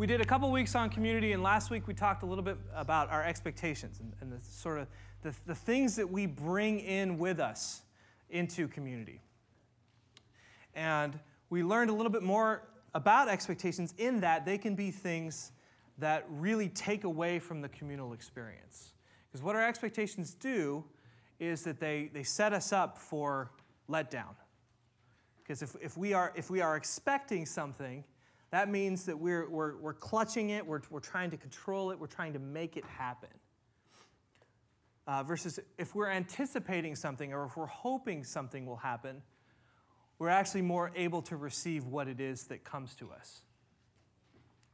We 0.00 0.06
did 0.06 0.22
a 0.22 0.24
couple 0.24 0.50
weeks 0.50 0.74
on 0.74 0.88
community, 0.88 1.32
and 1.32 1.42
last 1.42 1.68
week 1.68 1.86
we 1.86 1.92
talked 1.92 2.22
a 2.22 2.26
little 2.26 2.42
bit 2.42 2.56
about 2.74 3.10
our 3.10 3.22
expectations 3.22 4.00
and, 4.00 4.14
and 4.22 4.32
the 4.32 4.42
sort 4.42 4.78
of 4.78 4.86
the, 5.20 5.34
the 5.44 5.54
things 5.54 5.94
that 5.96 6.10
we 6.10 6.24
bring 6.24 6.80
in 6.80 7.18
with 7.18 7.38
us 7.38 7.82
into 8.30 8.66
community. 8.66 9.20
And 10.74 11.20
we 11.50 11.62
learned 11.62 11.90
a 11.90 11.92
little 11.92 12.10
bit 12.10 12.22
more 12.22 12.62
about 12.94 13.28
expectations 13.28 13.92
in 13.98 14.20
that 14.20 14.46
they 14.46 14.56
can 14.56 14.74
be 14.74 14.90
things 14.90 15.52
that 15.98 16.24
really 16.30 16.70
take 16.70 17.04
away 17.04 17.38
from 17.38 17.60
the 17.60 17.68
communal 17.68 18.14
experience. 18.14 18.94
Because 19.30 19.44
what 19.44 19.54
our 19.54 19.68
expectations 19.68 20.32
do 20.32 20.82
is 21.38 21.62
that 21.64 21.78
they, 21.78 22.08
they 22.14 22.22
set 22.22 22.54
us 22.54 22.72
up 22.72 22.96
for 22.96 23.50
letdown. 23.86 24.34
Because 25.42 25.60
if, 25.60 25.76
if, 25.82 25.98
we 25.98 26.14
are, 26.14 26.32
if 26.34 26.48
we 26.48 26.62
are 26.62 26.74
expecting 26.74 27.44
something, 27.44 28.02
that 28.50 28.68
means 28.68 29.06
that 29.06 29.18
we're, 29.18 29.48
we're, 29.48 29.76
we're 29.76 29.94
clutching 29.94 30.50
it, 30.50 30.66
we're, 30.66 30.80
we're 30.90 31.00
trying 31.00 31.30
to 31.30 31.36
control 31.36 31.90
it, 31.90 31.98
we're 31.98 32.06
trying 32.06 32.32
to 32.32 32.38
make 32.38 32.76
it 32.76 32.84
happen. 32.84 33.28
Uh, 35.06 35.22
versus 35.22 35.58
if 35.78 35.94
we're 35.94 36.10
anticipating 36.10 36.94
something 36.94 37.32
or 37.32 37.46
if 37.46 37.56
we're 37.56 37.66
hoping 37.66 38.22
something 38.24 38.66
will 38.66 38.76
happen, 38.76 39.22
we're 40.18 40.28
actually 40.28 40.62
more 40.62 40.92
able 40.94 41.22
to 41.22 41.36
receive 41.36 41.86
what 41.86 42.06
it 42.06 42.20
is 42.20 42.44
that 42.44 42.62
comes 42.64 42.94
to 42.94 43.10
us. 43.10 43.40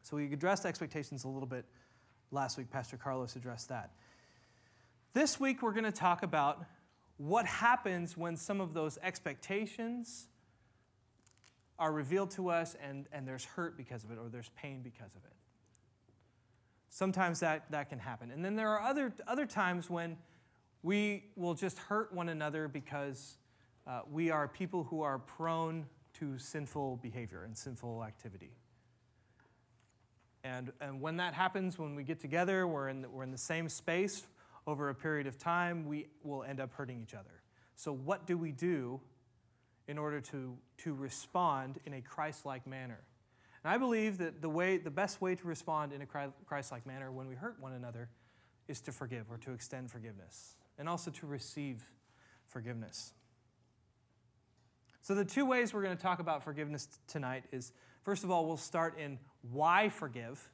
So 0.03 0.17
we 0.17 0.33
addressed 0.33 0.67
expectations 0.67 1.25
a 1.25 1.29
little 1.29 1.49
bit 1.49 1.65
last 2.31 2.59
week. 2.59 2.71
Pastor 2.71 2.97
Carlos 2.97 3.37
addressed 3.37 3.69
that. 3.69 3.93
This 5.13 5.41
week, 5.41 5.63
we're 5.63 5.73
going 5.73 5.85
to 5.85 5.93
talk 5.93 6.23
about 6.23 6.65
what 7.17 7.47
happens 7.47 8.17
when 8.17 8.37
some 8.37 8.61
of 8.61 8.75
those 8.75 8.99
expectations 9.03 10.29
are 11.79 11.93
revealed 11.93 12.31
to 12.33 12.49
us 12.49 12.77
and, 12.83 13.07
and 13.13 13.27
there's 13.27 13.45
hurt 13.45 13.77
because 13.77 14.05
of 14.05 14.11
it 14.11 14.19
or 14.19 14.29
there's 14.29 14.51
pain 14.57 14.81
because 14.83 15.15
of 15.15 15.25
it. 15.25 15.33
Sometimes 16.89 17.41
that, 17.41 17.71
that 17.71 17.91
can 17.91 17.99
happen. 17.99 18.31
And 18.31 18.45
then 18.45 18.57
there 18.57 18.71
are 18.71 18.81
other, 18.81 19.13
other 19.27 19.45
times 19.45 19.91
when 19.91 20.17
we 20.83 21.25
will 21.37 21.55
just 21.55 21.79
hurt 21.79 22.13
one 22.13 22.29
another 22.29 22.69
because 22.69 23.37
uh, 23.87 24.01
we 24.11 24.31
are 24.31 24.49
people 24.49 24.85
who 24.85 25.03
are 25.03 25.19
prone 25.19 25.87
to 26.15 26.39
sinful 26.39 26.97
behavior 27.03 27.43
and 27.45 27.57
sinful 27.57 28.03
activity. 28.03 28.53
And, 30.45 30.73
and 30.81 31.01
when 31.01 31.17
that 31.17 31.35
happens, 31.35 31.79
when 31.79 31.95
we 31.95 32.05
get 32.05 32.21
together, 32.21 32.67
we're 32.67 32.89
in, 32.89 33.03
the, 33.03 33.11
we're 33.11 33.25
in 33.25 33.33
the 33.33 33.39
same 33.39 33.69
space 33.69 34.27
over 34.67 34.89
a 34.89 34.95
period 34.95 35.27
of 35.27 35.39
time, 35.39 35.87
we 35.87 36.07
will 36.23 36.43
end 36.43 36.61
up 36.61 36.73
hurting 36.73 37.01
each 37.03 37.15
other. 37.15 37.43
So, 37.75 37.93
what 37.93 38.27
do 38.27 38.39
we 38.39 38.53
do 38.53 39.01
in 39.89 39.99
order 39.99 40.21
to, 40.21 40.57
to 40.79 40.95
respond 40.95 41.79
in 41.87 41.95
a 41.95 42.01
Christ 42.01 42.45
like 42.45 42.67
manner. 42.67 43.01
And 43.65 43.73
I 43.73 43.79
believe 43.79 44.19
that 44.19 44.43
the, 44.43 44.49
way, 44.49 44.79
the 44.79 44.91
best 44.91 45.21
way 45.21 45.35
to 45.35 45.47
respond 45.47 45.93
in 45.93 46.03
a 46.03 46.07
Christ 46.07 46.73
like 46.73 46.87
manner 46.87 47.11
when 47.11 47.27
we 47.29 47.35
hurt 47.35 47.57
one 47.61 47.73
another 47.73 48.09
is 48.69 48.81
to 48.83 48.93
forgive 48.93 49.31
or 49.31 49.39
to 49.39 49.53
extend 49.53 49.91
forgiveness 49.91 50.57
and 50.79 50.89
also 50.89 51.11
to 51.11 51.27
receive 51.27 51.85
forgiveness. 52.47 53.13
So, 55.03 55.15
the 55.15 55.25
two 55.25 55.47
ways 55.47 55.73
we're 55.73 55.83
going 55.83 55.97
to 55.97 56.03
talk 56.03 56.19
about 56.19 56.43
forgiveness 56.43 56.89
tonight 57.07 57.45
is 57.53 57.73
first 58.03 58.25
of 58.25 58.31
all, 58.31 58.47
we'll 58.47 58.57
start 58.57 58.99
in 58.99 59.19
why 59.53 59.89
forgive. 59.89 60.49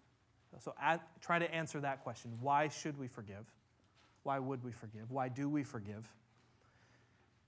So, 0.59 0.75
add, 0.81 1.01
try 1.23 1.39
to 1.39 1.55
answer 1.55 1.81
that 1.81 2.03
question. 2.05 2.33
Why 2.41 2.69
should 2.69 2.99
we 2.99 3.09
forgive? 3.09 3.47
Why 4.25 4.39
would 4.39 4.63
we 4.63 4.73
forgive? 4.73 5.11
Why 5.11 5.29
do 5.29 5.49
we 5.49 5.63
forgive? 5.63 6.07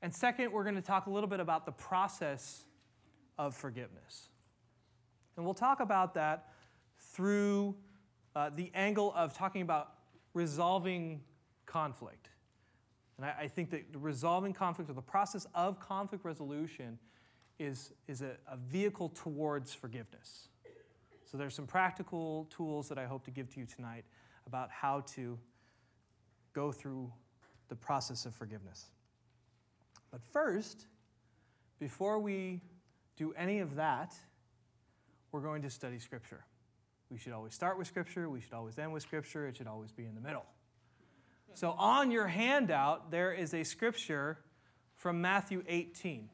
And 0.04 0.14
second, 0.14 0.52
we're 0.52 0.64
going 0.64 0.74
to 0.74 0.82
talk 0.82 1.06
a 1.06 1.10
little 1.10 1.30
bit 1.30 1.40
about 1.40 1.64
the 1.64 1.72
process 1.72 2.66
of 3.38 3.56
forgiveness. 3.56 4.28
And 5.34 5.46
we'll 5.46 5.54
talk 5.54 5.80
about 5.80 6.12
that 6.12 6.50
through 6.98 7.74
uh, 8.36 8.50
the 8.54 8.70
angle 8.74 9.14
of 9.16 9.32
talking 9.32 9.62
about 9.62 9.94
resolving 10.34 11.22
conflict. 11.64 12.28
And 13.16 13.24
I, 13.24 13.44
I, 13.44 13.48
think 13.48 13.70
that 13.70 13.84
resolving 13.94 14.52
conflict 14.52 14.90
or 14.90 14.92
the 14.92 15.00
process 15.00 15.46
of 15.54 15.80
conflict 15.80 16.22
resolution 16.22 16.98
is, 17.58 17.94
is 18.06 18.20
a, 18.20 18.32
a 18.46 18.58
vehicle 18.58 19.08
towards 19.08 19.72
forgiveness. 19.72 20.48
So 21.24 21.38
there's 21.38 21.54
some 21.54 21.66
practical 21.66 22.46
tools 22.50 22.90
that 22.90 22.98
I 22.98 23.06
hope 23.06 23.24
to 23.24 23.30
give 23.30 23.48
to 23.54 23.60
you 23.60 23.64
tonight 23.64 24.04
about 24.46 24.70
how 24.70 25.00
to 25.14 25.38
go 26.52 26.72
through 26.72 27.10
the 27.70 27.74
process 27.74 28.26
of 28.26 28.34
forgiveness. 28.34 28.90
But 30.14 30.22
first, 30.22 30.86
before 31.80 32.20
we 32.20 32.60
do 33.16 33.34
any 33.36 33.58
of 33.58 33.74
that, 33.74 34.14
we're 35.32 35.40
going 35.40 35.62
to 35.62 35.70
study 35.70 35.98
Scripture. 35.98 36.44
We 37.10 37.18
should 37.18 37.32
always 37.32 37.52
start 37.52 37.78
with 37.78 37.88
Scripture, 37.88 38.30
we 38.30 38.40
should 38.40 38.52
always 38.52 38.78
end 38.78 38.92
with 38.92 39.02
Scripture, 39.02 39.48
it 39.48 39.56
should 39.56 39.66
always 39.66 39.90
be 39.90 40.04
in 40.04 40.14
the 40.14 40.20
middle. 40.20 40.44
So, 41.54 41.72
on 41.72 42.12
your 42.12 42.28
handout, 42.28 43.10
there 43.10 43.32
is 43.32 43.54
a 43.54 43.64
scripture 43.64 44.38
from 44.94 45.20
Matthew 45.20 45.64
18. 45.66 46.28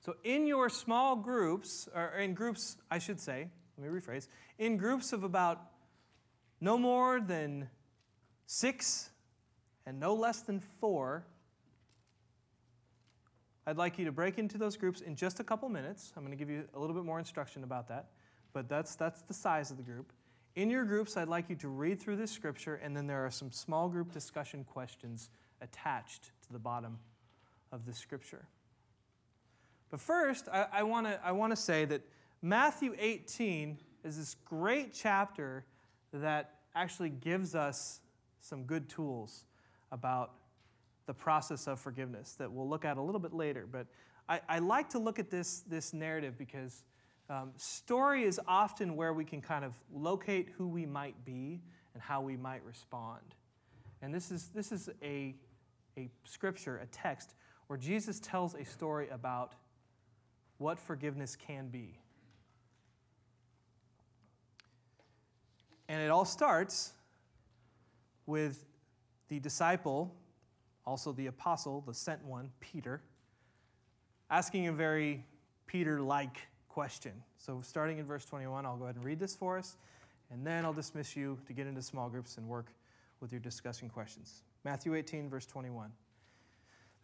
So, 0.00 0.14
in 0.24 0.46
your 0.46 0.70
small 0.70 1.16
groups, 1.16 1.86
or 1.94 2.14
in 2.18 2.32
groups, 2.32 2.78
I 2.90 2.98
should 2.98 3.20
say, 3.20 3.50
let 3.76 3.92
me 3.92 4.00
rephrase, 4.00 4.26
in 4.58 4.78
groups 4.78 5.12
of 5.12 5.22
about 5.22 5.60
no 6.62 6.78
more 6.78 7.20
than 7.20 7.68
six 8.46 9.10
and 9.84 10.00
no 10.00 10.14
less 10.14 10.40
than 10.40 10.60
four, 10.60 11.26
I'd 13.68 13.76
like 13.76 13.98
you 13.98 14.06
to 14.06 14.12
break 14.12 14.38
into 14.38 14.56
those 14.56 14.78
groups 14.78 15.02
in 15.02 15.14
just 15.14 15.40
a 15.40 15.44
couple 15.44 15.68
minutes. 15.68 16.14
I'm 16.16 16.24
going 16.24 16.32
to 16.32 16.42
give 16.42 16.48
you 16.48 16.64
a 16.72 16.78
little 16.78 16.96
bit 16.96 17.04
more 17.04 17.18
instruction 17.18 17.64
about 17.64 17.86
that, 17.88 18.06
but 18.54 18.66
that's, 18.66 18.94
that's 18.94 19.20
the 19.20 19.34
size 19.34 19.70
of 19.70 19.76
the 19.76 19.82
group. 19.82 20.10
In 20.56 20.70
your 20.70 20.86
groups, 20.86 21.18
I'd 21.18 21.28
like 21.28 21.50
you 21.50 21.56
to 21.56 21.68
read 21.68 22.00
through 22.00 22.16
this 22.16 22.30
scripture, 22.30 22.76
and 22.76 22.96
then 22.96 23.06
there 23.06 23.26
are 23.26 23.30
some 23.30 23.52
small 23.52 23.90
group 23.90 24.10
discussion 24.10 24.64
questions 24.64 25.28
attached 25.60 26.30
to 26.46 26.52
the 26.54 26.58
bottom 26.58 26.98
of 27.70 27.84
the 27.84 27.92
scripture. 27.92 28.46
But 29.90 30.00
first, 30.00 30.48
I, 30.50 30.64
I 30.72 30.82
want 30.84 31.52
to 31.52 31.56
say 31.56 31.84
that 31.84 32.00
Matthew 32.40 32.94
18 32.98 33.76
is 34.02 34.16
this 34.16 34.34
great 34.46 34.94
chapter 34.94 35.66
that 36.14 36.54
actually 36.74 37.10
gives 37.10 37.54
us 37.54 38.00
some 38.40 38.62
good 38.62 38.88
tools 38.88 39.44
about 39.92 40.37
the 41.08 41.14
process 41.14 41.66
of 41.66 41.80
forgiveness 41.80 42.34
that 42.34 42.52
we'll 42.52 42.68
look 42.68 42.84
at 42.84 42.98
a 42.98 43.00
little 43.02 43.18
bit 43.18 43.32
later. 43.32 43.66
But 43.70 43.86
I, 44.28 44.40
I 44.46 44.58
like 44.58 44.90
to 44.90 44.98
look 44.98 45.18
at 45.18 45.30
this, 45.30 45.60
this 45.60 45.94
narrative 45.94 46.36
because 46.36 46.84
um, 47.30 47.52
story 47.56 48.24
is 48.24 48.38
often 48.46 48.94
where 48.94 49.14
we 49.14 49.24
can 49.24 49.40
kind 49.40 49.64
of 49.64 49.72
locate 49.90 50.50
who 50.58 50.68
we 50.68 50.84
might 50.84 51.24
be 51.24 51.62
and 51.94 52.02
how 52.02 52.20
we 52.20 52.36
might 52.36 52.62
respond. 52.62 53.22
And 54.02 54.14
this 54.14 54.30
is, 54.30 54.50
this 54.54 54.70
is 54.70 54.90
a, 55.02 55.34
a 55.96 56.10
scripture, 56.24 56.76
a 56.76 56.86
text, 56.86 57.34
where 57.68 57.78
Jesus 57.78 58.20
tells 58.20 58.54
a 58.54 58.66
story 58.66 59.08
about 59.08 59.54
what 60.58 60.78
forgiveness 60.78 61.36
can 61.36 61.68
be. 61.68 61.98
And 65.88 66.02
it 66.02 66.10
all 66.10 66.26
starts 66.26 66.92
with 68.26 68.66
the 69.28 69.40
disciple 69.40 70.14
also 70.88 71.12
the 71.12 71.26
apostle, 71.26 71.82
the 71.86 71.92
sent 71.92 72.24
one, 72.24 72.50
Peter, 72.60 73.02
asking 74.30 74.68
a 74.68 74.72
very 74.72 75.22
Peter 75.66 76.00
like 76.00 76.38
question. 76.68 77.12
So, 77.36 77.60
starting 77.62 77.98
in 77.98 78.06
verse 78.06 78.24
21, 78.24 78.64
I'll 78.64 78.78
go 78.78 78.84
ahead 78.84 78.96
and 78.96 79.04
read 79.04 79.20
this 79.20 79.36
for 79.36 79.58
us, 79.58 79.76
and 80.30 80.46
then 80.46 80.64
I'll 80.64 80.72
dismiss 80.72 81.14
you 81.14 81.38
to 81.46 81.52
get 81.52 81.66
into 81.66 81.82
small 81.82 82.08
groups 82.08 82.38
and 82.38 82.48
work 82.48 82.72
with 83.20 83.32
your 83.32 83.40
discussion 83.40 83.90
questions. 83.90 84.42
Matthew 84.64 84.94
18, 84.94 85.28
verse 85.28 85.44
21. 85.44 85.92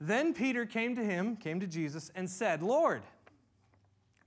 Then 0.01 0.33
Peter 0.33 0.65
came 0.65 0.97
to 0.97 1.05
him, 1.05 1.37
came 1.37 1.61
to 1.61 1.67
Jesus, 1.67 2.11
and 2.15 2.29
said, 2.29 2.63
Lord, 2.63 3.03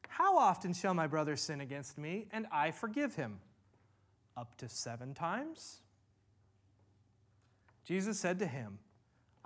how 0.07 0.37
often 0.37 0.73
shall 0.73 0.93
my 0.93 1.07
brother 1.07 1.35
sin 1.35 1.61
against 1.61 1.97
me 1.97 2.27
and 2.31 2.45
I 2.51 2.71
forgive 2.71 3.15
him? 3.15 3.39
Up 4.35 4.55
to 4.57 4.69
seven 4.69 5.15
times? 5.15 5.79
Jesus 7.83 8.19
said 8.19 8.37
to 8.39 8.45
him, 8.45 8.77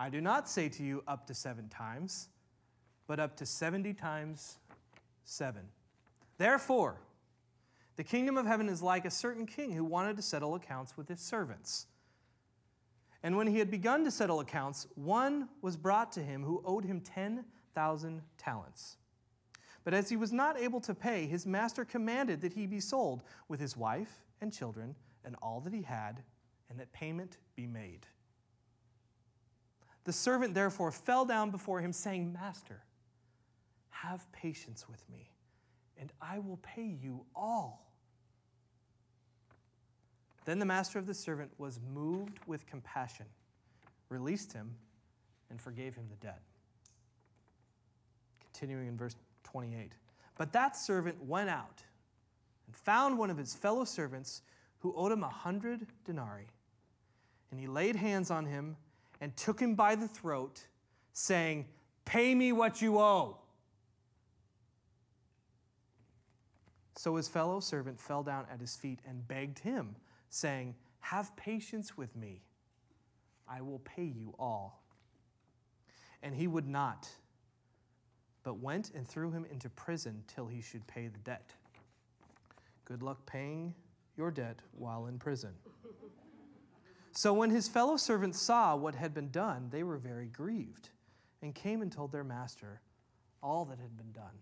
I 0.02 0.10
do 0.10 0.20
not 0.20 0.50
say 0.50 0.68
to 0.68 0.84
you 0.84 1.04
up 1.08 1.28
to 1.28 1.36
seven 1.36 1.70
times, 1.70 2.28
but 3.06 3.20
up 3.20 3.38
to 3.38 3.46
70 3.46 3.94
times 3.94 4.58
seven. 5.26 5.62
Therefore, 6.40 6.98
the 7.98 8.04
kingdom 8.04 8.36
of 8.36 8.48
heaven 8.48 8.68
is 8.68 8.82
like 8.82 9.06
a 9.06 9.12
certain 9.12 9.46
king 9.46 9.72
who 9.72 9.86
wanted 9.86 10.16
to 10.16 10.24
settle 10.24 10.56
accounts 10.56 10.98
with 10.98 11.08
his 11.08 11.20
servants. 11.20 11.86
And 13.22 13.38
when 13.38 13.46
he 13.46 13.60
had 13.60 13.70
begun 13.70 14.04
to 14.06 14.10
settle 14.10 14.40
accounts, 14.40 14.88
one 14.96 15.50
was 15.62 15.78
brought 15.78 16.12
to 16.14 16.24
him 16.24 16.42
who 16.42 16.64
owed 16.66 16.84
him 16.84 17.02
10,000 17.02 18.22
talents. 18.40 18.98
But 19.84 19.94
as 19.94 20.10
he 20.10 20.18
was 20.18 20.34
not 20.34 20.60
able 20.60 20.82
to 20.82 20.96
pay, 20.96 21.28
his 21.28 21.46
master 21.46 21.86
commanded 21.86 22.42
that 22.42 22.54
he 22.54 22.66
be 22.66 22.80
sold 22.80 23.22
with 23.48 23.60
his 23.60 23.78
wife 23.78 24.24
and 24.42 24.52
children 24.52 24.96
and 25.24 25.36
all 25.44 25.60
that 25.60 25.74
he 25.74 25.84
had, 25.84 26.24
and 26.72 26.80
that 26.80 26.92
payment 26.92 27.38
be 27.56 27.68
made. 27.68 28.08
The 30.04 30.14
servant 30.14 30.54
therefore 30.54 30.92
fell 30.92 31.26
down 31.26 31.52
before 31.52 31.82
him, 31.82 31.94
saying, 31.94 32.34
Master, 32.34 32.84
have 33.90 34.30
patience 34.32 34.90
with 34.90 35.08
me, 35.10 35.30
and 35.98 36.12
I 36.22 36.40
will 36.40 36.58
pay 36.58 36.98
you 37.02 37.26
all. 37.36 37.92
Then 40.46 40.58
the 40.58 40.66
master 40.66 40.98
of 40.98 41.06
the 41.06 41.14
servant 41.14 41.52
was 41.60 41.80
moved 41.94 42.40
with 42.48 42.66
compassion, 42.66 43.28
released 44.10 44.54
him, 44.54 44.76
and 45.52 45.62
forgave 45.62 45.96
him 45.96 46.08
the 46.10 46.16
debt. 46.16 46.42
Continuing 48.40 48.88
in 48.88 48.98
verse 48.98 49.16
28. 49.44 49.92
But 50.36 50.52
that 50.54 50.76
servant 50.76 51.24
went 51.24 51.50
out 51.50 51.84
and 52.66 52.76
found 52.76 53.20
one 53.20 53.30
of 53.30 53.38
his 53.38 53.54
fellow 53.54 53.86
servants 53.86 54.42
who 54.80 54.94
owed 54.96 55.12
him 55.12 55.24
a 55.24 55.30
hundred 55.30 55.86
denarii. 56.06 56.48
And 57.52 57.60
he 57.60 57.68
laid 57.68 57.96
hands 57.96 58.32
on 58.32 58.46
him 58.46 58.78
and 59.22 59.38
took 59.38 59.60
him 59.60 59.76
by 59.76 59.96
the 59.96 60.08
throat, 60.08 60.66
saying, 61.14 61.68
Pay 62.04 62.36
me 62.36 62.52
what 62.52 62.82
you 62.82 63.00
owe. 63.00 63.38
So 66.98 67.16
his 67.16 67.28
fellow 67.28 67.60
servant 67.60 68.00
fell 68.00 68.24
down 68.24 68.46
at 68.52 68.60
his 68.60 68.76
feet 68.76 69.00
and 69.08 69.26
begged 69.28 69.60
him, 69.60 69.96
saying, 70.30 70.76
Have 71.00 71.36
patience 71.36 71.96
with 71.96 72.16
me. 72.16 72.42
I 73.48 73.62
will 73.62 73.80
pay 73.80 74.04
you 74.04 74.34
all. 74.40 74.84
And 76.24 76.36
he 76.36 76.48
would 76.48 76.68
not, 76.68 77.08
but 78.44 78.60
went 78.60 78.92
and 78.96 79.08
threw 79.08 79.32
him 79.32 79.46
into 79.52 79.70
prison 79.70 80.24
till 80.28 80.48
he 80.48 80.62
should 80.62 80.86
pay 80.88 81.08
the 81.08 81.20
debt. 81.20 81.54
Good 82.86 83.04
luck 83.04 83.26
paying 83.26 83.74
your 84.18 84.32
debt 84.32 84.60
while 84.72 85.08
in 85.08 85.18
prison. 85.18 85.52
So 87.14 87.34
when 87.34 87.50
his 87.50 87.68
fellow 87.68 87.98
servants 87.98 88.42
saw 88.42 88.76
what 88.76 88.96
had 88.96 89.14
been 89.14 89.30
done, 89.30 89.68
they 89.70 89.84
were 89.84 89.98
very 89.98 90.28
grieved 90.28 90.90
and 91.42 91.54
came 91.54 91.82
and 91.82 91.92
told 91.92 92.12
their 92.12 92.24
master 92.24 92.82
all 93.44 93.66
that 93.66 93.80
had 93.80 93.98
been 93.98 94.12
done. 94.12 94.40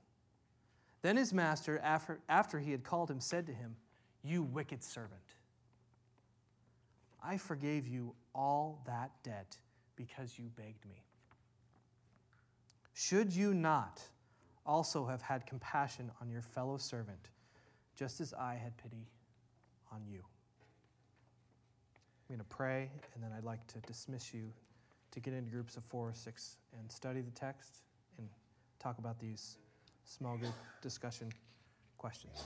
Then 1.01 1.17
his 1.17 1.33
master, 1.33 1.79
after, 1.79 2.19
after 2.27 2.59
he 2.59 2.71
had 2.71 2.83
called 2.83 3.09
him, 3.09 3.19
said 3.19 3.47
to 3.47 3.53
him, 3.53 3.75
You 4.23 4.43
wicked 4.43 4.83
servant, 4.83 5.21
I 7.23 7.37
forgave 7.37 7.87
you 7.87 8.13
all 8.35 8.81
that 8.85 9.11
debt 9.23 9.57
because 9.95 10.37
you 10.37 10.49
begged 10.55 10.85
me. 10.85 11.03
Should 12.93 13.33
you 13.33 13.53
not 13.53 14.01
also 14.65 15.05
have 15.05 15.21
had 15.21 15.45
compassion 15.45 16.11
on 16.21 16.29
your 16.29 16.41
fellow 16.41 16.77
servant, 16.77 17.29
just 17.95 18.19
as 18.21 18.33
I 18.33 18.55
had 18.55 18.77
pity 18.77 19.07
on 19.91 20.01
you? 20.05 20.23
I'm 22.29 22.35
going 22.35 22.45
to 22.47 22.55
pray, 22.55 22.91
and 23.15 23.23
then 23.23 23.31
I'd 23.35 23.43
like 23.43 23.65
to 23.73 23.79
dismiss 23.87 24.35
you 24.35 24.51
to 25.09 25.19
get 25.19 25.33
into 25.33 25.49
groups 25.49 25.77
of 25.77 25.83
four 25.85 26.07
or 26.07 26.13
six 26.13 26.57
and 26.77 26.91
study 26.91 27.21
the 27.21 27.31
text 27.31 27.77
and 28.19 28.27
talk 28.77 28.99
about 28.99 29.19
these 29.19 29.57
small 30.05 30.37
group 30.37 30.53
discussion 30.79 31.31
questions. 31.97 32.43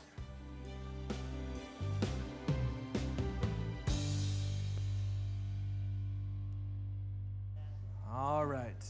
All 8.09 8.45
right. 8.45 8.85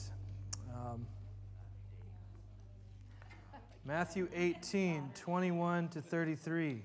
Um, 0.75 1.07
Matthew 3.84 4.30
18, 4.36 5.10
21 5.16 5.88
to 5.88 6.01
33. 6.04 6.84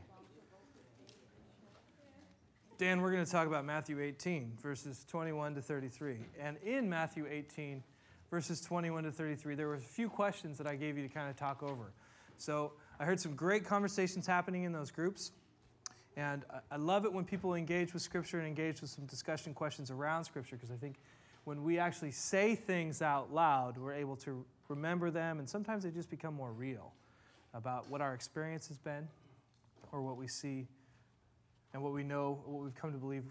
Dan, 2.78 3.02
we're 3.02 3.10
going 3.10 3.24
to 3.24 3.30
talk 3.30 3.48
about 3.48 3.64
Matthew 3.64 4.00
18, 4.00 4.52
verses 4.62 5.04
21 5.10 5.56
to 5.56 5.60
33. 5.60 6.18
And 6.40 6.56
in 6.58 6.88
Matthew 6.88 7.26
18, 7.28 7.82
verses 8.30 8.60
21 8.60 9.02
to 9.02 9.10
33, 9.10 9.56
there 9.56 9.66
were 9.66 9.74
a 9.74 9.80
few 9.80 10.08
questions 10.08 10.58
that 10.58 10.68
I 10.68 10.76
gave 10.76 10.96
you 10.96 11.02
to 11.02 11.12
kind 11.12 11.28
of 11.28 11.34
talk 11.34 11.64
over. 11.64 11.92
So 12.36 12.74
I 13.00 13.04
heard 13.04 13.18
some 13.18 13.34
great 13.34 13.64
conversations 13.64 14.28
happening 14.28 14.62
in 14.62 14.70
those 14.70 14.92
groups. 14.92 15.32
And 16.16 16.44
I 16.70 16.76
love 16.76 17.04
it 17.04 17.12
when 17.12 17.24
people 17.24 17.54
engage 17.54 17.92
with 17.92 18.02
Scripture 18.02 18.38
and 18.38 18.46
engage 18.46 18.80
with 18.80 18.90
some 18.90 19.06
discussion 19.06 19.54
questions 19.54 19.90
around 19.90 20.22
Scripture 20.22 20.54
because 20.54 20.70
I 20.70 20.76
think 20.76 21.00
when 21.42 21.64
we 21.64 21.80
actually 21.80 22.12
say 22.12 22.54
things 22.54 23.02
out 23.02 23.34
loud, 23.34 23.76
we're 23.76 23.94
able 23.94 24.14
to 24.18 24.44
remember 24.68 25.10
them, 25.10 25.40
and 25.40 25.50
sometimes 25.50 25.82
they 25.82 25.90
just 25.90 26.10
become 26.10 26.34
more 26.34 26.52
real 26.52 26.92
about 27.54 27.90
what 27.90 28.00
our 28.00 28.14
experience 28.14 28.68
has 28.68 28.78
been 28.78 29.08
or 29.90 30.00
what 30.00 30.16
we 30.16 30.28
see 30.28 30.68
and 31.72 31.82
what 31.82 31.92
we 31.92 32.02
know, 32.02 32.40
what 32.44 32.62
we've 32.62 32.74
come 32.74 32.92
to 32.92 32.98
believe 32.98 33.24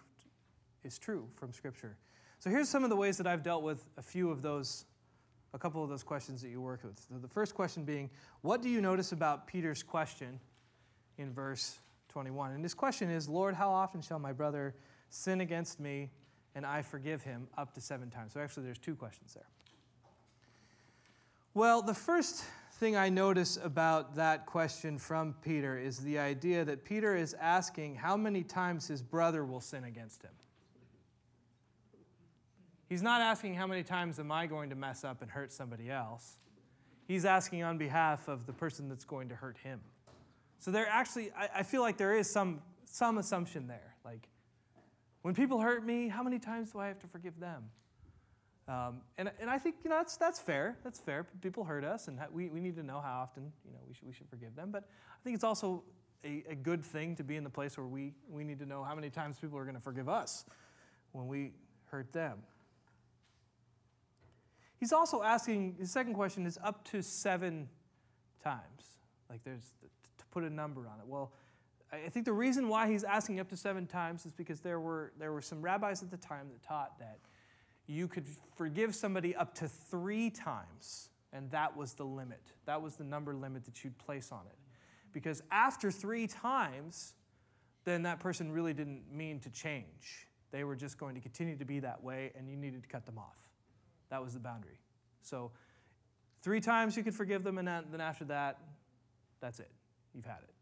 is 0.83 0.97
true 0.97 1.27
from 1.35 1.51
Scripture. 1.51 1.97
So 2.39 2.49
here's 2.49 2.69
some 2.69 2.83
of 2.83 2.89
the 2.89 2.95
ways 2.95 3.17
that 3.17 3.27
I've 3.27 3.43
dealt 3.43 3.63
with 3.63 3.83
a 3.97 4.01
few 4.01 4.29
of 4.29 4.41
those, 4.41 4.85
a 5.53 5.59
couple 5.59 5.83
of 5.83 5.89
those 5.89 6.03
questions 6.03 6.41
that 6.41 6.49
you 6.49 6.61
work 6.61 6.83
with. 6.83 6.95
The 7.21 7.27
first 7.27 7.55
question 7.55 7.83
being, 7.83 8.09
what 8.41 8.61
do 8.61 8.69
you 8.69 8.79
notice 8.79 9.11
about 9.11 9.47
Peter's 9.47 9.81
question 9.81 10.39
in 11.17 11.33
verse 11.33 11.79
21? 12.09 12.51
And 12.51 12.63
his 12.63 12.73
question 12.73 13.09
is, 13.09 13.27
Lord, 13.27 13.55
how 13.55 13.71
often 13.71 14.01
shall 14.01 14.19
my 14.19 14.33
brother 14.33 14.75
sin 15.09 15.41
against 15.41 15.79
me 15.79 16.11
and 16.53 16.65
I 16.65 16.81
forgive 16.81 17.23
him 17.23 17.47
up 17.57 17.73
to 17.73 17.81
seven 17.81 18.09
times? 18.09 18.33
So 18.33 18.39
actually, 18.39 18.63
there's 18.63 18.77
two 18.77 18.95
questions 18.95 19.33
there. 19.33 19.47
Well, 21.53 21.81
the 21.81 21.95
first 21.95 22.43
thing 22.77 22.95
I 22.95 23.09
notice 23.09 23.57
about 23.61 24.15
that 24.15 24.45
question 24.45 24.99
from 24.99 25.35
Peter 25.41 25.77
is 25.77 25.97
the 25.99 26.19
idea 26.19 26.63
that 26.63 26.85
Peter 26.85 27.15
is 27.15 27.33
asking 27.39 27.95
how 27.95 28.15
many 28.15 28.43
times 28.43 28.87
his 28.87 29.01
brother 29.01 29.43
will 29.43 29.61
sin 29.61 29.83
against 29.83 30.21
him. 30.21 30.31
He's 32.87 33.01
not 33.01 33.21
asking 33.21 33.55
how 33.55 33.67
many 33.67 33.83
times 33.83 34.19
am 34.19 34.31
I 34.31 34.45
going 34.45 34.69
to 34.69 34.75
mess 34.75 35.03
up 35.03 35.21
and 35.21 35.29
hurt 35.29 35.51
somebody 35.51 35.89
else. 35.89 36.37
He's 37.07 37.25
asking 37.25 37.63
on 37.63 37.77
behalf 37.77 38.27
of 38.27 38.45
the 38.45 38.53
person 38.53 38.89
that's 38.89 39.05
going 39.05 39.29
to 39.29 39.35
hurt 39.35 39.57
him. 39.57 39.81
So 40.59 40.71
there 40.71 40.87
actually, 40.87 41.31
I, 41.31 41.49
I 41.57 41.63
feel 41.63 41.81
like 41.81 41.97
there 41.97 42.15
is 42.15 42.29
some, 42.29 42.61
some 42.85 43.17
assumption 43.17 43.67
there. 43.67 43.95
Like, 44.05 44.29
when 45.23 45.33
people 45.33 45.59
hurt 45.59 45.85
me, 45.85 46.07
how 46.07 46.23
many 46.23 46.37
times 46.37 46.71
do 46.71 46.79
I 46.79 46.87
have 46.87 46.99
to 46.99 47.07
forgive 47.07 47.39
them? 47.39 47.63
Um, 48.67 49.01
and, 49.17 49.31
and 49.39 49.49
I 49.49 49.57
think 49.57 49.75
you 49.83 49.89
know 49.89 49.97
that's, 49.97 50.17
that's 50.17 50.39
fair. 50.39 50.77
That's 50.83 50.99
fair. 50.99 51.25
People 51.41 51.63
hurt 51.63 51.85
us, 51.85 52.09
and 52.09 52.19
we, 52.31 52.49
we 52.49 52.59
need 52.59 52.75
to 52.75 52.83
know 52.83 52.99
how 52.99 53.21
often 53.21 53.51
you 53.65 53.71
know 53.71 53.79
we 53.87 53.93
should, 53.93 54.07
we 54.07 54.13
should 54.13 54.27
forgive 54.29 54.55
them. 54.55 54.71
But 54.71 54.83
I 54.83 55.23
think 55.23 55.35
it's 55.35 55.43
also 55.43 55.83
a, 56.23 56.43
a 56.49 56.55
good 56.55 56.83
thing 56.83 57.15
to 57.15 57.23
be 57.23 57.35
in 57.35 57.43
the 57.43 57.49
place 57.49 57.77
where 57.77 57.87
we, 57.87 58.13
we 58.29 58.43
need 58.43 58.59
to 58.59 58.65
know 58.65 58.83
how 58.83 58.95
many 58.95 59.09
times 59.09 59.37
people 59.39 59.57
are 59.57 59.63
going 59.63 59.75
to 59.75 59.81
forgive 59.81 60.09
us 60.09 60.45
when 61.11 61.27
we 61.27 61.53
hurt 61.85 62.11
them. 62.11 62.39
He's 64.79 64.93
also 64.93 65.23
asking, 65.23 65.75
his 65.79 65.91
second 65.91 66.13
question 66.13 66.45
is 66.45 66.59
up 66.63 66.83
to 66.89 67.01
seven 67.01 67.69
times. 68.43 68.99
Like 69.29 69.43
there's, 69.43 69.73
to 70.17 70.25
put 70.31 70.43
a 70.43 70.49
number 70.49 70.81
on 70.81 70.99
it. 70.99 71.07
Well, 71.07 71.31
I 71.91 72.09
think 72.09 72.25
the 72.25 72.33
reason 72.33 72.67
why 72.67 72.89
he's 72.89 73.03
asking 73.03 73.39
up 73.39 73.49
to 73.49 73.57
seven 73.57 73.87
times 73.87 74.25
is 74.25 74.33
because 74.33 74.59
there 74.59 74.79
were, 74.79 75.13
there 75.17 75.31
were 75.31 75.41
some 75.41 75.61
rabbis 75.61 76.03
at 76.03 76.11
the 76.11 76.17
time 76.17 76.49
that 76.51 76.61
taught 76.61 76.99
that 76.99 77.19
you 77.87 78.07
could 78.07 78.25
forgive 78.55 78.95
somebody 78.95 79.35
up 79.35 79.55
to 79.55 79.67
three 79.67 80.29
times, 80.29 81.09
and 81.31 81.49
that 81.51 81.75
was 81.75 81.93
the 81.93 82.03
limit. 82.03 82.41
That 82.65 82.81
was 82.81 82.95
the 82.95 83.03
number 83.03 83.33
limit 83.33 83.65
that 83.65 83.83
you'd 83.83 83.97
place 83.97 84.31
on 84.31 84.41
it. 84.47 84.57
Because 85.13 85.41
after 85.51 85.89
three 85.89 86.27
times, 86.27 87.13
then 87.85 88.03
that 88.03 88.19
person 88.19 88.51
really 88.51 88.73
didn't 88.73 89.03
mean 89.11 89.39
to 89.39 89.49
change. 89.49 90.27
They 90.51 90.63
were 90.63 90.75
just 90.75 90.97
going 90.97 91.15
to 91.15 91.21
continue 91.21 91.55
to 91.57 91.65
be 91.65 91.79
that 91.79 92.03
way, 92.03 92.31
and 92.37 92.49
you 92.49 92.57
needed 92.57 92.83
to 92.83 92.89
cut 92.89 93.05
them 93.05 93.17
off. 93.17 93.37
That 94.09 94.23
was 94.23 94.33
the 94.33 94.39
boundary. 94.39 94.79
So, 95.21 95.51
three 96.41 96.59
times 96.59 96.95
you 96.95 97.03
could 97.03 97.15
forgive 97.15 97.43
them, 97.43 97.57
and 97.57 97.67
then 97.67 98.01
after 98.01 98.25
that, 98.25 98.59
that's 99.39 99.59
it. 99.59 99.71
You've 100.13 100.25
had 100.25 100.39
it. 100.43 100.56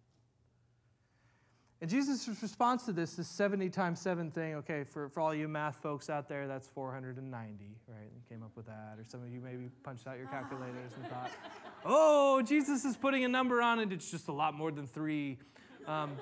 And 1.85 1.91
Jesus' 1.91 2.27
response 2.41 2.83
to 2.85 2.91
this, 2.91 3.19
is 3.19 3.27
70 3.27 3.69
times 3.69 4.01
7 4.01 4.31
thing, 4.31 4.55
okay, 4.55 4.83
for, 4.83 5.07
for 5.07 5.19
all 5.19 5.35
you 5.35 5.47
math 5.47 5.75
folks 5.83 6.09
out 6.09 6.27
there, 6.27 6.47
that's 6.47 6.67
490, 6.69 7.63
right? 7.87 7.97
You 8.11 8.21
came 8.27 8.41
up 8.41 8.49
with 8.55 8.65
that. 8.65 8.95
Or 8.97 9.03
some 9.07 9.21
of 9.21 9.29
you 9.29 9.39
maybe 9.39 9.69
punched 9.83 10.07
out 10.07 10.17
your 10.17 10.25
calculators 10.25 10.93
and 10.95 11.07
thought, 11.07 11.29
oh, 11.85 12.41
Jesus 12.41 12.85
is 12.85 12.97
putting 12.97 13.23
a 13.23 13.27
number 13.27 13.61
on 13.61 13.79
it. 13.79 13.91
It's 13.91 14.09
just 14.09 14.29
a 14.29 14.31
lot 14.31 14.55
more 14.55 14.71
than 14.71 14.87
three. 14.87 15.37
Um, 15.85 16.13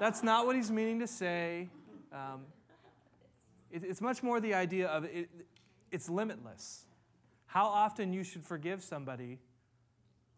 that's 0.00 0.24
not 0.24 0.44
what 0.44 0.56
he's 0.56 0.72
meaning 0.72 0.98
to 0.98 1.06
say. 1.06 1.68
Um, 2.12 2.46
it, 3.70 3.84
it's 3.84 4.00
much 4.00 4.24
more 4.24 4.40
the 4.40 4.54
idea 4.54 4.88
of 4.88 5.04
it, 5.04 5.30
it's 5.92 6.10
limitless. 6.10 6.84
How 7.46 7.66
often 7.66 8.12
you 8.12 8.24
should 8.24 8.42
forgive 8.42 8.82
somebody 8.82 9.38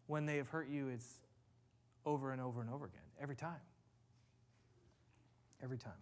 when 0.09 0.27
they 0.27 0.37
have 0.37 0.49
hurt 0.49 0.69
you 0.69 0.91
is 0.91 1.23
over 2.05 2.33
and 2.33 2.43
over 2.43 2.61
and 2.61 2.69
over 2.69 2.85
again, 2.85 3.01
every 3.19 3.37
time. 3.37 3.57
Every 5.63 5.79
time. 5.79 5.93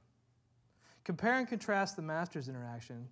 Compare 1.04 1.38
and 1.38 1.48
contrast 1.48 1.96
the 1.96 2.02
master's 2.02 2.48
interaction 2.48 3.08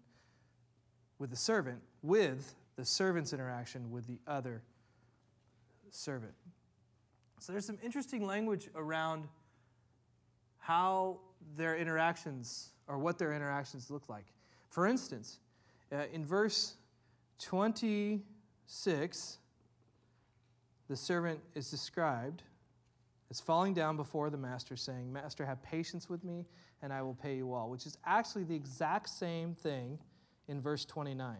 with 1.18 1.30
the 1.30 1.36
servant 1.36 1.80
with 2.02 2.54
the 2.76 2.84
servant's 2.84 3.32
interaction 3.32 3.90
with 3.90 4.06
the 4.06 4.18
other 4.26 4.62
servant. 5.90 6.34
So 7.40 7.52
there's 7.52 7.66
some 7.66 7.78
interesting 7.82 8.26
language 8.26 8.68
around 8.74 9.26
how 10.58 11.18
their 11.56 11.76
interactions 11.76 12.70
or 12.86 12.98
what 12.98 13.18
their 13.18 13.32
interactions 13.32 13.90
look 13.90 14.08
like. 14.08 14.26
For 14.70 14.86
instance, 14.86 15.38
uh, 15.92 16.04
in 16.12 16.24
verse 16.24 16.74
26, 17.40 19.38
the 20.88 20.96
servant 20.96 21.40
is 21.54 21.70
described 21.70 22.42
is 23.30 23.40
falling 23.40 23.74
down 23.74 23.96
before 23.96 24.30
the 24.30 24.38
master, 24.38 24.76
saying, 24.76 25.12
Master, 25.12 25.44
have 25.44 25.62
patience 25.62 26.08
with 26.08 26.24
me, 26.24 26.46
and 26.82 26.92
I 26.92 27.02
will 27.02 27.14
pay 27.14 27.36
you 27.36 27.52
all, 27.52 27.68
which 27.68 27.86
is 27.86 27.98
actually 28.06 28.44
the 28.44 28.54
exact 28.54 29.10
same 29.10 29.54
thing 29.54 29.98
in 30.48 30.60
verse 30.60 30.84
29. 30.84 31.36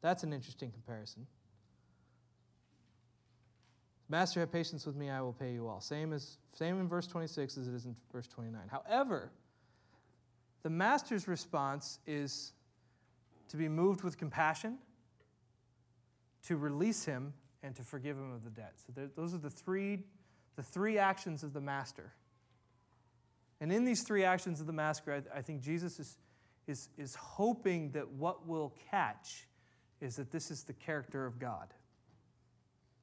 That's 0.00 0.22
an 0.22 0.32
interesting 0.32 0.70
comparison. 0.70 1.26
Master, 4.08 4.40
have 4.40 4.52
patience 4.52 4.86
with 4.86 4.96
me, 4.96 5.10
I 5.10 5.20
will 5.20 5.32
pay 5.32 5.52
you 5.52 5.68
all. 5.68 5.80
Same, 5.80 6.12
as, 6.12 6.38
same 6.54 6.80
in 6.80 6.88
verse 6.88 7.06
26 7.06 7.58
as 7.58 7.68
it 7.68 7.74
is 7.74 7.84
in 7.84 7.94
verse 8.12 8.26
29. 8.28 8.62
However, 8.70 9.30
the 10.62 10.70
master's 10.70 11.28
response 11.28 11.98
is 12.06 12.52
to 13.48 13.56
be 13.56 13.68
moved 13.68 14.02
with 14.02 14.16
compassion, 14.16 14.78
to 16.46 16.56
release 16.56 17.04
him, 17.04 17.34
and 17.62 17.74
to 17.74 17.82
forgive 17.82 18.16
him 18.16 18.32
of 18.32 18.44
the 18.44 18.50
debt. 18.50 18.74
So 18.76 19.08
those 19.16 19.34
are 19.34 19.38
the 19.38 19.50
three, 19.50 20.04
the 20.58 20.64
three 20.64 20.98
actions 20.98 21.44
of 21.44 21.52
the 21.52 21.60
master. 21.60 22.12
And 23.60 23.70
in 23.72 23.84
these 23.84 24.02
three 24.04 24.24
actions 24.24 24.60
of 24.60 24.66
the 24.66 24.72
master, 24.72 25.22
I, 25.34 25.38
I 25.38 25.40
think 25.40 25.62
Jesus 25.62 26.00
is, 26.00 26.16
is, 26.66 26.88
is 26.98 27.14
hoping 27.14 27.92
that 27.92 28.10
what 28.10 28.44
we'll 28.44 28.74
catch 28.90 29.46
is 30.00 30.16
that 30.16 30.32
this 30.32 30.50
is 30.50 30.64
the 30.66 30.72
character 30.72 31.24
of 31.24 31.38
God 31.38 31.72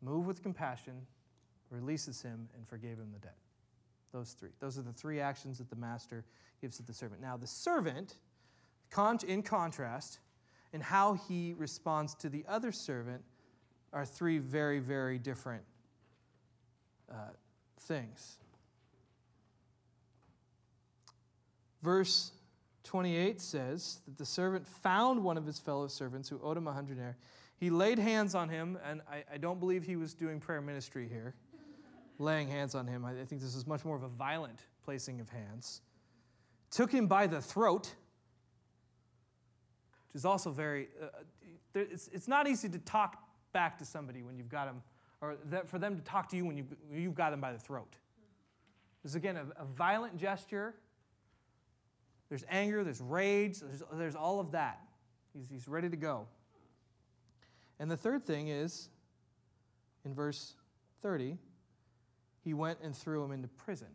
move 0.02 0.28
with 0.28 0.44
compassion, 0.44 1.02
releases 1.72 2.22
him, 2.22 2.50
and 2.56 2.68
forgave 2.68 2.98
him 2.98 3.08
the 3.14 3.20
debt. 3.20 3.38
Those 4.12 4.36
three. 4.38 4.52
Those 4.60 4.78
are 4.78 4.84
the 4.84 4.94
three 4.94 5.22
actions 5.22 5.58
that 5.58 5.70
the 5.70 5.78
master 5.78 6.26
gives 6.62 6.76
to 6.78 6.84
the 6.84 6.94
servant. 6.94 7.22
Now, 7.22 7.38
the 7.38 7.48
servant, 7.48 8.16
in 9.24 9.42
contrast, 9.42 10.20
and 10.74 10.84
how 10.84 11.14
he 11.28 11.56
responds 11.58 12.14
to 12.16 12.30
the 12.30 12.46
other 12.50 12.74
servant 12.74 13.24
are 13.94 14.06
three 14.06 14.40
very, 14.40 14.80
very 14.80 15.18
different 15.18 15.64
uh, 17.10 17.30
things. 17.80 18.38
Verse 21.82 22.32
28 22.84 23.40
says 23.40 24.00
that 24.06 24.18
the 24.18 24.26
servant 24.26 24.68
found 24.68 25.24
one 25.24 25.38
of 25.38 25.46
his 25.46 25.60
fellow 25.60 25.88
servants 25.88 26.30
who 26.30 26.40
owed 26.42 26.58
him 26.58 26.68
a 26.68 26.74
hundred 26.74 26.98
he 27.58 27.70
laid 27.70 28.00
hands 28.00 28.36
on 28.36 28.50
him, 28.50 28.78
and 28.86 29.02
I, 29.10 29.24
I 29.34 29.38
don't 29.38 29.60
believe 29.60 29.84
he 29.84 29.96
was 29.96 30.14
doing 30.14 30.40
prayer 30.40 30.62
ministry 30.62 31.08
here, 31.08 31.36
laying 32.20 32.50
hands 32.50 32.76
on 32.76 32.86
him. 32.86 33.06
I, 33.06 33.12
I 33.12 33.26
think 33.26 33.42
this 33.42 33.56
is 33.56 33.66
much 33.66 33.86
more 33.86 33.96
of 33.96 34.04
a 34.04 34.10
violent 34.10 34.60
placing 34.84 35.22
of 35.22 35.30
hands. 35.30 35.82
Took 36.72 36.92
him 36.92 37.08
by 37.08 37.28
the 37.28 37.42
throat, 37.42 37.94
which 40.08 40.16
is 40.16 40.26
also 40.26 40.52
very, 40.52 40.90
uh, 41.02 41.08
it's, 41.74 42.10
it's 42.10 42.28
not 42.28 42.48
easy 42.48 42.68
to 42.70 42.80
talk 42.80 43.24
back 43.54 43.78
to 43.78 43.86
somebody 43.86 44.22
when 44.22 44.38
you've 44.38 44.50
got 44.50 44.66
them, 44.66 44.84
or 45.26 45.36
that, 45.50 45.68
for 45.68 45.80
them 45.80 45.96
to 45.96 46.02
talk 46.04 46.30
to 46.30 46.38
you 46.38 46.46
when 46.46 46.58
you, 46.58 46.66
you've 46.92 47.16
got 47.16 47.32
them 47.32 47.42
by 47.42 47.52
the 47.52 47.60
throat. 47.60 47.96
This 49.04 49.12
is 49.12 49.16
again 49.16 49.38
a, 49.38 49.46
a 49.62 49.66
violent 49.66 50.18
gesture. 50.18 50.76
There's 52.30 52.44
anger, 52.50 52.84
there's 52.84 53.02
rage, 53.02 53.60
there's, 53.60 53.84
there's 53.94 54.16
all 54.16 54.40
of 54.40 54.52
that. 54.52 54.82
He's, 55.34 55.48
he's 55.50 55.68
ready 55.68 55.90
to 55.90 55.98
go. 55.98 56.28
And 57.80 57.92
the 57.92 57.98
third 57.98 58.24
thing 58.24 58.48
is, 58.48 58.90
in 60.06 60.14
verse 60.14 60.56
30, 61.02 61.38
he 62.44 62.54
went 62.54 62.80
and 62.82 62.96
threw 62.96 63.24
him 63.24 63.32
into 63.32 63.48
prison. 63.48 63.88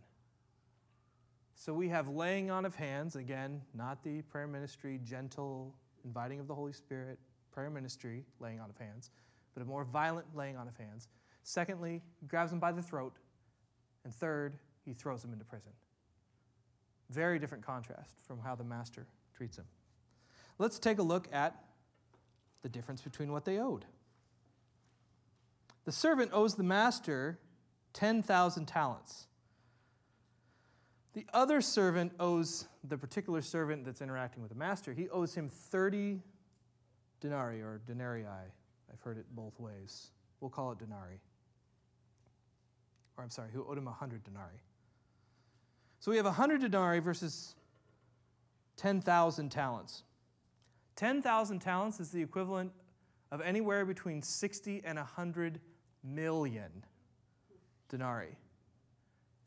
So 1.54 1.72
we 1.72 1.88
have 1.88 2.08
laying 2.08 2.50
on 2.50 2.64
of 2.64 2.74
hands, 2.74 3.16
again, 3.16 3.60
not 3.74 4.02
the 4.02 4.22
prayer 4.22 4.46
ministry, 4.46 5.00
gentle, 5.04 5.74
inviting 6.04 6.40
of 6.40 6.46
the 6.46 6.54
Holy 6.54 6.72
Spirit, 6.72 7.18
prayer 7.52 7.70
ministry, 7.70 8.24
laying 8.38 8.60
on 8.60 8.70
of 8.70 8.78
hands, 8.78 9.10
but 9.54 9.62
a 9.62 9.66
more 9.66 9.84
violent 9.84 10.26
laying 10.34 10.56
on 10.56 10.68
of 10.68 10.76
hands. 10.76 11.08
Secondly, 11.42 12.02
he 12.20 12.26
grabs 12.26 12.52
him 12.52 12.60
by 12.60 12.72
the 12.72 12.82
throat. 12.82 13.14
And 14.04 14.14
third, 14.14 14.56
he 14.84 14.92
throws 14.92 15.24
him 15.24 15.32
into 15.32 15.44
prison. 15.44 15.72
Very 17.10 17.38
different 17.38 17.64
contrast 17.64 18.14
from 18.26 18.38
how 18.38 18.54
the 18.54 18.64
master 18.64 19.06
treats 19.34 19.58
him. 19.58 19.64
Let's 20.58 20.78
take 20.78 20.98
a 20.98 21.02
look 21.02 21.28
at 21.32 21.56
the 22.62 22.68
difference 22.68 23.00
between 23.00 23.32
what 23.32 23.44
they 23.44 23.58
owed. 23.58 23.84
The 25.84 25.92
servant 25.92 26.30
owes 26.32 26.54
the 26.54 26.62
master 26.62 27.38
10,000 27.94 28.66
talents. 28.66 29.26
The 31.14 31.26
other 31.32 31.60
servant 31.60 32.12
owes 32.20 32.68
the 32.84 32.96
particular 32.96 33.42
servant 33.42 33.84
that's 33.84 34.00
interacting 34.00 34.42
with 34.42 34.50
the 34.50 34.58
master, 34.58 34.92
he 34.92 35.08
owes 35.08 35.34
him 35.34 35.48
30 35.48 36.20
denarii 37.20 37.60
or 37.60 37.80
denarii. 37.86 38.24
I've 38.26 39.00
heard 39.02 39.18
it 39.18 39.26
both 39.34 39.58
ways. 39.58 40.10
We'll 40.40 40.50
call 40.50 40.72
it 40.72 40.78
denarii. 40.78 41.20
Or 43.20 43.22
I'm 43.22 43.30
sorry, 43.30 43.50
who 43.52 43.66
owed 43.68 43.76
him 43.76 43.84
100 43.84 44.24
denarii. 44.24 44.62
So 45.98 46.10
we 46.10 46.16
have 46.16 46.24
100 46.24 46.62
denarii 46.62 47.00
versus 47.00 47.54
10,000 48.78 49.50
talents. 49.50 50.04
10,000 50.96 51.58
talents 51.58 52.00
is 52.00 52.10
the 52.10 52.22
equivalent 52.22 52.72
of 53.30 53.42
anywhere 53.42 53.84
between 53.84 54.22
60 54.22 54.80
and 54.86 54.96
100 54.96 55.60
million 56.02 56.70
denarii. 57.90 58.38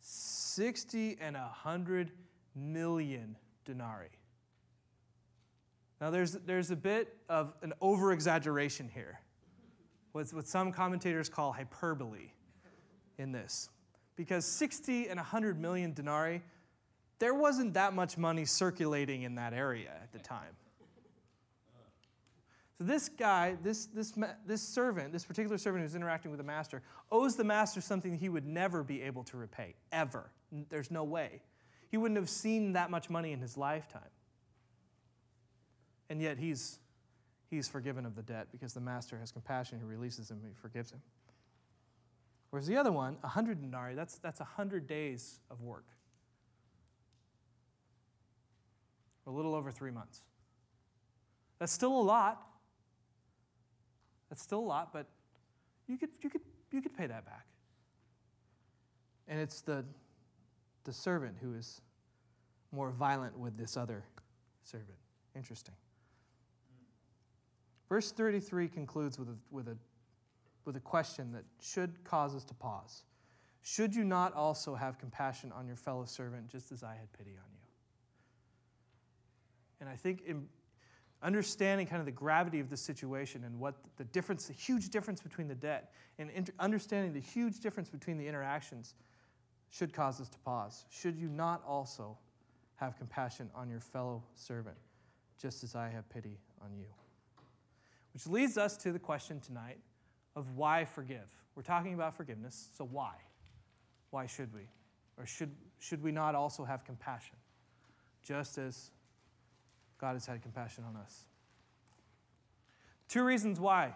60 0.01 1.17
and 1.19 1.35
100 1.35 2.11
million 2.55 3.35
denarii. 3.65 4.09
Now, 5.99 6.11
there's, 6.11 6.33
there's 6.33 6.69
a 6.69 6.75
bit 6.75 7.17
of 7.27 7.55
an 7.63 7.73
over 7.81 8.11
exaggeration 8.11 8.87
here, 8.93 9.19
what's 10.11 10.31
what 10.31 10.47
some 10.47 10.71
commentators 10.71 11.27
call 11.27 11.53
hyperbole 11.53 12.33
in 13.17 13.31
this. 13.31 13.69
Because 14.15 14.45
60 14.45 15.07
and 15.07 15.17
100 15.17 15.59
million 15.59 15.93
denarii, 15.93 16.41
there 17.19 17.33
wasn't 17.33 17.73
that 17.73 17.93
much 17.93 18.17
money 18.17 18.45
circulating 18.45 19.23
in 19.23 19.35
that 19.35 19.53
area 19.53 19.91
at 20.01 20.11
the 20.11 20.19
time. 20.19 20.55
So 22.77 22.85
this 22.85 23.07
guy, 23.07 23.55
this, 23.63 23.85
this, 23.85 24.13
this 24.45 24.61
servant, 24.61 25.13
this 25.13 25.23
particular 25.23 25.57
servant 25.57 25.83
who's 25.83 25.95
interacting 25.95 26.31
with 26.31 26.39
the 26.39 26.43
master, 26.43 26.81
owes 27.11 27.35
the 27.35 27.43
master 27.43 27.81
something 27.81 28.17
he 28.17 28.29
would 28.29 28.45
never 28.45 28.83
be 28.83 29.01
able 29.03 29.23
to 29.25 29.37
repay, 29.37 29.75
ever. 29.91 30.31
There's 30.69 30.89
no 30.89 31.03
way. 31.03 31.41
He 31.89 31.97
wouldn't 31.97 32.17
have 32.17 32.29
seen 32.29 32.73
that 32.73 32.89
much 32.89 33.09
money 33.09 33.31
in 33.31 33.39
his 33.39 33.57
lifetime. 33.57 34.01
And 36.09 36.21
yet 36.21 36.37
he's, 36.37 36.79
he's 37.49 37.67
forgiven 37.67 38.05
of 38.05 38.15
the 38.15 38.23
debt 38.23 38.47
because 38.51 38.73
the 38.73 38.81
master 38.81 39.17
has 39.17 39.31
compassion. 39.31 39.77
He 39.77 39.85
releases 39.85 40.29
him, 40.29 40.41
he 40.43 40.53
forgives 40.55 40.91
him. 40.91 41.01
Whereas 42.53 42.67
the 42.67 42.77
other 42.77 42.91
one, 42.91 43.17
100 43.21 43.61
denarii, 43.61 43.95
that's, 43.95 44.19
that's 44.19 44.39
100 44.39 44.85
days 44.85 45.39
of 45.49 45.61
work. 45.61 45.87
A 49.25 49.31
little 49.31 49.55
over 49.55 49.71
three 49.71 49.89
months. 49.89 50.21
That's 51.57 51.71
still 51.71 51.99
a 51.99 52.03
lot, 52.03 52.45
that's 54.29 54.43
still 54.43 54.59
a 54.59 54.69
lot, 54.69 54.93
but 54.93 55.07
you 55.87 55.97
could, 55.97 56.09
you 56.21 56.29
could, 56.29 56.41
you 56.71 56.79
could 56.79 56.95
pay 56.95 57.07
that 57.07 57.25
back. 57.25 57.47
And 59.27 59.39
it's 59.39 59.61
the, 59.61 59.83
the 60.83 60.93
servant 60.93 61.37
who 61.41 61.55
is 61.55 61.81
more 62.71 62.91
violent 62.91 63.35
with 63.35 63.57
this 63.57 63.75
other 63.75 64.03
servant. 64.61 64.99
Interesting. 65.35 65.73
Verse 67.89 68.11
33 68.11 68.67
concludes 68.67 69.17
with 69.17 69.29
a, 69.29 69.35
with 69.49 69.69
a, 69.69 69.77
with 70.65 70.75
a 70.75 70.79
question 70.81 71.31
that 71.33 71.43
should 71.61 72.03
cause 72.03 72.35
us 72.35 72.43
to 72.45 72.53
pause. 72.53 73.03
Should 73.61 73.95
you 73.95 74.03
not 74.03 74.33
also 74.33 74.75
have 74.75 74.99
compassion 74.99 75.51
on 75.53 75.67
your 75.67 75.75
fellow 75.75 76.05
servant 76.05 76.49
just 76.49 76.71
as 76.71 76.83
I 76.83 76.95
had 76.95 77.11
pity 77.13 77.31
on 77.31 77.51
you? 77.51 77.67
And 79.79 79.89
I 79.89 79.95
think 79.95 80.23
in, 80.25 80.47
understanding 81.23 81.87
kind 81.87 82.01
of 82.01 82.05
the 82.05 82.11
gravity 82.11 82.59
of 82.59 82.69
the 82.69 82.77
situation 82.77 83.43
and 83.45 83.57
what 83.59 83.75
the 83.97 84.03
difference, 84.05 84.47
the 84.47 84.53
huge 84.53 84.89
difference 84.89 85.21
between 85.21 85.47
the 85.47 85.55
debt, 85.55 85.93
and 86.19 86.51
understanding 86.59 87.13
the 87.13 87.19
huge 87.19 87.59
difference 87.59 87.89
between 87.89 88.17
the 88.17 88.27
interactions 88.27 88.95
should 89.69 89.93
cause 89.93 90.21
us 90.21 90.29
to 90.29 90.37
pause. 90.39 90.85
Should 90.89 91.17
you 91.17 91.29
not 91.29 91.63
also 91.65 92.17
have 92.75 92.97
compassion 92.97 93.49
on 93.55 93.69
your 93.69 93.79
fellow 93.79 94.23
servant, 94.35 94.77
just 95.41 95.63
as 95.63 95.75
I 95.75 95.89
have 95.89 96.07
pity 96.09 96.37
on 96.61 96.75
you? 96.77 96.85
Which 98.13 98.27
leads 98.27 98.57
us 98.57 98.77
to 98.77 98.91
the 98.91 98.99
question 98.99 99.39
tonight 99.39 99.79
of 100.35 100.55
why 100.55 100.85
forgive. 100.85 101.29
We're 101.55 101.63
talking 101.63 101.93
about 101.93 102.15
forgiveness, 102.15 102.69
so 102.77 102.85
why? 102.85 103.13
Why 104.09 104.25
should 104.25 104.53
we? 104.53 104.61
Or 105.17 105.25
should, 105.25 105.51
should 105.79 106.01
we 106.01 106.11
not 106.11 106.35
also 106.35 106.63
have 106.63 106.85
compassion, 106.85 107.35
just 108.23 108.57
as 108.57 108.91
God 109.99 110.13
has 110.13 110.25
had 110.25 110.41
compassion 110.41 110.83
on 110.83 110.97
us. 110.97 111.17
Two 113.07 113.23
reasons 113.23 113.59
why 113.59 113.93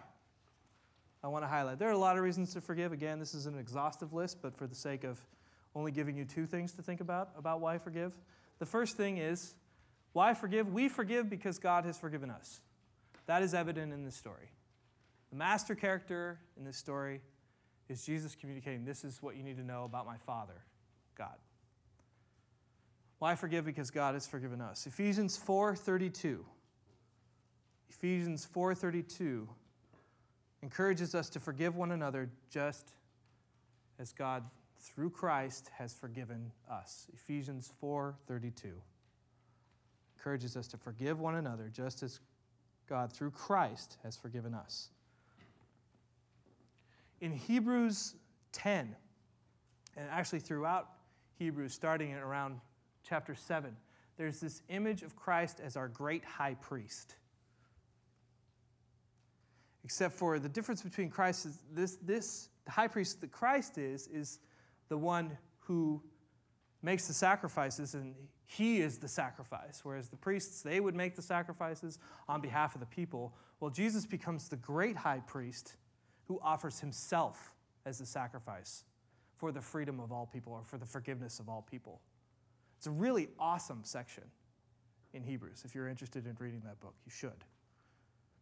I 1.22 1.28
want 1.28 1.44
to 1.44 1.48
highlight. 1.48 1.78
There 1.78 1.88
are 1.88 1.92
a 1.92 1.98
lot 1.98 2.16
of 2.16 2.22
reasons 2.22 2.54
to 2.54 2.60
forgive. 2.60 2.92
Again, 2.92 3.18
this 3.18 3.34
is 3.34 3.46
an 3.46 3.58
exhaustive 3.58 4.12
list, 4.12 4.38
but 4.40 4.56
for 4.56 4.66
the 4.66 4.74
sake 4.74 5.04
of 5.04 5.20
only 5.74 5.92
giving 5.92 6.16
you 6.16 6.24
two 6.24 6.46
things 6.46 6.72
to 6.72 6.82
think 6.82 7.00
about 7.00 7.30
about 7.36 7.60
why 7.60 7.78
forgive. 7.78 8.12
The 8.58 8.66
first 8.66 8.96
thing 8.96 9.18
is 9.18 9.54
why 10.12 10.34
forgive? 10.34 10.72
We 10.72 10.88
forgive 10.88 11.28
because 11.28 11.58
God 11.58 11.84
has 11.84 11.98
forgiven 11.98 12.30
us. 12.30 12.60
That 13.26 13.42
is 13.42 13.52
evident 13.52 13.92
in 13.92 14.04
this 14.04 14.16
story. 14.16 14.50
The 15.30 15.36
master 15.36 15.74
character 15.74 16.38
in 16.56 16.64
this 16.64 16.76
story 16.76 17.20
is 17.88 18.04
Jesus 18.04 18.34
communicating, 18.34 18.84
This 18.84 19.04
is 19.04 19.22
what 19.22 19.36
you 19.36 19.42
need 19.42 19.56
to 19.56 19.64
know 19.64 19.84
about 19.84 20.06
my 20.06 20.16
Father, 20.16 20.64
God. 21.16 21.36
Why 23.18 23.34
forgive? 23.34 23.64
Because 23.64 23.90
God 23.90 24.14
has 24.14 24.26
forgiven 24.26 24.60
us. 24.60 24.86
Ephesians 24.86 25.36
4:32. 25.36 26.44
Ephesians 27.88 28.46
4:32 28.46 29.48
encourages 30.62 31.14
us 31.14 31.28
to 31.30 31.40
forgive 31.40 31.74
one 31.74 31.92
another 31.92 32.30
just 32.48 32.92
as 33.98 34.12
God 34.12 34.48
through 34.78 35.10
Christ 35.10 35.68
has 35.74 35.94
forgiven 35.94 36.52
us. 36.68 37.08
Ephesians 37.12 37.72
4:32 37.80 38.80
encourages 40.16 40.56
us 40.56 40.68
to 40.68 40.76
forgive 40.76 41.18
one 41.18 41.34
another 41.34 41.68
just 41.68 42.02
as 42.02 42.20
God 42.86 43.12
through 43.12 43.32
Christ 43.32 43.98
has 44.02 44.16
forgiven 44.16 44.54
us. 44.54 44.90
In 47.20 47.32
Hebrews 47.32 48.14
10, 48.52 48.94
and 49.96 50.06
actually 50.10 50.40
throughout 50.40 50.88
Hebrews 51.38 51.72
starting 51.72 52.12
at 52.12 52.22
around 52.22 52.60
chapter 53.02 53.34
7, 53.34 53.76
there's 54.16 54.40
this 54.40 54.62
image 54.68 55.02
of 55.02 55.16
Christ 55.16 55.60
as 55.60 55.76
our 55.76 55.88
great 55.88 56.24
high 56.24 56.54
priest. 56.54 57.14
Except 59.84 60.14
for 60.14 60.38
the 60.38 60.48
difference 60.48 60.82
between 60.82 61.08
Christ 61.08 61.46
is 61.46 61.58
this, 61.72 61.96
this 62.02 62.48
the 62.64 62.72
high 62.72 62.88
priest 62.88 63.20
that 63.20 63.32
Christ 63.32 63.78
is, 63.78 64.06
is 64.08 64.40
the 64.88 64.98
one 64.98 65.36
who 65.60 66.02
makes 66.82 67.06
the 67.06 67.14
sacrifices 67.14 67.94
and 67.94 68.14
he 68.46 68.80
is 68.80 68.98
the 68.98 69.08
sacrifice. 69.08 69.80
Whereas 69.82 70.08
the 70.08 70.16
priests, 70.16 70.62
they 70.62 70.80
would 70.80 70.94
make 70.94 71.16
the 71.16 71.22
sacrifices 71.22 71.98
on 72.28 72.40
behalf 72.40 72.74
of 72.74 72.80
the 72.80 72.86
people. 72.86 73.34
Well, 73.60 73.70
Jesus 73.70 74.06
becomes 74.06 74.48
the 74.48 74.56
great 74.56 74.96
high 74.96 75.20
priest 75.26 75.76
who 76.28 76.38
offers 76.42 76.78
himself 76.78 77.52
as 77.84 77.98
the 77.98 78.06
sacrifice 78.06 78.84
for 79.36 79.50
the 79.50 79.60
freedom 79.60 79.98
of 79.98 80.12
all 80.12 80.26
people 80.26 80.52
or 80.52 80.62
for 80.62 80.76
the 80.76 80.86
forgiveness 80.86 81.40
of 81.40 81.48
all 81.48 81.66
people. 81.68 82.00
It's 82.76 82.86
a 82.86 82.90
really 82.90 83.28
awesome 83.38 83.80
section 83.82 84.24
in 85.14 85.22
Hebrews. 85.22 85.62
If 85.64 85.74
you're 85.74 85.88
interested 85.88 86.26
in 86.26 86.36
reading 86.38 86.62
that 86.66 86.78
book, 86.80 86.94
you 87.04 87.10
should. 87.10 87.44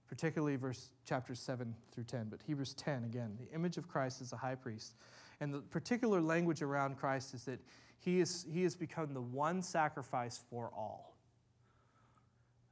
Particularly 0.09 0.57
verse 0.57 0.91
chapters 1.05 1.39
7 1.39 1.75
through 1.93 2.05
10. 2.05 2.27
But 2.29 2.41
Hebrews 2.47 2.75
10, 2.75 3.05
again, 3.05 3.39
the 3.39 3.55
image 3.55 3.77
of 3.77 3.89
Christ 3.89 4.21
as 4.21 4.33
a 4.33 4.37
high 4.37 4.55
priest. 4.55 4.95
And 5.41 5.53
the 5.55 5.61
particular 5.61 6.21
language 6.21 6.63
around 6.63 6.97
Christ 6.97 7.35
is 7.35 7.45
that 7.45 7.61
he, 7.99 8.21
is, 8.21 8.47
he 8.51 8.63
has 8.63 8.75
become 8.75 9.15
the 9.15 9.21
one 9.21 9.63
sacrifice 9.63 10.41
for 10.51 10.71
all. 10.77 11.17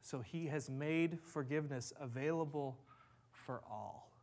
So 0.03 0.21
he 0.21 0.47
has 0.47 0.69
made 0.69 1.19
forgiveness 1.23 1.93
available 2.01 2.79
for 3.31 3.63
all. 3.71 4.14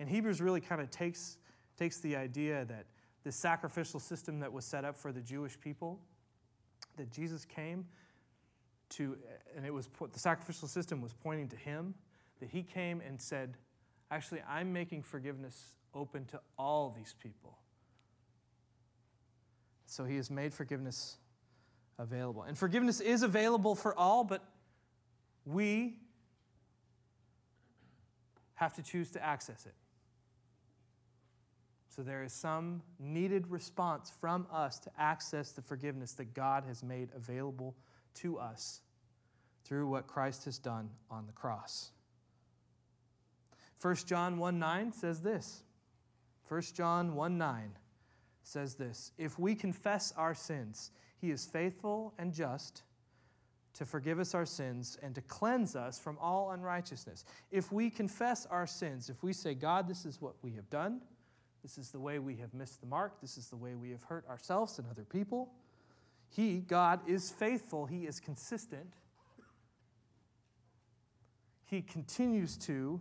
And 0.00 0.08
Hebrews 0.08 0.40
really 0.40 0.62
kind 0.62 0.80
of 0.80 0.90
takes, 0.90 1.36
takes 1.78 1.98
the 1.98 2.16
idea 2.16 2.64
that 2.64 2.86
the 3.22 3.30
sacrificial 3.30 4.00
system 4.00 4.40
that 4.40 4.50
was 4.50 4.64
set 4.64 4.84
up 4.84 4.96
for 4.96 5.12
the 5.12 5.20
Jewish 5.20 5.60
people, 5.60 6.00
that 6.96 7.10
Jesus 7.10 7.44
came 7.44 7.84
to, 8.90 9.16
and 9.54 9.66
it 9.66 9.72
was 9.72 9.88
the 10.12 10.18
sacrificial 10.18 10.66
system 10.66 11.02
was 11.02 11.12
pointing 11.12 11.48
to 11.48 11.56
him, 11.56 11.94
that 12.40 12.48
he 12.48 12.62
came 12.62 13.02
and 13.06 13.20
said, 13.20 13.56
Actually, 14.10 14.40
I'm 14.48 14.72
making 14.72 15.02
forgiveness 15.02 15.76
open 15.94 16.24
to 16.26 16.40
all 16.58 16.92
these 16.96 17.14
people. 17.22 17.58
So 19.86 20.04
he 20.04 20.16
has 20.16 20.30
made 20.30 20.52
forgiveness 20.52 21.18
available. 21.98 22.42
And 22.42 22.56
forgiveness 22.56 23.00
is 23.00 23.22
available 23.22 23.74
for 23.74 23.94
all, 23.96 24.24
but 24.24 24.42
we 25.44 25.98
have 28.54 28.74
to 28.74 28.82
choose 28.82 29.10
to 29.10 29.24
access 29.24 29.66
it. 29.66 29.74
So 31.90 32.02
there 32.02 32.22
is 32.22 32.32
some 32.32 32.82
needed 33.00 33.48
response 33.48 34.12
from 34.20 34.46
us 34.52 34.78
to 34.78 34.90
access 34.96 35.50
the 35.50 35.60
forgiveness 35.60 36.12
that 36.12 36.34
God 36.34 36.64
has 36.64 36.84
made 36.84 37.08
available 37.16 37.74
to 38.14 38.38
us 38.38 38.80
through 39.64 39.88
what 39.88 40.06
Christ 40.06 40.44
has 40.44 40.56
done 40.56 40.90
on 41.10 41.26
the 41.26 41.32
cross. 41.32 41.90
1 43.82 43.96
John 44.06 44.38
1 44.38 44.58
9 44.58 44.92
says 44.92 45.20
this. 45.20 45.64
1 46.48 46.62
John 46.76 47.16
1 47.16 47.36
9 47.36 47.72
says 48.44 48.76
this 48.76 49.10
If 49.18 49.36
we 49.36 49.56
confess 49.56 50.12
our 50.16 50.34
sins, 50.34 50.92
he 51.20 51.32
is 51.32 51.44
faithful 51.44 52.14
and 52.18 52.32
just 52.32 52.84
to 53.74 53.84
forgive 53.84 54.20
us 54.20 54.32
our 54.32 54.46
sins 54.46 54.96
and 55.02 55.12
to 55.16 55.22
cleanse 55.22 55.74
us 55.74 55.98
from 55.98 56.18
all 56.20 56.52
unrighteousness. 56.52 57.24
If 57.50 57.72
we 57.72 57.90
confess 57.90 58.46
our 58.46 58.66
sins, 58.66 59.10
if 59.10 59.24
we 59.24 59.32
say, 59.32 59.54
God, 59.54 59.88
this 59.88 60.04
is 60.04 60.20
what 60.20 60.34
we 60.42 60.52
have 60.52 60.70
done, 60.70 61.00
this 61.62 61.76
is 61.76 61.90
the 61.90 62.00
way 62.00 62.18
we 62.18 62.36
have 62.36 62.54
missed 62.54 62.80
the 62.80 62.86
mark. 62.86 63.20
This 63.20 63.36
is 63.36 63.48
the 63.48 63.56
way 63.56 63.74
we 63.74 63.90
have 63.90 64.02
hurt 64.02 64.26
ourselves 64.28 64.78
and 64.78 64.88
other 64.90 65.04
people. 65.04 65.52
He, 66.28 66.58
God, 66.58 67.00
is 67.06 67.30
faithful. 67.30 67.86
He 67.86 68.06
is 68.06 68.20
consistent. 68.20 68.94
He 71.66 71.82
continues 71.82 72.56
to, 72.58 73.00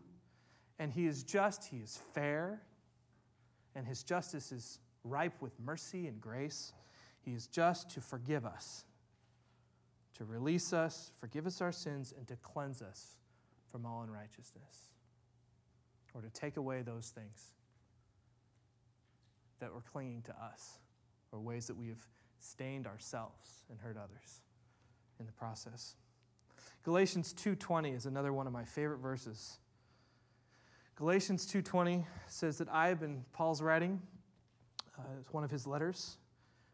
and 0.78 0.92
He 0.92 1.06
is 1.06 1.24
just. 1.24 1.66
He 1.66 1.78
is 1.78 2.02
fair. 2.14 2.62
And 3.76 3.88
His 3.88 4.04
justice 4.04 4.52
is 4.52 4.80
ripe 5.04 5.42
with 5.42 5.58
mercy 5.60 6.08
and 6.08 6.20
grace. 6.20 6.74
He 7.22 7.32
is 7.32 7.48
just 7.48 7.90
to 7.92 8.02
forgive 8.02 8.46
us, 8.46 8.84
to 10.16 10.26
release 10.26 10.74
us, 10.74 11.12
forgive 11.20 11.46
us 11.46 11.62
our 11.62 11.72
sins, 11.72 12.14
and 12.18 12.28
to 12.28 12.36
cleanse 12.38 12.82
us 12.82 13.16
from 13.72 13.86
all 13.86 14.02
unrighteousness, 14.02 14.94
or 16.14 16.22
to 16.22 16.30
take 16.30 16.58
away 16.58 16.82
those 16.82 17.10
things 17.10 17.52
that 19.60 19.74
were 19.74 19.82
clinging 19.82 20.22
to 20.24 20.32
us 20.32 20.80
or 21.32 21.40
ways 21.40 21.68
that 21.68 21.78
we 21.78 21.88
have 21.88 22.06
stained 22.40 22.88
ourselves 22.88 23.64
and 23.70 23.80
hurt 23.80 23.98
others 23.98 24.42
in 25.20 25.26
the 25.26 25.32
process. 25.32 25.96
Galatians 26.84 27.34
2:20 27.34 27.92
is 27.94 28.06
another 28.06 28.34
one 28.34 28.48
of 28.48 28.54
my 28.54 28.66
favorite 28.66 29.00
verses. 29.00 29.60
Galatians 30.96 31.46
2:20 31.46 32.06
says 32.28 32.58
that 32.58 32.70
I 32.70 32.88
have 32.88 33.00
been 33.00 33.26
Paul's 33.32 33.62
writing. 33.62 34.02
Uh, 34.98 35.04
it's 35.20 35.32
one 35.32 35.44
of 35.44 35.52
his 35.52 35.68
letters 35.68 36.18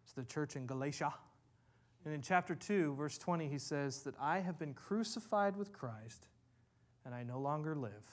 to 0.08 0.16
the 0.16 0.26
church 0.26 0.56
in 0.56 0.66
Galatia. 0.66 1.14
And 2.06 2.14
in 2.14 2.22
chapter 2.22 2.56
2, 2.56 2.94
verse 2.94 3.18
20, 3.18 3.48
he 3.48 3.58
says 3.58 4.04
that 4.04 4.16
I 4.20 4.40
have 4.40 4.60
been 4.60 4.74
crucified 4.74 5.56
with 5.56 5.74
Christ 5.74 6.28
and 7.04 7.14
I 7.14 7.24
no 7.24 7.40
longer 7.40 7.76
live 7.76 8.06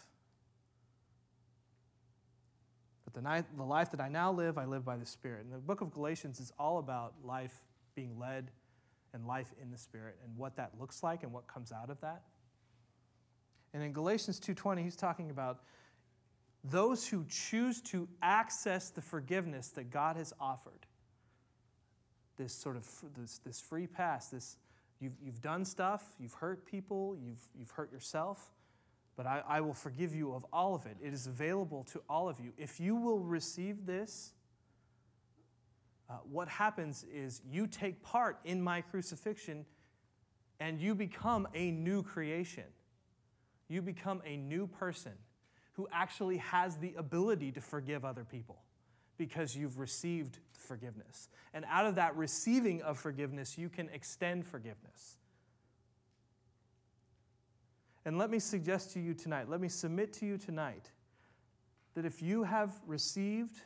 but 3.12 3.22
the, 3.22 3.44
the 3.56 3.62
life 3.62 3.90
that 3.90 4.00
I 4.00 4.08
now 4.08 4.32
live, 4.32 4.58
I 4.58 4.64
live 4.64 4.84
by 4.84 4.96
the 4.96 5.06
Spirit. 5.06 5.44
And 5.44 5.52
the 5.52 5.58
book 5.58 5.80
of 5.80 5.92
Galatians 5.92 6.40
is 6.40 6.52
all 6.58 6.78
about 6.78 7.14
life 7.24 7.54
being 7.94 8.18
led 8.18 8.50
and 9.12 9.26
life 9.26 9.52
in 9.60 9.70
the 9.70 9.78
Spirit 9.78 10.16
and 10.24 10.36
what 10.36 10.56
that 10.56 10.72
looks 10.80 11.02
like 11.02 11.22
and 11.22 11.32
what 11.32 11.46
comes 11.46 11.72
out 11.72 11.90
of 11.90 12.00
that. 12.00 12.22
And 13.74 13.82
in 13.82 13.92
Galatians 13.92 14.38
2:20, 14.38 14.82
he's 14.82 14.96
talking 14.96 15.30
about 15.30 15.62
those 16.64 17.06
who 17.06 17.24
choose 17.28 17.80
to 17.80 18.08
access 18.22 18.90
the 18.90 19.02
forgiveness 19.02 19.70
that 19.70 19.90
God 19.90 20.16
has 20.16 20.32
offered. 20.40 20.86
This 22.36 22.54
sort 22.54 22.76
of 22.76 22.86
this, 23.14 23.38
this 23.38 23.60
free 23.60 23.86
pass, 23.86 24.28
this 24.28 24.56
you've, 25.00 25.16
you've 25.20 25.40
done 25.40 25.64
stuff, 25.64 26.14
you've 26.18 26.34
hurt 26.34 26.64
people, 26.64 27.16
you've, 27.20 27.48
you've 27.58 27.70
hurt 27.70 27.90
yourself, 27.92 28.52
but 29.16 29.26
I, 29.26 29.42
I, 29.46 29.60
will 29.60 29.74
forgive 29.74 30.14
you 30.14 30.32
of 30.32 30.44
all 30.52 30.74
of 30.74 30.86
it. 30.86 30.96
It 31.02 31.12
is 31.12 31.26
available 31.26 31.84
to 31.92 32.02
all 32.08 32.28
of 32.28 32.40
you. 32.40 32.52
If 32.56 32.80
you 32.80 32.96
will 32.96 33.20
receive 33.20 33.84
this, 33.84 34.32
uh, 36.08 36.14
what 36.30 36.48
happens 36.48 37.04
is 37.12 37.42
you 37.48 37.66
take 37.66 38.02
part 38.02 38.38
in 38.44 38.62
my 38.62 38.80
crucifixion 38.80 39.64
and 40.60 40.80
you 40.80 40.94
become 40.94 41.48
a 41.54 41.70
new 41.70 42.02
creation. 42.02 42.64
You 43.68 43.82
become 43.82 44.22
a 44.24 44.36
new 44.36 44.66
person 44.66 45.12
who 45.72 45.88
actually 45.92 46.36
has 46.38 46.76
the 46.76 46.94
ability 46.96 47.52
to 47.52 47.60
forgive 47.60 48.04
other 48.04 48.24
people 48.24 48.62
because 49.16 49.56
you've 49.56 49.78
received 49.78 50.38
forgiveness. 50.52 51.28
And 51.54 51.64
out 51.68 51.86
of 51.86 51.94
that 51.96 52.16
receiving 52.16 52.82
of 52.82 52.98
forgiveness, 52.98 53.56
you 53.56 53.68
can 53.68 53.88
extend 53.90 54.46
forgiveness. 54.46 55.16
And 58.04 58.18
let 58.18 58.30
me 58.30 58.38
suggest 58.38 58.92
to 58.92 59.00
you 59.00 59.14
tonight, 59.14 59.48
let 59.48 59.60
me 59.60 59.68
submit 59.68 60.12
to 60.14 60.26
you 60.26 60.36
tonight 60.36 60.90
that 61.94 62.04
if 62.04 62.22
you 62.22 62.42
have 62.42 62.72
received 62.86 63.60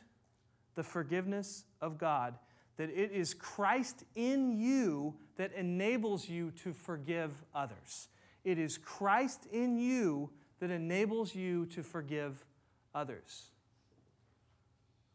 the 0.75 0.83
forgiveness 0.83 1.65
of 1.81 1.97
God, 1.97 2.35
that 2.77 2.89
it 2.89 3.11
is 3.11 3.33
Christ 3.33 4.03
in 4.15 4.51
you 4.51 5.15
that 5.37 5.53
enables 5.53 6.29
you 6.29 6.51
to 6.63 6.73
forgive 6.73 7.31
others. 7.55 8.09
It 8.43 8.59
is 8.59 8.77
Christ 8.77 9.47
in 9.51 9.77
you 9.77 10.29
that 10.59 10.69
enables 10.69 11.33
you 11.33 11.65
to 11.67 11.81
forgive 11.81 12.45
others. 12.93 13.51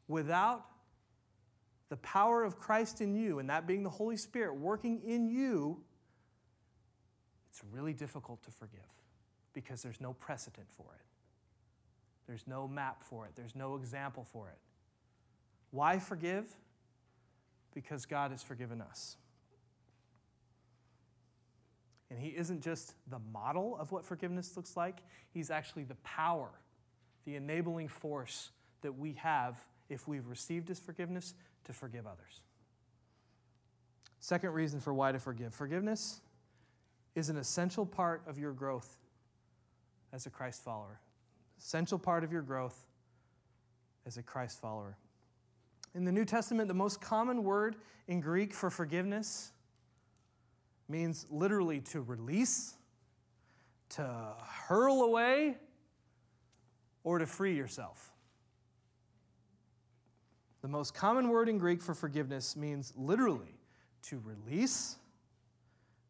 Without 0.08 0.66
the 1.88 1.96
power 1.98 2.42
of 2.42 2.58
Christ 2.58 3.00
in 3.00 3.14
you, 3.14 3.38
and 3.38 3.48
that 3.50 3.66
being 3.66 3.82
the 3.82 3.90
Holy 3.90 4.16
Spirit 4.16 4.56
working 4.56 5.00
in 5.06 5.28
you, 5.28 5.80
it's 7.50 7.62
really 7.70 7.92
difficult 7.92 8.42
to 8.44 8.50
forgive 8.50 8.80
because 9.52 9.82
there's 9.82 10.00
no 10.00 10.12
precedent 10.14 10.66
for 10.76 10.86
it. 10.94 11.04
There's 12.26 12.46
no 12.46 12.68
map 12.68 13.02
for 13.02 13.26
it, 13.26 13.32
there's 13.34 13.54
no 13.54 13.76
example 13.76 14.24
for 14.24 14.48
it. 14.48 14.58
Why 15.70 15.98
forgive? 15.98 16.54
Because 17.74 18.06
God 18.06 18.30
has 18.30 18.42
forgiven 18.42 18.80
us. 18.80 19.16
And 22.10 22.18
He 22.18 22.28
isn't 22.28 22.60
just 22.60 22.94
the 23.08 23.18
model 23.32 23.76
of 23.78 23.90
what 23.90 24.04
forgiveness 24.04 24.56
looks 24.56 24.76
like, 24.76 24.98
He's 25.32 25.50
actually 25.50 25.84
the 25.84 25.96
power, 25.96 26.50
the 27.24 27.36
enabling 27.36 27.88
force 27.88 28.50
that 28.82 28.98
we 28.98 29.14
have 29.14 29.58
if 29.88 30.06
we've 30.06 30.26
received 30.26 30.68
His 30.68 30.78
forgiveness 30.78 31.34
to 31.64 31.72
forgive 31.72 32.06
others. 32.06 32.42
Second 34.20 34.50
reason 34.50 34.78
for 34.78 34.94
why 34.94 35.10
to 35.10 35.18
forgive 35.18 35.54
forgiveness 35.54 36.20
is 37.14 37.28
an 37.28 37.36
essential 37.36 37.84
part 37.84 38.22
of 38.26 38.38
your 38.38 38.52
growth 38.52 38.96
as 40.12 40.26
a 40.26 40.30
Christ 40.30 40.62
follower. 40.62 41.00
Essential 41.58 41.98
part 41.98 42.24
of 42.24 42.32
your 42.32 42.42
growth 42.42 42.86
as 44.06 44.16
a 44.16 44.22
Christ 44.22 44.60
follower. 44.60 44.96
In 45.94 46.04
the 46.04 46.12
New 46.12 46.24
Testament, 46.24 46.68
the 46.68 46.74
most 46.74 47.00
common 47.00 47.44
word 47.44 47.76
in 48.08 48.20
Greek 48.20 48.52
for 48.52 48.70
forgiveness 48.70 49.52
means 50.88 51.26
literally 51.30 51.80
to 51.80 52.00
release, 52.00 52.74
to 53.90 54.34
hurl 54.66 55.02
away, 55.02 55.56
or 57.04 57.18
to 57.18 57.26
free 57.26 57.56
yourself. 57.56 58.10
The 60.62 60.68
most 60.68 60.94
common 60.94 61.28
word 61.28 61.48
in 61.48 61.58
Greek 61.58 61.82
for 61.82 61.94
forgiveness 61.94 62.56
means 62.56 62.92
literally 62.96 63.58
to 64.02 64.22
release, 64.24 64.96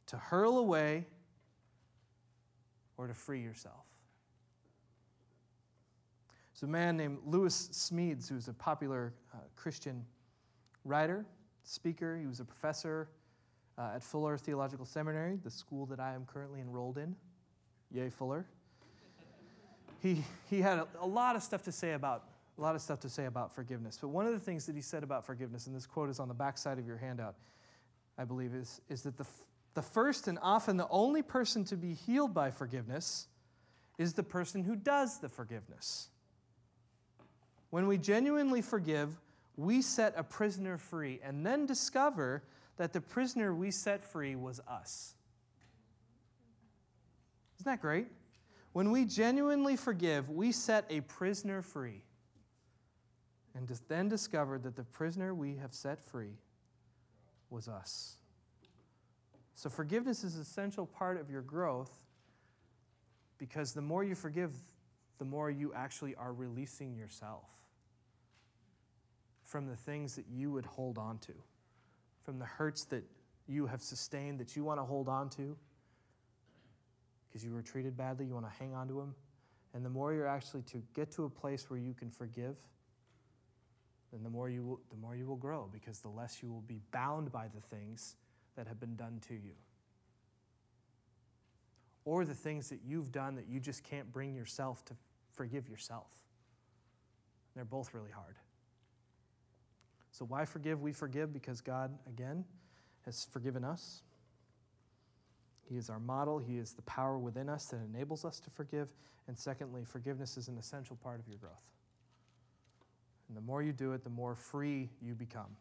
to 0.07 0.17
hurl 0.17 0.59
away, 0.59 1.07
or 2.97 3.07
to 3.07 3.15
free 3.15 3.41
yourself. 3.41 3.92
A 6.63 6.67
man 6.67 6.97
named 6.97 7.19
Lewis 7.27 7.69
Smedes 7.73 8.29
who's 8.29 8.49
a 8.49 8.53
popular 8.53 9.13
uh, 9.35 9.39
Christian 9.57 10.05
writer, 10.85 11.27
speaker. 11.65 12.17
He 12.17 12.27
was 12.27 12.41
a 12.41 12.45
professor 12.45 13.09
uh, 13.79 13.93
at 13.97 14.03
Fuller 14.03 14.39
Theological 14.39 14.87
Seminary, 14.87 15.39
the 15.43 15.51
school 15.51 15.87
that 15.87 15.99
I 15.99 16.15
am 16.15 16.25
currently 16.25 16.61
enrolled 16.61 16.99
in. 16.99 17.17
Yay, 17.91 18.11
Fuller. 18.11 18.47
He, 20.01 20.25
he 20.51 20.61
had 20.61 20.79
a, 20.79 20.87
a 21.01 21.07
lot 21.07 21.37
of 21.37 21.43
stuff 21.43 21.63
to 21.65 21.73
say 21.73 21.93
about 21.93 22.25
a 22.59 22.61
lot 22.61 22.75
of 22.75 22.83
stuff 22.83 23.01
to 23.01 23.09
say 23.09 23.25
about 23.25 23.55
forgiveness. 23.55 23.99
But 24.01 24.09
one 24.09 24.27
of 24.27 24.33
the 24.33 24.39
things 24.39 24.67
that 24.67 24.77
he 24.77 24.83
said 24.83 25.03
about 25.03 25.25
forgiveness, 25.25 25.67
and 25.67 25.75
this 25.75 25.87
quote 25.87 26.11
is 26.11 26.21
on 26.21 26.29
the 26.29 26.35
back 26.35 26.59
side 26.59 26.79
of 26.79 26.87
your 26.87 26.99
handout, 26.99 27.35
I 28.19 28.25
believe, 28.25 28.55
is, 28.55 28.81
is 28.89 29.03
that 29.03 29.17
the, 29.17 29.27
the 29.75 29.83
first 29.83 30.29
and 30.29 30.39
often 30.43 30.77
the 30.77 30.89
only 30.91 31.23
person 31.23 31.65
to 31.65 31.77
be 31.77 31.95
healed 31.95 32.35
by 32.35 32.51
forgiveness 32.51 33.27
is 33.99 34.13
the 34.13 34.23
person 34.23 34.63
who 34.63 34.77
does 34.77 35.19
the 35.19 35.29
forgiveness. 35.29 36.09
When 37.73 37.87
we 37.87 37.97
genuinely 37.97 38.61
forgive, 38.61 39.19
we 39.57 39.81
set 39.81 40.13
a 40.15 40.23
prisoner 40.23 40.77
free 40.77 41.21
and 41.25 41.45
then 41.45 41.65
discover 41.65 42.43
that 42.77 42.93
the 42.93 43.01
prisoner 43.01 43.55
we 43.55 43.71
set 43.71 44.05
free 44.05 44.37
was 44.37 44.61
us. 44.69 45.15
Isn't 47.57 47.65
that 47.65 47.81
great? 47.81 48.09
When 48.75 48.91
we 48.91 49.07
genuinely 49.07 49.77
forgive, 49.77 50.29
we 50.29 50.53
set 50.53 50.85
a 50.91 51.01
prisoner 51.01 51.63
free 51.63 52.03
and 53.55 53.67
then 53.89 54.07
discover 54.07 54.59
that 54.59 54.77
the 54.77 54.85
prisoner 54.85 55.35
we 55.35 55.57
have 55.57 55.73
set 55.73 55.99
free 55.99 56.37
was 57.49 57.69
us. 57.69 58.17
So, 59.55 59.71
forgiveness 59.71 60.25
is 60.25 60.35
an 60.35 60.43
essential 60.43 60.85
part 60.85 61.19
of 61.19 61.31
your 61.31 61.41
growth 61.41 62.05
because 63.39 63.73
the 63.73 63.81
more 63.81 64.05
you 64.05 64.15
forgive, 64.15 64.53
the 65.17 65.25
more 65.25 65.51
you 65.51 65.73
actually 65.73 66.15
are 66.17 66.35
releasing 66.35 66.95
yourself 66.95 67.47
from 69.53 69.67
the 69.67 69.77
things 69.77 70.17
that 70.17 70.25
you 70.33 70.51
would 70.51 70.65
hold 70.65 70.97
on 70.97 71.19
to, 71.19 71.35
from 72.25 72.39
the 72.39 72.47
hurts 72.47 72.87
that 72.87 73.05
you 73.47 73.67
have 73.67 73.83
sustained 73.83 74.41
that 74.41 74.57
you 74.57 74.65
want 74.65 74.81
to 74.81 74.85
hold 74.85 75.11
on 75.11 75.29
to 75.29 75.55
because 77.29 77.45
you 77.45 77.53
were 77.53 77.61
treated 77.61 77.95
badly, 77.95 78.25
you 78.25 78.33
want 78.33 78.47
to 78.47 78.59
hang 78.59 78.75
on 78.75 78.89
to 78.89 78.95
them. 78.95 79.15
And 79.75 79.85
the 79.85 79.91
more 79.91 80.15
you're 80.15 80.27
actually 80.27 80.63
to 80.63 80.83
get 80.95 81.11
to 81.13 81.25
a 81.25 81.31
place 81.31 81.69
where 81.69 81.79
you 81.79 81.93
can 81.93 82.09
forgive, 82.09 82.57
then 84.11 84.23
the 84.23 84.31
more 84.31 84.49
you 84.49 84.65
will, 84.65 84.81
the 84.91 84.97
more 84.97 85.15
you 85.15 85.27
will 85.27 85.37
grow 85.37 85.69
because 85.71 86.01
the 86.01 86.09
less 86.09 86.43
you 86.43 86.51
will 86.51 86.63
be 86.63 86.81
bound 86.91 87.31
by 87.31 87.47
the 87.55 87.61
things 87.61 88.17
that 88.57 88.67
have 88.67 88.81
been 88.81 88.97
done 88.97 89.21
to 89.29 89.35
you. 89.35 89.53
Or 92.07 92.25
the 92.25 92.35
things 92.35 92.71
that 92.71 92.81
you've 92.87 93.13
done 93.13 93.35
that 93.37 93.49
you 93.49 93.61
just 93.61 93.85
can't 93.85 94.11
bring 94.11 94.35
yourself 94.35 94.83
to 94.87 94.95
forgive 95.35 95.69
yourself. 95.69 96.11
They're 97.55 97.65
both 97.67 97.93
really 97.93 98.11
hard. 98.11 98.37
So, 100.13 100.27
why 100.27 100.45
forgive? 100.45 100.81
We 100.83 100.93
forgive 100.93 101.33
because 101.33 101.61
God, 101.61 101.91
again, 102.07 102.45
has 103.07 103.27
forgiven 103.31 103.65
us. 103.65 104.03
He 105.69 105.77
is 105.77 105.89
our 105.89 105.99
model. 105.99 106.39
He 106.39 106.59
is 106.59 106.73
the 106.73 106.83
power 106.83 107.19
within 107.19 107.49
us 107.49 107.65
that 107.67 107.81
enables 107.83 108.25
us 108.25 108.39
to 108.41 108.51
forgive. 108.51 108.93
And 109.27 109.39
secondly, 109.39 109.85
forgiveness 109.85 110.37
is 110.37 110.49
an 110.49 110.59
essential 110.59 110.97
part 110.97 111.19
of 111.19 111.27
your 111.27 111.39
growth. 111.39 111.63
And 113.29 113.37
the 113.37 113.41
more 113.41 113.63
you 113.63 113.73
do 113.73 113.93
it, 113.93 114.05
the 114.05 114.11
more 114.11 114.35
free 114.35 114.91
you 115.01 115.15
become. 115.15 115.57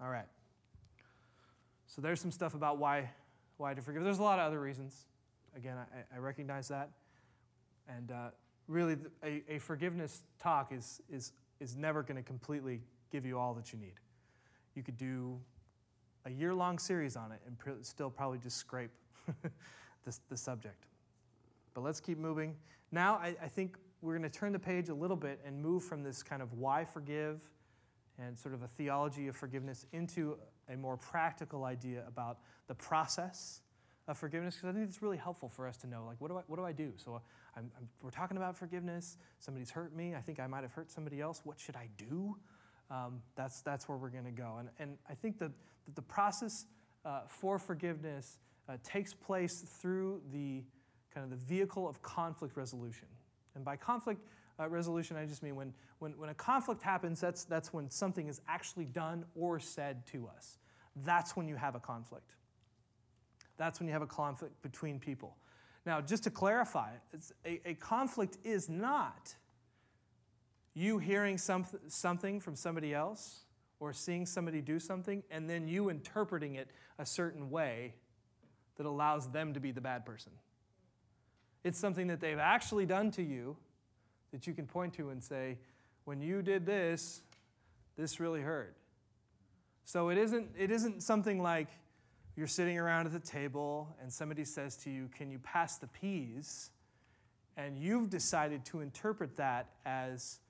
All 0.00 0.08
right. 0.08 0.26
So 1.86 2.00
there's 2.00 2.20
some 2.20 2.32
stuff 2.32 2.54
about 2.54 2.78
why, 2.78 3.10
why 3.58 3.74
to 3.74 3.82
forgive. 3.82 4.04
There's 4.04 4.18
a 4.18 4.22
lot 4.22 4.38
of 4.38 4.46
other 4.46 4.60
reasons. 4.60 5.04
Again, 5.54 5.76
I, 5.76 6.16
I 6.16 6.18
recognize 6.18 6.68
that. 6.68 6.90
And 7.94 8.10
uh, 8.10 8.28
really, 8.68 8.96
a, 9.22 9.42
a 9.48 9.58
forgiveness 9.58 10.22
talk 10.38 10.72
is, 10.72 11.02
is, 11.10 11.32
is 11.60 11.76
never 11.76 12.02
going 12.02 12.16
to 12.16 12.22
completely 12.22 12.80
give 13.10 13.24
you 13.24 13.38
all 13.38 13.54
that 13.54 13.72
you 13.72 13.78
need. 13.78 13.94
You 14.74 14.82
could 14.82 14.96
do 14.96 15.38
a 16.24 16.30
year 16.30 16.54
long 16.54 16.78
series 16.78 17.16
on 17.16 17.32
it 17.32 17.40
and 17.46 17.58
pr- 17.58 17.82
still 17.82 18.10
probably 18.10 18.38
just 18.38 18.56
scrape 18.56 18.90
the, 20.04 20.18
the 20.28 20.36
subject. 20.36 20.86
But 21.74 21.82
let's 21.82 22.00
keep 22.00 22.18
moving. 22.18 22.56
Now, 22.92 23.14
I, 23.16 23.36
I 23.42 23.48
think 23.48 23.76
we're 24.02 24.16
going 24.16 24.30
to 24.30 24.38
turn 24.38 24.52
the 24.52 24.58
page 24.58 24.88
a 24.88 24.94
little 24.94 25.16
bit 25.16 25.40
and 25.44 25.60
move 25.60 25.84
from 25.84 26.02
this 26.02 26.22
kind 26.22 26.42
of 26.42 26.52
why 26.54 26.84
forgive 26.84 27.40
and 28.18 28.36
sort 28.38 28.54
of 28.54 28.62
a 28.62 28.68
theology 28.68 29.28
of 29.28 29.36
forgiveness 29.36 29.86
into 29.92 30.36
a 30.72 30.76
more 30.76 30.96
practical 30.96 31.64
idea 31.64 32.02
about 32.06 32.38
the 32.66 32.74
process 32.74 33.60
of 34.08 34.16
forgiveness 34.16 34.54
because 34.54 34.70
I 34.70 34.72
think 34.72 34.88
it's 34.88 35.02
really 35.02 35.16
helpful 35.16 35.48
for 35.48 35.66
us 35.66 35.76
to 35.78 35.86
know 35.86 36.04
like 36.06 36.16
what 36.20 36.28
do 36.28 36.38
I, 36.38 36.42
what 36.46 36.56
do, 36.56 36.64
I 36.64 36.72
do? 36.72 36.92
So 36.96 37.20
I'm, 37.56 37.70
I'm, 37.76 37.88
we're 38.02 38.10
talking 38.10 38.36
about 38.36 38.56
forgiveness. 38.56 39.16
Somebody's 39.40 39.70
hurt 39.70 39.94
me. 39.94 40.14
I 40.14 40.20
think 40.20 40.38
I 40.38 40.46
might 40.46 40.62
have 40.62 40.72
hurt 40.72 40.90
somebody 40.90 41.20
else. 41.20 41.40
What 41.44 41.58
should 41.58 41.76
I 41.76 41.88
do? 41.96 42.36
Um, 42.90 43.20
that's, 43.34 43.62
that's 43.62 43.88
where 43.88 43.98
we're 43.98 44.10
going 44.10 44.24
to 44.24 44.30
go. 44.30 44.56
And, 44.60 44.68
and 44.78 44.98
I 45.10 45.14
think 45.14 45.38
that, 45.40 45.50
that 45.86 45.96
the 45.96 46.02
process 46.02 46.66
uh, 47.04 47.22
for 47.26 47.58
forgiveness 47.58 48.38
uh, 48.68 48.76
takes 48.84 49.12
place 49.12 49.60
through 49.80 50.20
the 50.32 50.62
kind 51.12 51.24
of 51.24 51.30
the 51.30 51.44
vehicle 51.44 51.88
of 51.88 52.02
conflict 52.02 52.56
resolution. 52.56 53.08
And 53.54 53.64
by 53.64 53.76
conflict 53.76 54.20
uh, 54.60 54.68
resolution, 54.68 55.16
I 55.16 55.24
just 55.24 55.42
mean 55.42 55.56
when, 55.56 55.72
when, 55.98 56.12
when 56.12 56.30
a 56.30 56.34
conflict 56.34 56.82
happens, 56.82 57.20
that's, 57.20 57.44
that's 57.44 57.72
when 57.72 57.90
something 57.90 58.28
is 58.28 58.40
actually 58.48 58.84
done 58.84 59.24
or 59.34 59.58
said 59.58 60.06
to 60.08 60.28
us. 60.28 60.58
That's 61.04 61.36
when 61.36 61.48
you 61.48 61.56
have 61.56 61.74
a 61.74 61.80
conflict. 61.80 62.36
That's 63.56 63.80
when 63.80 63.86
you 63.86 63.92
have 63.92 64.02
a 64.02 64.06
conflict 64.06 64.60
between 64.62 64.98
people. 64.98 65.36
Now, 65.84 66.00
just 66.00 66.24
to 66.24 66.30
clarify, 66.30 66.90
a, 67.44 67.60
a 67.64 67.74
conflict 67.74 68.38
is 68.44 68.68
not 68.68 69.34
you 70.74 70.98
hearing 70.98 71.38
some, 71.38 71.64
something 71.88 72.40
from 72.40 72.54
somebody 72.54 72.92
else 72.92 73.44
or 73.80 73.92
seeing 73.92 74.26
somebody 74.26 74.60
do 74.60 74.78
something 74.78 75.22
and 75.30 75.48
then 75.48 75.68
you 75.68 75.88
interpreting 75.88 76.56
it 76.56 76.68
a 76.98 77.06
certain 77.06 77.50
way 77.50 77.94
that 78.76 78.84
allows 78.84 79.30
them 79.30 79.54
to 79.54 79.60
be 79.60 79.70
the 79.70 79.80
bad 79.80 80.04
person. 80.04 80.32
It's 81.64 81.78
something 81.78 82.08
that 82.08 82.20
they've 82.20 82.38
actually 82.38 82.84
done 82.84 83.10
to 83.12 83.22
you 83.22 83.56
that 84.32 84.46
you 84.46 84.52
can 84.52 84.66
point 84.66 84.94
to 84.94 85.10
and 85.10 85.22
say, 85.22 85.58
when 86.04 86.20
you 86.20 86.42
did 86.42 86.66
this, 86.66 87.22
this 87.96 88.20
really 88.20 88.42
hurt. 88.42 88.76
So 89.84 90.10
it 90.10 90.18
isn't, 90.18 90.50
it 90.58 90.70
isn't 90.70 91.02
something 91.02 91.40
like 91.40 91.68
you're 92.36 92.46
sitting 92.46 92.78
around 92.78 93.06
at 93.06 93.12
the 93.12 93.18
table 93.18 93.96
and 94.00 94.12
somebody 94.12 94.44
says 94.44 94.76
to 94.78 94.90
you, 94.90 95.08
Can 95.16 95.30
you 95.30 95.38
pass 95.38 95.78
the 95.78 95.86
peas? 95.86 96.70
And 97.56 97.78
you've 97.78 98.10
decided 98.10 98.66
to 98.66 98.80
interpret 98.80 99.36
that 99.36 99.70
as 99.86 100.40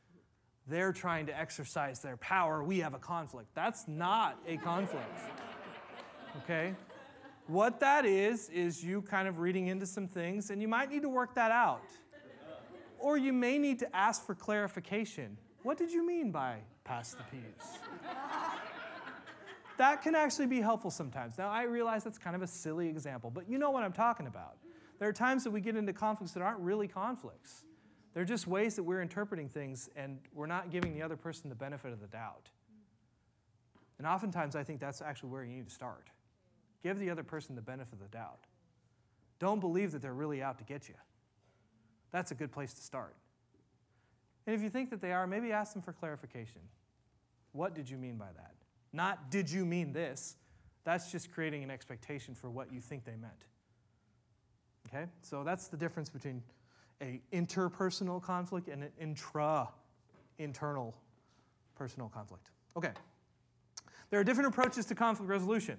they're 0.66 0.92
trying 0.92 1.26
to 1.26 1.38
exercise 1.38 2.00
their 2.00 2.16
power. 2.16 2.64
We 2.64 2.80
have 2.80 2.94
a 2.94 2.98
conflict. 2.98 3.50
That's 3.54 3.86
not 3.86 4.38
a 4.46 4.56
conflict. 4.56 5.20
Okay? 6.38 6.74
What 7.46 7.78
that 7.78 8.04
is, 8.04 8.48
is 8.48 8.82
you 8.82 9.02
kind 9.02 9.28
of 9.28 9.38
reading 9.38 9.68
into 9.68 9.86
some 9.86 10.08
things, 10.08 10.50
and 10.50 10.60
you 10.60 10.66
might 10.66 10.90
need 10.90 11.02
to 11.02 11.08
work 11.08 11.36
that 11.36 11.52
out. 11.52 11.84
Or 12.98 13.16
you 13.16 13.32
may 13.32 13.58
need 13.58 13.78
to 13.80 13.96
ask 13.96 14.26
for 14.26 14.34
clarification. 14.34 15.36
What 15.62 15.78
did 15.78 15.92
you 15.92 16.04
mean 16.04 16.32
by 16.32 16.56
pass 16.82 17.12
the 17.12 17.22
peas? 17.24 17.78
That 19.78 20.02
can 20.02 20.14
actually 20.14 20.46
be 20.46 20.60
helpful 20.60 20.90
sometimes. 20.90 21.38
Now, 21.38 21.48
I 21.48 21.64
realize 21.64 22.04
that's 22.04 22.18
kind 22.18 22.36
of 22.36 22.42
a 22.42 22.46
silly 22.46 22.88
example, 22.88 23.30
but 23.30 23.48
you 23.48 23.58
know 23.58 23.70
what 23.70 23.82
I'm 23.82 23.92
talking 23.92 24.26
about. 24.26 24.56
There 24.98 25.08
are 25.08 25.12
times 25.12 25.44
that 25.44 25.50
we 25.50 25.60
get 25.60 25.76
into 25.76 25.92
conflicts 25.92 26.32
that 26.32 26.42
aren't 26.42 26.60
really 26.60 26.88
conflicts. 26.88 27.64
They're 28.14 28.24
just 28.24 28.46
ways 28.46 28.76
that 28.76 28.82
we're 28.82 29.02
interpreting 29.02 29.48
things 29.48 29.90
and 29.94 30.18
we're 30.32 30.46
not 30.46 30.70
giving 30.70 30.94
the 30.94 31.02
other 31.02 31.16
person 31.16 31.50
the 31.50 31.56
benefit 31.56 31.92
of 31.92 32.00
the 32.00 32.06
doubt. 32.06 32.48
And 33.98 34.06
oftentimes, 34.06 34.56
I 34.56 34.64
think 34.64 34.80
that's 34.80 35.02
actually 35.02 35.30
where 35.30 35.44
you 35.44 35.54
need 35.54 35.68
to 35.68 35.74
start. 35.74 36.08
Give 36.82 36.98
the 36.98 37.10
other 37.10 37.22
person 37.22 37.54
the 37.56 37.62
benefit 37.62 37.94
of 37.94 38.00
the 38.00 38.08
doubt. 38.08 38.46
Don't 39.38 39.60
believe 39.60 39.92
that 39.92 40.00
they're 40.00 40.14
really 40.14 40.42
out 40.42 40.58
to 40.58 40.64
get 40.64 40.88
you. 40.88 40.94
That's 42.10 42.30
a 42.30 42.34
good 42.34 42.52
place 42.52 42.72
to 42.74 42.80
start. 42.82 43.16
And 44.46 44.54
if 44.54 44.62
you 44.62 44.70
think 44.70 44.90
that 44.90 45.00
they 45.00 45.12
are, 45.12 45.26
maybe 45.26 45.52
ask 45.52 45.72
them 45.72 45.82
for 45.82 45.92
clarification. 45.92 46.62
What 47.52 47.74
did 47.74 47.90
you 47.90 47.98
mean 47.98 48.16
by 48.16 48.32
that? 48.34 48.54
Not, 48.92 49.30
did 49.30 49.50
you 49.50 49.64
mean 49.64 49.92
this? 49.92 50.36
That's 50.84 51.10
just 51.10 51.32
creating 51.32 51.64
an 51.64 51.70
expectation 51.70 52.34
for 52.34 52.48
what 52.50 52.72
you 52.72 52.80
think 52.80 53.04
they 53.04 53.16
meant. 53.16 53.44
Okay? 54.88 55.06
So 55.22 55.42
that's 55.42 55.68
the 55.68 55.76
difference 55.76 56.08
between 56.08 56.42
a 57.02 57.20
interpersonal 57.32 58.22
conflict 58.22 58.68
and 58.68 58.84
an 58.84 58.92
intra 59.00 59.68
internal 60.38 60.94
personal 61.74 62.08
conflict. 62.08 62.50
Okay. 62.76 62.92
There 64.10 64.20
are 64.20 64.24
different 64.24 64.48
approaches 64.48 64.86
to 64.86 64.94
conflict 64.94 65.28
resolution. 65.28 65.78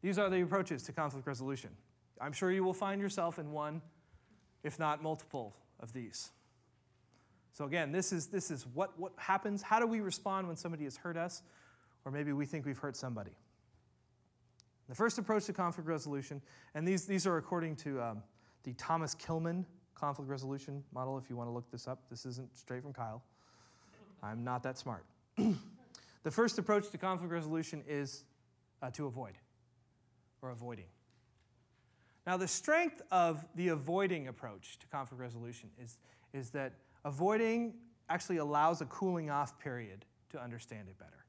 These 0.00 0.18
are 0.18 0.28
the 0.28 0.40
approaches 0.42 0.82
to 0.84 0.92
conflict 0.92 1.26
resolution. 1.26 1.70
I'm 2.20 2.32
sure 2.32 2.50
you 2.50 2.64
will 2.64 2.74
find 2.74 3.00
yourself 3.00 3.38
in 3.38 3.52
one, 3.52 3.82
if 4.64 4.78
not 4.78 5.02
multiple, 5.02 5.54
of 5.80 5.92
these. 5.92 6.30
So, 7.52 7.64
again, 7.66 7.92
this 7.92 8.12
is, 8.12 8.28
this 8.28 8.50
is 8.50 8.66
what, 8.66 8.98
what 8.98 9.12
happens. 9.16 9.62
How 9.62 9.78
do 9.78 9.86
we 9.86 10.00
respond 10.00 10.46
when 10.46 10.56
somebody 10.56 10.84
has 10.84 10.96
hurt 10.96 11.16
us, 11.16 11.42
or 12.04 12.12
maybe 12.12 12.32
we 12.32 12.46
think 12.46 12.64
we've 12.64 12.78
hurt 12.78 12.96
somebody? 12.96 13.32
The 14.88 14.94
first 14.94 15.18
approach 15.18 15.44
to 15.46 15.52
conflict 15.52 15.88
resolution, 15.88 16.40
and 16.74 16.86
these, 16.86 17.06
these 17.06 17.26
are 17.26 17.36
according 17.36 17.76
to 17.76 18.00
um, 18.00 18.22
the 18.64 18.72
Thomas 18.74 19.14
Kilmann 19.14 19.64
conflict 19.94 20.30
resolution 20.30 20.82
model, 20.92 21.18
if 21.18 21.28
you 21.30 21.36
want 21.36 21.48
to 21.48 21.52
look 21.52 21.70
this 21.70 21.86
up. 21.86 22.00
This 22.10 22.26
isn't 22.26 22.56
straight 22.56 22.82
from 22.82 22.92
Kyle. 22.92 23.22
I'm 24.22 24.44
not 24.44 24.62
that 24.62 24.78
smart. 24.78 25.04
the 25.36 26.30
first 26.30 26.58
approach 26.58 26.90
to 26.90 26.98
conflict 26.98 27.32
resolution 27.32 27.82
is 27.86 28.24
uh, 28.82 28.90
to 28.90 29.06
avoid 29.06 29.34
or 30.40 30.50
avoiding. 30.50 30.86
Now, 32.26 32.36
the 32.36 32.48
strength 32.48 33.02
of 33.10 33.44
the 33.56 33.68
avoiding 33.68 34.28
approach 34.28 34.78
to 34.78 34.86
conflict 34.86 35.20
resolution 35.20 35.70
is, 35.82 35.98
is 36.32 36.50
that 36.50 36.72
avoiding 37.04 37.74
actually 38.08 38.36
allows 38.36 38.80
a 38.80 38.86
cooling 38.86 39.30
off 39.30 39.58
period 39.58 40.04
to 40.30 40.42
understand 40.42 40.88
it 40.88 40.98
better. 40.98 41.24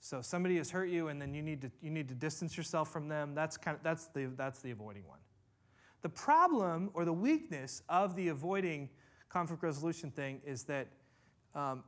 So 0.00 0.22
somebody 0.22 0.56
has 0.58 0.70
hurt 0.70 0.88
you 0.88 1.08
and 1.08 1.20
then 1.20 1.34
you 1.34 1.42
need 1.42 1.60
to, 1.62 1.70
you 1.80 1.90
need 1.90 2.08
to 2.08 2.14
distance 2.14 2.56
yourself 2.56 2.92
from 2.92 3.08
them. 3.08 3.34
That's, 3.34 3.56
kind 3.56 3.76
of, 3.76 3.82
that's, 3.82 4.06
the, 4.06 4.30
that's 4.36 4.60
the 4.60 4.70
avoiding 4.70 5.06
one. 5.06 5.18
The 6.02 6.08
problem 6.08 6.90
or 6.94 7.04
the 7.04 7.12
weakness 7.12 7.82
of 7.88 8.14
the 8.14 8.28
avoiding 8.28 8.88
conflict 9.28 9.62
resolution 9.62 10.10
thing 10.10 10.40
is 10.44 10.64
that 10.64 10.86
um, 11.54 11.82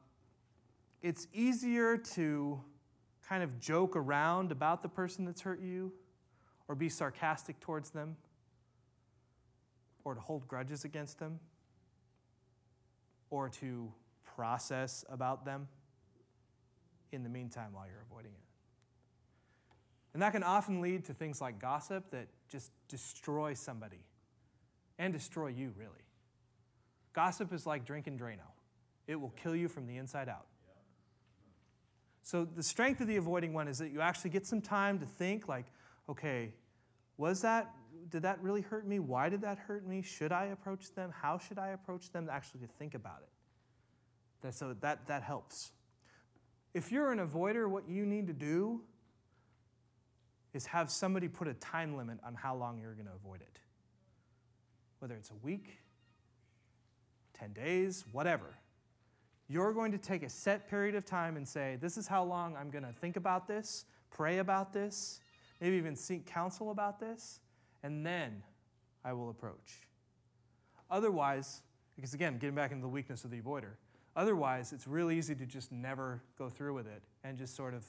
it's 1.03 1.29
easier 1.33 1.97
to 1.97 2.61
kind 3.29 3.43
of 3.43 3.61
joke 3.61 3.95
around 3.95 4.51
about 4.51 4.83
the 4.83 4.89
person 4.89 5.25
that's 5.25 5.43
hurt 5.43 5.61
you 5.61 5.93
or 6.67 6.75
be 6.75 6.89
sarcastic 6.89 7.61
towards 7.61 7.91
them 7.91 8.17
or 10.05 10.15
to 10.15 10.21
hold 10.21 10.49
grudges 10.49 10.85
against 10.85 11.19
them 11.19 11.39
or 13.31 13.49
to 13.49 13.93
process 14.37 15.05
about 15.09 15.45
them 15.45 15.69
in 17.13 17.23
the 17.23 17.29
meantime 17.29 17.73
while 17.73 17.87
you're 17.87 18.05
avoiding 18.11 18.33
it. 18.33 18.49
And 20.15 20.23
that 20.23 20.33
can 20.33 20.43
often 20.43 20.81
lead 20.81 21.05
to 21.07 21.15
things 21.15 21.41
like 21.41 21.61
gossip 21.61 22.11
that 22.11 22.29
just 22.49 22.71
destroy 22.89 23.55
somebody 23.55 24.05
and 24.99 25.13
destroy 25.13 25.49
you, 25.49 25.73
really. 25.77 25.93
Gossip 27.13 27.53
is 27.53 27.67
like 27.67 27.85
drinking 27.85 28.19
Drano, 28.19 28.49
it 29.07 29.17
will 29.17 29.33
kill 29.43 29.55
you 29.55 29.69
from 29.69 29.87
the 29.87 29.97
inside 29.97 30.29
out. 30.29 30.47
So, 32.23 32.45
the 32.45 32.63
strength 32.63 33.01
of 33.01 33.07
the 33.07 33.17
avoiding 33.17 33.55
one 33.55 33.69
is 33.69 33.79
that 33.79 33.91
you 33.91 34.03
actually 34.03 34.31
get 34.31 34.45
some 34.45 34.61
time 34.61 34.99
to 34.99 35.07
think, 35.07 35.49
like, 35.49 35.65
okay, 36.11 36.53
was 37.17 37.41
that, 37.41 37.73
did 38.09 38.23
that 38.23 38.43
really 38.43 38.63
hurt 38.63 38.87
me? 38.87 38.99
Why 38.99 39.29
did 39.29 39.43
that 39.43 39.59
hurt 39.59 39.87
me? 39.87 40.03
Should 40.03 40.33
I 40.33 40.47
approach 40.47 40.95
them? 40.95 41.13
How 41.15 41.39
should 41.39 41.59
I 41.59 41.69
approach 41.69 42.11
them? 42.13 42.29
Actually, 42.31 42.61
to 42.61 42.67
think 42.79 42.95
about 42.95 43.21
it. 43.23 43.29
That, 44.43 44.55
so, 44.55 44.75
that, 44.81 45.07
that 45.09 45.23
helps. 45.23 45.73
If 46.75 46.93
you're 46.93 47.11
an 47.13 47.19
avoider, 47.19 47.69
what 47.69 47.89
you 47.89 48.07
need 48.07 48.27
to 48.29 48.33
do 48.33 48.83
is 50.55 50.67
have 50.67 50.91
somebody 50.91 51.29
put 51.29 51.49
a 51.49 51.55
time 51.55 51.97
limit 51.97 52.19
on 52.25 52.35
how 52.35 52.55
long 52.55 52.79
you're 52.81 52.95
going 52.95 53.07
to 53.07 53.15
avoid 53.15 53.41
it. 53.41 53.59
Whether 54.99 55.15
it's 55.15 55.31
a 55.31 55.45
week, 55.45 55.79
10 57.35 57.53
days, 57.53 58.05
whatever. 58.13 58.57
You're 59.49 59.73
going 59.73 59.93
to 59.93 59.99
take 59.99 60.23
a 60.23 60.29
set 60.29 60.69
period 60.69 60.95
of 60.95 61.05
time 61.05 61.37
and 61.37 61.47
say, 61.47 61.79
This 61.81 61.97
is 61.97 62.07
how 62.07 62.25
long 62.25 62.57
I'm 62.57 62.71
going 62.71 62.85
to 62.85 62.93
think 62.93 63.17
about 63.17 63.49
this, 63.49 63.85
pray 64.11 64.39
about 64.39 64.73
this, 64.73 65.21
maybe 65.61 65.77
even 65.77 65.97
seek 65.97 66.27
counsel 66.27 66.71
about 66.71 67.01
this, 67.01 67.41
and 67.83 68.05
then 68.05 68.43
I 69.05 69.13
will 69.13 69.31
approach. 69.31 69.87
Otherwise, 70.91 71.63
because 71.97 72.15
again, 72.15 72.39
getting 72.39 72.55
back 72.55 72.71
into 72.71 72.83
the 72.83 72.89
weakness 72.89 73.25
of 73.25 73.31
the 73.31 73.41
avoider, 73.41 73.75
otherwise, 74.17 74.73
it's 74.73 74.87
real 74.87 75.11
easy 75.11 75.35
to 75.35 75.47
just 75.47 75.73
never 75.73 76.23
go 76.39 76.49
through 76.49 76.75
with 76.75 76.87
it 76.87 77.03
and 77.25 77.37
just 77.37 77.57
sort 77.57 77.75
of, 77.75 77.85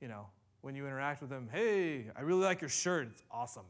you 0.00 0.08
know, 0.08 0.26
when 0.62 0.74
you 0.74 0.86
interact 0.86 1.20
with 1.20 1.30
them, 1.30 1.48
hey, 1.52 2.06
I 2.16 2.22
really 2.22 2.42
like 2.42 2.60
your 2.60 2.70
shirt, 2.70 3.08
it's 3.12 3.22
awesome. 3.30 3.66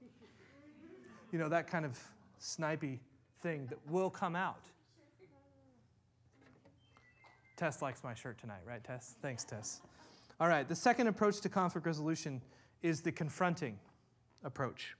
you 1.32 1.38
know, 1.38 1.48
that 1.48 1.66
kind 1.66 1.84
of 1.84 1.98
snipey 2.40 2.98
thing 3.42 3.66
that 3.66 3.78
will 3.90 4.10
come 4.10 4.34
out. 4.34 4.62
Tess 7.56 7.82
likes 7.82 8.04
my 8.04 8.14
shirt 8.14 8.38
tonight, 8.38 8.60
right, 8.64 8.82
Tess? 8.82 9.16
Thanks, 9.20 9.44
Tess. 9.44 9.82
All 10.40 10.48
right, 10.48 10.68
the 10.68 10.76
second 10.76 11.08
approach 11.08 11.40
to 11.40 11.48
conflict 11.48 11.86
resolution 11.86 12.40
is 12.82 13.00
the 13.00 13.10
confronting 13.10 13.78
approach. 14.44 14.96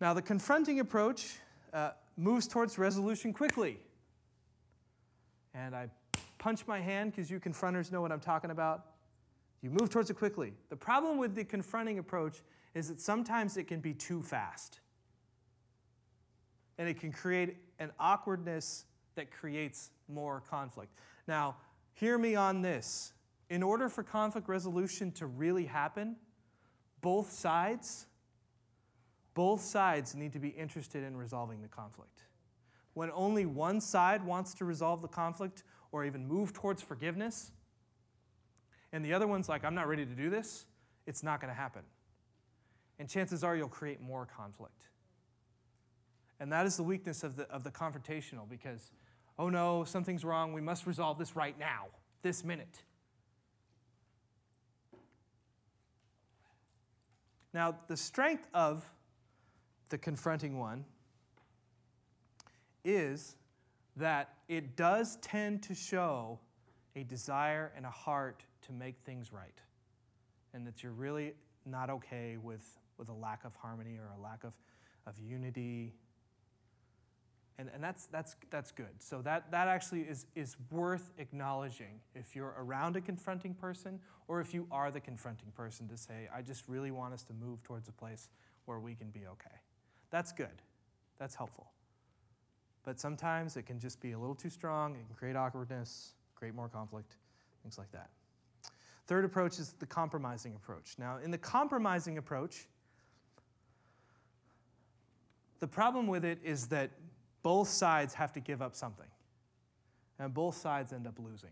Now, 0.00 0.14
the 0.14 0.22
confronting 0.22 0.80
approach 0.80 1.36
uh, 1.72 1.90
moves 2.16 2.46
towards 2.46 2.78
resolution 2.78 3.32
quickly. 3.32 3.78
And 5.54 5.74
I 5.74 5.88
punch 6.38 6.66
my 6.66 6.80
hand 6.80 7.12
because 7.12 7.30
you 7.30 7.38
confronters 7.38 7.92
know 7.92 8.00
what 8.00 8.10
I'm 8.10 8.20
talking 8.20 8.50
about. 8.50 8.86
You 9.62 9.70
move 9.70 9.90
towards 9.90 10.10
it 10.10 10.14
quickly. 10.14 10.54
The 10.70 10.76
problem 10.76 11.18
with 11.18 11.34
the 11.34 11.44
confronting 11.44 11.98
approach 11.98 12.38
is 12.74 12.88
that 12.88 13.00
sometimes 13.00 13.56
it 13.56 13.68
can 13.68 13.80
be 13.80 13.94
too 13.94 14.22
fast. 14.22 14.80
And 16.78 16.88
it 16.88 16.98
can 16.98 17.12
create 17.12 17.58
an 17.78 17.92
awkwardness 18.00 18.86
that 19.14 19.30
creates 19.30 19.90
more 20.08 20.42
conflict. 20.48 20.92
Now, 21.28 21.56
hear 21.94 22.18
me 22.18 22.34
on 22.34 22.62
this. 22.62 23.12
In 23.50 23.62
order 23.62 23.88
for 23.88 24.02
conflict 24.02 24.48
resolution 24.48 25.12
to 25.12 25.26
really 25.26 25.66
happen, 25.66 26.16
both 27.02 27.30
sides 27.30 28.06
both 29.34 29.62
sides 29.62 30.14
need 30.14 30.32
to 30.32 30.38
be 30.38 30.48
interested 30.48 31.02
in 31.02 31.16
resolving 31.16 31.62
the 31.62 31.68
conflict. 31.68 32.24
When 32.94 33.10
only 33.14 33.46
one 33.46 33.80
side 33.80 34.24
wants 34.24 34.54
to 34.54 34.64
resolve 34.64 35.00
the 35.00 35.08
conflict 35.08 35.64
or 35.90 36.04
even 36.04 36.26
move 36.26 36.52
towards 36.52 36.82
forgiveness, 36.82 37.50
and 38.92 39.04
the 39.04 39.14
other 39.14 39.26
one's 39.26 39.48
like, 39.48 39.64
I'm 39.64 39.74
not 39.74 39.88
ready 39.88 40.04
to 40.04 40.14
do 40.14 40.28
this, 40.28 40.66
it's 41.06 41.22
not 41.22 41.40
going 41.40 41.52
to 41.52 41.58
happen. 41.58 41.82
And 42.98 43.08
chances 43.08 43.42
are 43.42 43.56
you'll 43.56 43.68
create 43.68 44.00
more 44.00 44.26
conflict. 44.26 44.88
And 46.38 46.52
that 46.52 46.66
is 46.66 46.76
the 46.76 46.82
weakness 46.82 47.24
of 47.24 47.36
the, 47.36 47.48
of 47.48 47.64
the 47.64 47.70
confrontational 47.70 48.48
because 48.48 48.90
oh 49.38 49.48
no, 49.48 49.84
something's 49.84 50.24
wrong. 50.24 50.52
We 50.52 50.60
must 50.60 50.86
resolve 50.86 51.18
this 51.18 51.34
right 51.34 51.58
now, 51.58 51.86
this 52.20 52.44
minute. 52.44 52.82
Now, 57.54 57.76
the 57.86 57.96
strength 57.96 58.46
of 58.54 58.88
the 59.90 59.98
confronting 59.98 60.58
one 60.58 60.84
is 62.84 63.36
that 63.96 64.34
it 64.48 64.74
does 64.74 65.16
tend 65.16 65.62
to 65.64 65.74
show 65.74 66.38
a 66.96 67.02
desire 67.04 67.72
and 67.76 67.84
a 67.84 67.90
heart 67.90 68.42
to 68.62 68.72
make 68.72 68.96
things 69.04 69.32
right. 69.32 69.60
And 70.54 70.66
that 70.66 70.82
you're 70.82 70.92
really 70.92 71.34
not 71.66 71.90
okay 71.90 72.36
with, 72.42 72.78
with 72.98 73.08
a 73.08 73.14
lack 73.14 73.44
of 73.44 73.54
harmony 73.54 73.98
or 73.98 74.10
a 74.18 74.22
lack 74.22 74.44
of, 74.44 74.52
of 75.06 75.18
unity 75.18 75.92
and, 77.58 77.68
and 77.74 77.82
that's, 77.82 78.06
that's, 78.06 78.34
that's 78.50 78.72
good. 78.72 79.00
So 79.00 79.20
that, 79.22 79.50
that 79.50 79.68
actually 79.68 80.02
is, 80.02 80.26
is 80.34 80.56
worth 80.70 81.12
acknowledging 81.18 82.00
if 82.14 82.34
you're 82.34 82.54
around 82.58 82.96
a 82.96 83.00
confronting 83.00 83.54
person 83.54 84.00
or 84.26 84.40
if 84.40 84.54
you 84.54 84.66
are 84.70 84.90
the 84.90 85.00
confronting 85.00 85.52
person 85.54 85.88
to 85.88 85.96
say, 85.96 86.28
I 86.34 86.42
just 86.42 86.68
really 86.68 86.90
want 86.90 87.12
us 87.14 87.22
to 87.24 87.34
move 87.34 87.62
towards 87.62 87.88
a 87.88 87.92
place 87.92 88.30
where 88.64 88.78
we 88.78 88.94
can 88.94 89.10
be 89.10 89.26
okay. 89.26 89.56
That's 90.10 90.32
good. 90.32 90.62
That's 91.18 91.34
helpful. 91.34 91.70
But 92.84 92.98
sometimes 92.98 93.56
it 93.56 93.66
can 93.66 93.78
just 93.78 94.00
be 94.00 94.12
a 94.12 94.18
little 94.18 94.34
too 94.34 94.50
strong. 94.50 94.94
It 94.94 95.06
can 95.06 95.14
create 95.14 95.36
awkwardness, 95.36 96.14
create 96.34 96.54
more 96.54 96.68
conflict, 96.68 97.16
things 97.62 97.78
like 97.78 97.92
that. 97.92 98.10
Third 99.06 99.24
approach 99.24 99.58
is 99.58 99.74
the 99.78 99.86
compromising 99.86 100.54
approach. 100.54 100.94
Now, 100.98 101.18
in 101.22 101.30
the 101.30 101.38
compromising 101.38 102.18
approach, 102.18 102.66
the 105.60 105.68
problem 105.68 106.06
with 106.06 106.24
it 106.24 106.38
is 106.42 106.66
that 106.68 106.90
both 107.42 107.68
sides 107.68 108.14
have 108.14 108.32
to 108.32 108.40
give 108.40 108.62
up 108.62 108.74
something, 108.74 109.08
and 110.18 110.32
both 110.32 110.56
sides 110.56 110.92
end 110.92 111.06
up 111.06 111.18
losing. 111.18 111.50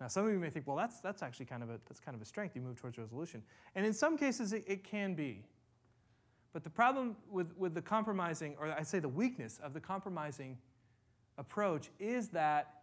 Now, 0.00 0.08
some 0.08 0.26
of 0.26 0.32
you 0.32 0.38
may 0.38 0.48
think, 0.48 0.66
well, 0.66 0.76
that's, 0.76 1.00
that's 1.00 1.22
actually 1.22 1.44
kind 1.46 1.62
of 1.62 1.68
a, 1.68 1.78
that's 1.86 2.00
kind 2.00 2.14
of 2.14 2.22
a 2.22 2.24
strength. 2.24 2.56
You 2.56 2.62
move 2.62 2.76
towards 2.76 2.96
resolution. 2.96 3.42
And 3.74 3.84
in 3.84 3.92
some 3.92 4.16
cases, 4.16 4.54
it, 4.54 4.64
it 4.66 4.82
can 4.82 5.14
be. 5.14 5.44
But 6.54 6.64
the 6.64 6.70
problem 6.70 7.16
with, 7.30 7.54
with 7.58 7.74
the 7.74 7.82
compromising, 7.82 8.56
or 8.58 8.68
I 8.72 8.82
say 8.82 8.98
the 8.98 9.10
weakness 9.10 9.60
of 9.62 9.74
the 9.74 9.80
compromising 9.80 10.56
approach, 11.36 11.90
is 11.98 12.28
that 12.30 12.80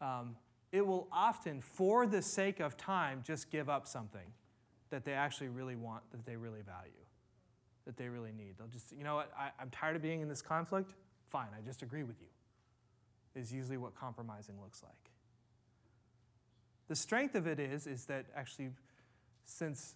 um, 0.00 0.34
it 0.72 0.84
will 0.84 1.06
often, 1.12 1.60
for 1.60 2.04
the 2.04 2.20
sake 2.20 2.58
of 2.58 2.76
time, 2.76 3.22
just 3.24 3.48
give 3.50 3.68
up 3.68 3.86
something 3.86 4.32
that 4.90 5.04
they 5.04 5.12
actually 5.12 5.48
really 5.48 5.76
want, 5.76 6.02
that 6.10 6.26
they 6.26 6.36
really 6.36 6.62
value, 6.62 7.05
that 7.86 7.96
they 7.96 8.08
really 8.08 8.32
need. 8.32 8.54
They'll 8.58 8.66
just, 8.66 8.92
you 8.92 9.04
know 9.04 9.14
what, 9.14 9.32
I, 9.38 9.50
I'm 9.60 9.70
tired 9.70 9.96
of 9.96 10.02
being 10.02 10.20
in 10.20 10.28
this 10.28 10.42
conflict. 10.42 10.94
Fine, 11.30 11.48
I 11.56 11.64
just 11.64 11.82
agree 11.82 12.02
with 12.02 12.16
you, 12.20 13.40
is 13.40 13.52
usually 13.52 13.78
what 13.78 13.94
compromising 13.94 14.60
looks 14.60 14.82
like. 14.82 14.92
The 16.88 16.96
strength 16.96 17.34
of 17.34 17.46
it 17.46 17.58
is, 17.58 17.86
is 17.86 18.04
that 18.06 18.26
actually, 18.36 18.70
since, 19.44 19.94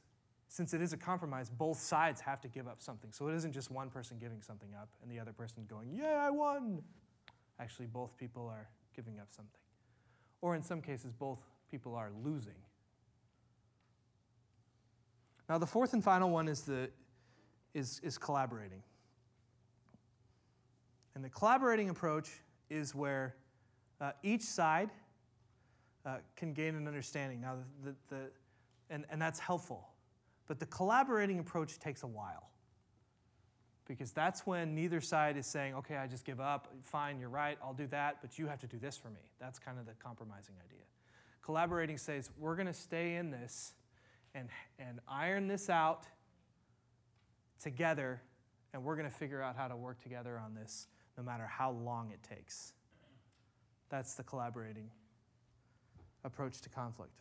since 0.49 0.75
it 0.75 0.81
is 0.81 0.93
a 0.93 0.97
compromise, 0.97 1.51
both 1.51 1.79
sides 1.79 2.21
have 2.21 2.41
to 2.41 2.49
give 2.49 2.67
up 2.67 2.83
something. 2.83 3.13
So 3.13 3.29
it 3.29 3.35
isn't 3.35 3.53
just 3.53 3.71
one 3.71 3.91
person 3.91 4.17
giving 4.19 4.43
something 4.43 4.71
up 4.81 4.89
and 5.03 5.11
the 5.11 5.21
other 5.21 5.33
person 5.33 5.65
going, 5.69 5.91
yeah, 5.93 6.25
I 6.27 6.31
won. 6.31 6.83
Actually, 7.61 7.87
both 7.87 8.17
people 8.17 8.49
are 8.49 8.69
giving 8.97 9.21
up 9.21 9.29
something. 9.31 9.61
Or 10.41 10.57
in 10.57 10.63
some 10.63 10.81
cases, 10.81 11.13
both 11.13 11.39
people 11.71 11.95
are 11.95 12.11
losing. 12.25 12.55
Now, 15.49 15.59
the 15.59 15.67
fourth 15.67 15.93
and 15.93 16.03
final 16.03 16.31
one 16.31 16.49
is, 16.49 16.63
the, 16.63 16.91
is, 17.75 18.01
is 18.03 18.19
collaborating. 18.19 18.83
And 21.15 21.25
the 21.25 21.29
collaborating 21.29 21.91
approach 21.91 22.31
is 22.69 22.95
where 22.95 23.35
uh, 24.01 24.13
each 24.23 24.43
side 24.43 24.91
uh, 26.07 26.17
can 26.37 26.53
gain 26.53 26.75
an 26.75 26.87
understanding. 26.87 27.41
Now, 27.41 27.57
the, 27.85 27.91
the, 27.91 27.97
the, 28.15 28.31
and, 28.89 29.05
and 29.11 29.21
that's 29.21 29.39
helpful. 29.39 29.89
But 30.47 30.59
the 30.59 30.67
collaborating 30.67 31.39
approach 31.39 31.79
takes 31.79 32.03
a 32.03 32.07
while 32.07 32.51
because 33.87 34.13
that's 34.13 34.47
when 34.47 34.75
neither 34.75 35.01
side 35.01 35.37
is 35.37 35.47
saying, 35.47 35.75
okay, 35.75 35.97
I 35.97 36.07
just 36.07 36.25
give 36.25 36.41
up. 36.41 36.73
Fine, 36.83 37.19
you're 37.19 37.29
right, 37.29 37.59
I'll 37.63 37.75
do 37.75 37.87
that, 37.89 38.19
but 38.21 38.39
you 38.39 38.47
have 38.47 38.61
to 38.61 38.67
do 38.67 38.79
this 38.79 38.97
for 38.97 39.11
me. 39.11 39.21
That's 39.41 39.59
kind 39.59 39.79
of 39.79 39.87
the 39.87 39.95
compromising 40.03 40.55
idea. 40.65 40.85
Collaborating 41.43 41.99
says, 41.99 42.31
we're 42.39 42.55
going 42.55 42.69
to 42.69 42.73
stay 42.73 43.17
in 43.17 43.31
this 43.31 43.75
and, 44.35 44.49
and 44.79 45.01
iron 45.09 45.49
this 45.49 45.69
out 45.69 46.07
together, 47.63 48.23
and 48.73 48.83
we're 48.83 48.97
going 48.97 49.09
to 49.09 49.15
figure 49.15 49.43
out 49.43 49.57
how 49.57 49.69
to 49.69 49.77
work 49.77 50.01
together 50.03 50.39
on 50.39 50.55
this 50.55 50.89
no 51.17 51.23
matter 51.23 51.47
how 51.47 51.71
long 51.71 52.11
it 52.11 52.23
takes. 52.23 52.73
That's 53.89 54.15
the 54.15 54.23
collaborating 54.23 54.91
approach 56.25 56.61
to 56.63 56.69
conflict. 56.69 57.21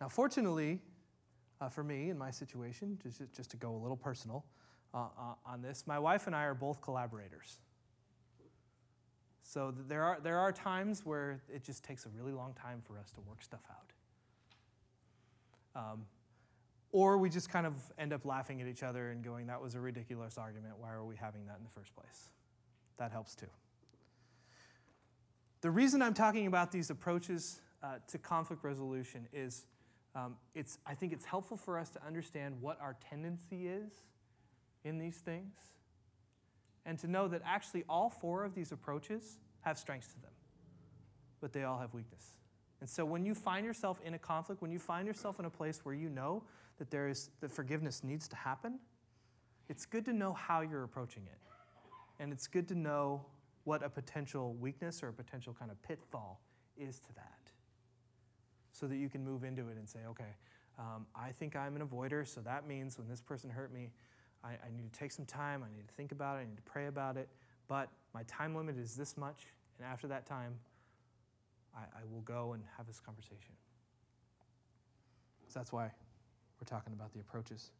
Now, 0.00 0.08
fortunately, 0.08 0.80
uh, 1.60 1.68
for 1.68 1.84
me 1.84 2.10
in 2.10 2.18
my 2.18 2.30
situation, 2.30 2.98
just, 3.02 3.20
just 3.34 3.50
to 3.50 3.56
go 3.56 3.74
a 3.74 3.80
little 3.80 3.96
personal 3.96 4.44
uh, 4.94 4.98
uh, 4.98 5.34
on 5.46 5.62
this, 5.62 5.84
my 5.86 5.98
wife 5.98 6.26
and 6.26 6.34
I 6.34 6.44
are 6.44 6.54
both 6.54 6.80
collaborators. 6.80 7.58
So 9.42 9.74
there 9.86 10.02
are, 10.02 10.18
there 10.22 10.38
are 10.38 10.52
times 10.52 11.04
where 11.04 11.42
it 11.52 11.62
just 11.62 11.84
takes 11.84 12.06
a 12.06 12.08
really 12.08 12.32
long 12.32 12.54
time 12.54 12.80
for 12.86 12.98
us 12.98 13.10
to 13.12 13.20
work 13.20 13.42
stuff 13.42 13.60
out. 15.74 15.92
Um, 15.92 16.04
or 16.92 17.16
we 17.16 17.30
just 17.30 17.48
kind 17.48 17.66
of 17.66 17.74
end 17.98 18.12
up 18.12 18.24
laughing 18.24 18.60
at 18.60 18.68
each 18.68 18.82
other 18.82 19.10
and 19.10 19.24
going, 19.24 19.46
that 19.46 19.60
was 19.60 19.74
a 19.74 19.80
ridiculous 19.80 20.36
argument. 20.36 20.74
Why 20.78 20.92
are 20.92 21.04
we 21.04 21.16
having 21.16 21.46
that 21.46 21.56
in 21.56 21.64
the 21.64 21.70
first 21.70 21.94
place? 21.96 22.28
That 22.98 23.10
helps 23.10 23.34
too. 23.34 23.46
The 25.62 25.70
reason 25.70 26.02
I'm 26.02 26.14
talking 26.14 26.46
about 26.46 26.70
these 26.70 26.90
approaches 26.90 27.60
uh, 27.82 27.94
to 28.08 28.18
conflict 28.18 28.62
resolution 28.62 29.26
is 29.32 29.66
um, 30.14 30.36
it's, 30.54 30.78
I 30.86 30.94
think 30.94 31.12
it's 31.12 31.24
helpful 31.24 31.56
for 31.56 31.78
us 31.78 31.88
to 31.90 32.06
understand 32.06 32.60
what 32.60 32.78
our 32.80 32.96
tendency 33.08 33.68
is 33.68 33.90
in 34.84 34.98
these 34.98 35.16
things 35.16 35.54
and 36.84 36.98
to 36.98 37.06
know 37.06 37.28
that 37.28 37.40
actually 37.46 37.84
all 37.88 38.10
four 38.10 38.44
of 38.44 38.54
these 38.54 38.72
approaches 38.72 39.38
have 39.62 39.78
strengths 39.78 40.08
to 40.08 40.20
them, 40.20 40.32
but 41.40 41.52
they 41.52 41.62
all 41.62 41.78
have 41.78 41.94
weakness. 41.94 42.32
And 42.82 42.90
so 42.90 43.04
when 43.04 43.24
you 43.24 43.32
find 43.32 43.64
yourself 43.64 44.00
in 44.04 44.14
a 44.14 44.18
conflict, 44.18 44.60
when 44.60 44.72
you 44.72 44.80
find 44.80 45.06
yourself 45.06 45.38
in 45.38 45.44
a 45.44 45.50
place 45.50 45.84
where 45.84 45.94
you 45.94 46.08
know 46.08 46.42
that 46.80 46.90
there 46.90 47.06
is 47.06 47.30
that 47.40 47.52
forgiveness 47.52 48.02
needs 48.02 48.26
to 48.26 48.34
happen, 48.34 48.80
it's 49.68 49.86
good 49.86 50.04
to 50.06 50.12
know 50.12 50.32
how 50.32 50.62
you're 50.62 50.82
approaching 50.82 51.22
it. 51.26 51.38
And 52.18 52.32
it's 52.32 52.48
good 52.48 52.66
to 52.66 52.74
know 52.74 53.24
what 53.62 53.84
a 53.84 53.88
potential 53.88 54.54
weakness 54.54 55.00
or 55.00 55.10
a 55.10 55.12
potential 55.12 55.54
kind 55.56 55.70
of 55.70 55.80
pitfall 55.84 56.40
is 56.76 56.98
to 56.98 57.14
that. 57.14 57.52
So 58.72 58.88
that 58.88 58.96
you 58.96 59.08
can 59.08 59.24
move 59.24 59.44
into 59.44 59.68
it 59.68 59.76
and 59.76 59.88
say, 59.88 60.00
okay, 60.08 60.34
um, 60.76 61.06
I 61.14 61.30
think 61.30 61.54
I'm 61.54 61.76
an 61.76 61.86
avoider, 61.86 62.26
so 62.26 62.40
that 62.40 62.66
means 62.66 62.98
when 62.98 63.06
this 63.06 63.20
person 63.20 63.48
hurt 63.48 63.72
me, 63.72 63.92
I, 64.42 64.54
I 64.54 64.76
need 64.76 64.92
to 64.92 64.98
take 64.98 65.12
some 65.12 65.24
time, 65.24 65.62
I 65.62 65.72
need 65.72 65.86
to 65.86 65.94
think 65.94 66.10
about 66.10 66.38
it, 66.38 66.40
I 66.40 66.44
need 66.46 66.56
to 66.56 66.62
pray 66.62 66.88
about 66.88 67.16
it, 67.16 67.28
but 67.68 67.90
my 68.12 68.24
time 68.24 68.56
limit 68.56 68.76
is 68.76 68.96
this 68.96 69.16
much, 69.16 69.46
and 69.78 69.86
after 69.86 70.08
that 70.08 70.26
time, 70.26 70.54
I, 71.74 71.80
I 71.80 72.04
will 72.10 72.20
go 72.22 72.52
and 72.52 72.62
have 72.76 72.86
this 72.86 73.00
conversation. 73.00 73.54
So 75.48 75.58
that's 75.58 75.72
why 75.72 75.90
we're 76.60 76.66
talking 76.66 76.92
about 76.92 77.12
the 77.12 77.20
approaches. 77.20 77.70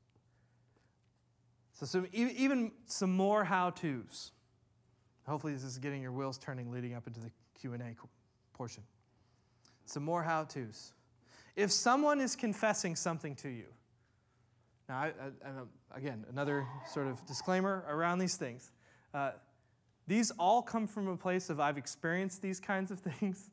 So 1.72 1.87
some, 1.87 2.07
even 2.12 2.72
some 2.87 3.12
more 3.12 3.44
how-tos. 3.44 4.33
Hopefully 5.26 5.55
this 5.55 5.64
is 5.64 5.78
getting 5.78 6.02
your 6.02 6.12
wheels 6.12 6.38
turning 6.38 6.70
leading 6.70 6.94
up 6.94 7.07
into 7.07 7.20
the 7.20 7.31
Q&A 7.59 7.78
portion. 8.52 8.83
Some 9.87 10.05
more 10.05 10.22
how-tos. 10.22 10.92
If 11.57 11.70
someone 11.70 12.20
is 12.20 12.37
confessing 12.37 12.96
something 12.96 13.35
to 13.37 13.48
you, 13.48 13.66
now, 14.88 14.98
I, 14.98 15.07
I, 15.07 15.96
again, 15.96 16.26
another 16.28 16.66
sort 16.92 17.07
of 17.07 17.24
disclaimer 17.26 17.85
around 17.88 18.18
these 18.18 18.37
things. 18.37 18.70
Uh, 19.14 19.33
these 20.07 20.31
all 20.33 20.62
come 20.62 20.87
from 20.87 21.09
a 21.09 21.16
place 21.16 21.48
of 21.50 21.61
I've 21.61 21.78
experienced 21.78 22.42
these 22.42 22.61
kinds 22.61 22.90
of 22.90 23.00
things, 23.20 23.50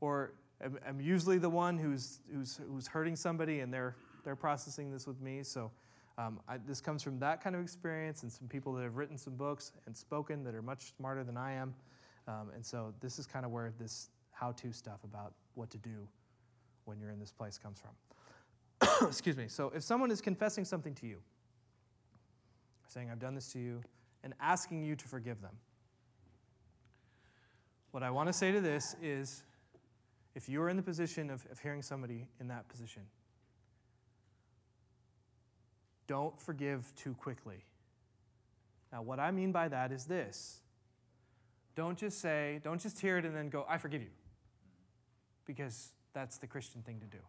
or 0.00 0.32
I'm, 0.62 1.00
usually 1.00 1.38
the 1.38 1.50
one 1.50 1.78
who's, 1.78 2.20
who's, 2.32 2.60
who's 2.68 2.86
hurting 2.86 3.16
somebody 3.16 3.60
and 3.60 3.72
they're, 3.72 3.96
they're 4.24 4.36
processing 4.36 4.90
this 4.90 5.06
with 5.06 5.20
me. 5.20 5.42
So 5.42 5.70
um, 6.18 6.40
I, 6.48 6.58
this 6.58 6.80
comes 6.80 7.02
from 7.02 7.18
that 7.20 7.42
kind 7.42 7.56
of 7.56 7.62
experience 7.62 8.22
and 8.22 8.30
some 8.30 8.48
people 8.48 8.72
that 8.74 8.82
have 8.82 8.96
written 8.96 9.16
some 9.16 9.36
books 9.36 9.72
and 9.86 9.96
spoken 9.96 10.44
that 10.44 10.54
are 10.54 10.62
much 10.62 10.92
smarter 10.96 11.24
than 11.24 11.36
I 11.36 11.52
am. 11.52 11.74
Um, 12.28 12.50
and 12.54 12.64
so 12.64 12.92
this 13.00 13.18
is 13.18 13.26
kind 13.26 13.46
of 13.46 13.52
where 13.52 13.72
this 13.78 14.10
how 14.32 14.52
to 14.52 14.72
stuff 14.72 15.04
about 15.04 15.34
what 15.54 15.70
to 15.70 15.78
do 15.78 16.08
when 16.84 16.98
you're 16.98 17.10
in 17.10 17.20
this 17.20 17.32
place 17.32 17.58
comes 17.58 17.80
from. 17.80 19.06
Excuse 19.08 19.36
me. 19.36 19.48
So 19.48 19.70
if 19.74 19.82
someone 19.82 20.10
is 20.10 20.20
confessing 20.20 20.64
something 20.64 20.94
to 20.94 21.06
you, 21.06 21.18
saying, 22.88 23.10
I've 23.10 23.18
done 23.18 23.34
this 23.34 23.52
to 23.52 23.58
you, 23.58 23.80
and 24.24 24.34
asking 24.40 24.82
you 24.82 24.96
to 24.96 25.08
forgive 25.08 25.40
them, 25.40 25.54
what 27.90 28.02
I 28.02 28.10
want 28.10 28.28
to 28.28 28.32
say 28.32 28.52
to 28.52 28.60
this 28.60 28.96
is 29.02 29.42
if 30.34 30.48
you're 30.48 30.68
in 30.68 30.76
the 30.76 30.82
position 30.82 31.30
of, 31.30 31.46
of 31.50 31.58
hearing 31.58 31.82
somebody 31.82 32.28
in 32.40 32.48
that 32.48 32.68
position, 32.68 33.02
don't 36.06 36.38
forgive 36.40 36.92
too 36.96 37.14
quickly. 37.14 37.64
Now, 38.92 39.02
what 39.02 39.20
I 39.20 39.30
mean 39.30 39.52
by 39.52 39.68
that 39.68 39.92
is 39.92 40.04
this 40.06 40.60
don't 41.74 41.96
just 41.96 42.20
say, 42.20 42.60
don't 42.62 42.80
just 42.80 43.00
hear 43.00 43.18
it 43.18 43.24
and 43.24 43.34
then 43.34 43.48
go, 43.48 43.64
I 43.68 43.78
forgive 43.78 44.02
you, 44.02 44.10
because 45.46 45.92
that's 46.12 46.38
the 46.38 46.46
Christian 46.46 46.82
thing 46.82 47.00
to 47.00 47.06
do. 47.06 47.22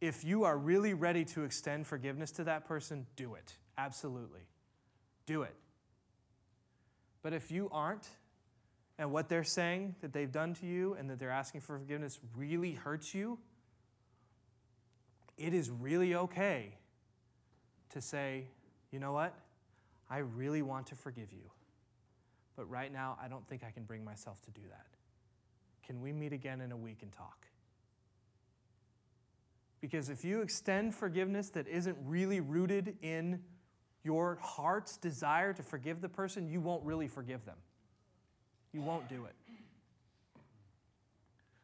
If 0.00 0.24
you 0.24 0.44
are 0.44 0.56
really 0.56 0.94
ready 0.94 1.24
to 1.26 1.44
extend 1.44 1.86
forgiveness 1.86 2.30
to 2.32 2.44
that 2.44 2.64
person, 2.64 3.06
do 3.16 3.34
it. 3.34 3.56
Absolutely. 3.76 4.40
Do 5.26 5.42
it. 5.42 5.54
But 7.22 7.34
if 7.34 7.50
you 7.50 7.68
aren't, 7.70 8.08
and 9.00 9.10
what 9.10 9.30
they're 9.30 9.42
saying 9.42 9.94
that 10.02 10.12
they've 10.12 10.30
done 10.30 10.52
to 10.52 10.66
you 10.66 10.92
and 10.92 11.08
that 11.08 11.18
they're 11.18 11.30
asking 11.30 11.62
for 11.62 11.78
forgiveness 11.78 12.20
really 12.36 12.72
hurts 12.72 13.14
you, 13.14 13.38
it 15.38 15.54
is 15.54 15.70
really 15.70 16.14
okay 16.14 16.74
to 17.88 18.02
say, 18.02 18.44
you 18.92 19.00
know 19.00 19.12
what? 19.12 19.34
I 20.10 20.18
really 20.18 20.60
want 20.60 20.86
to 20.88 20.96
forgive 20.96 21.32
you. 21.32 21.50
But 22.56 22.68
right 22.68 22.92
now, 22.92 23.16
I 23.22 23.28
don't 23.28 23.48
think 23.48 23.64
I 23.66 23.70
can 23.70 23.84
bring 23.84 24.04
myself 24.04 24.42
to 24.42 24.50
do 24.50 24.60
that. 24.68 24.86
Can 25.82 26.02
we 26.02 26.12
meet 26.12 26.34
again 26.34 26.60
in 26.60 26.70
a 26.70 26.76
week 26.76 26.98
and 27.00 27.10
talk? 27.10 27.46
Because 29.80 30.10
if 30.10 30.26
you 30.26 30.42
extend 30.42 30.94
forgiveness 30.94 31.48
that 31.50 31.66
isn't 31.66 31.96
really 32.04 32.40
rooted 32.40 32.98
in 33.00 33.40
your 34.04 34.36
heart's 34.42 34.98
desire 34.98 35.54
to 35.54 35.62
forgive 35.62 36.02
the 36.02 36.08
person, 36.10 36.50
you 36.50 36.60
won't 36.60 36.84
really 36.84 37.08
forgive 37.08 37.46
them. 37.46 37.56
You 38.72 38.82
won't 38.82 39.08
do 39.08 39.24
it. 39.24 39.34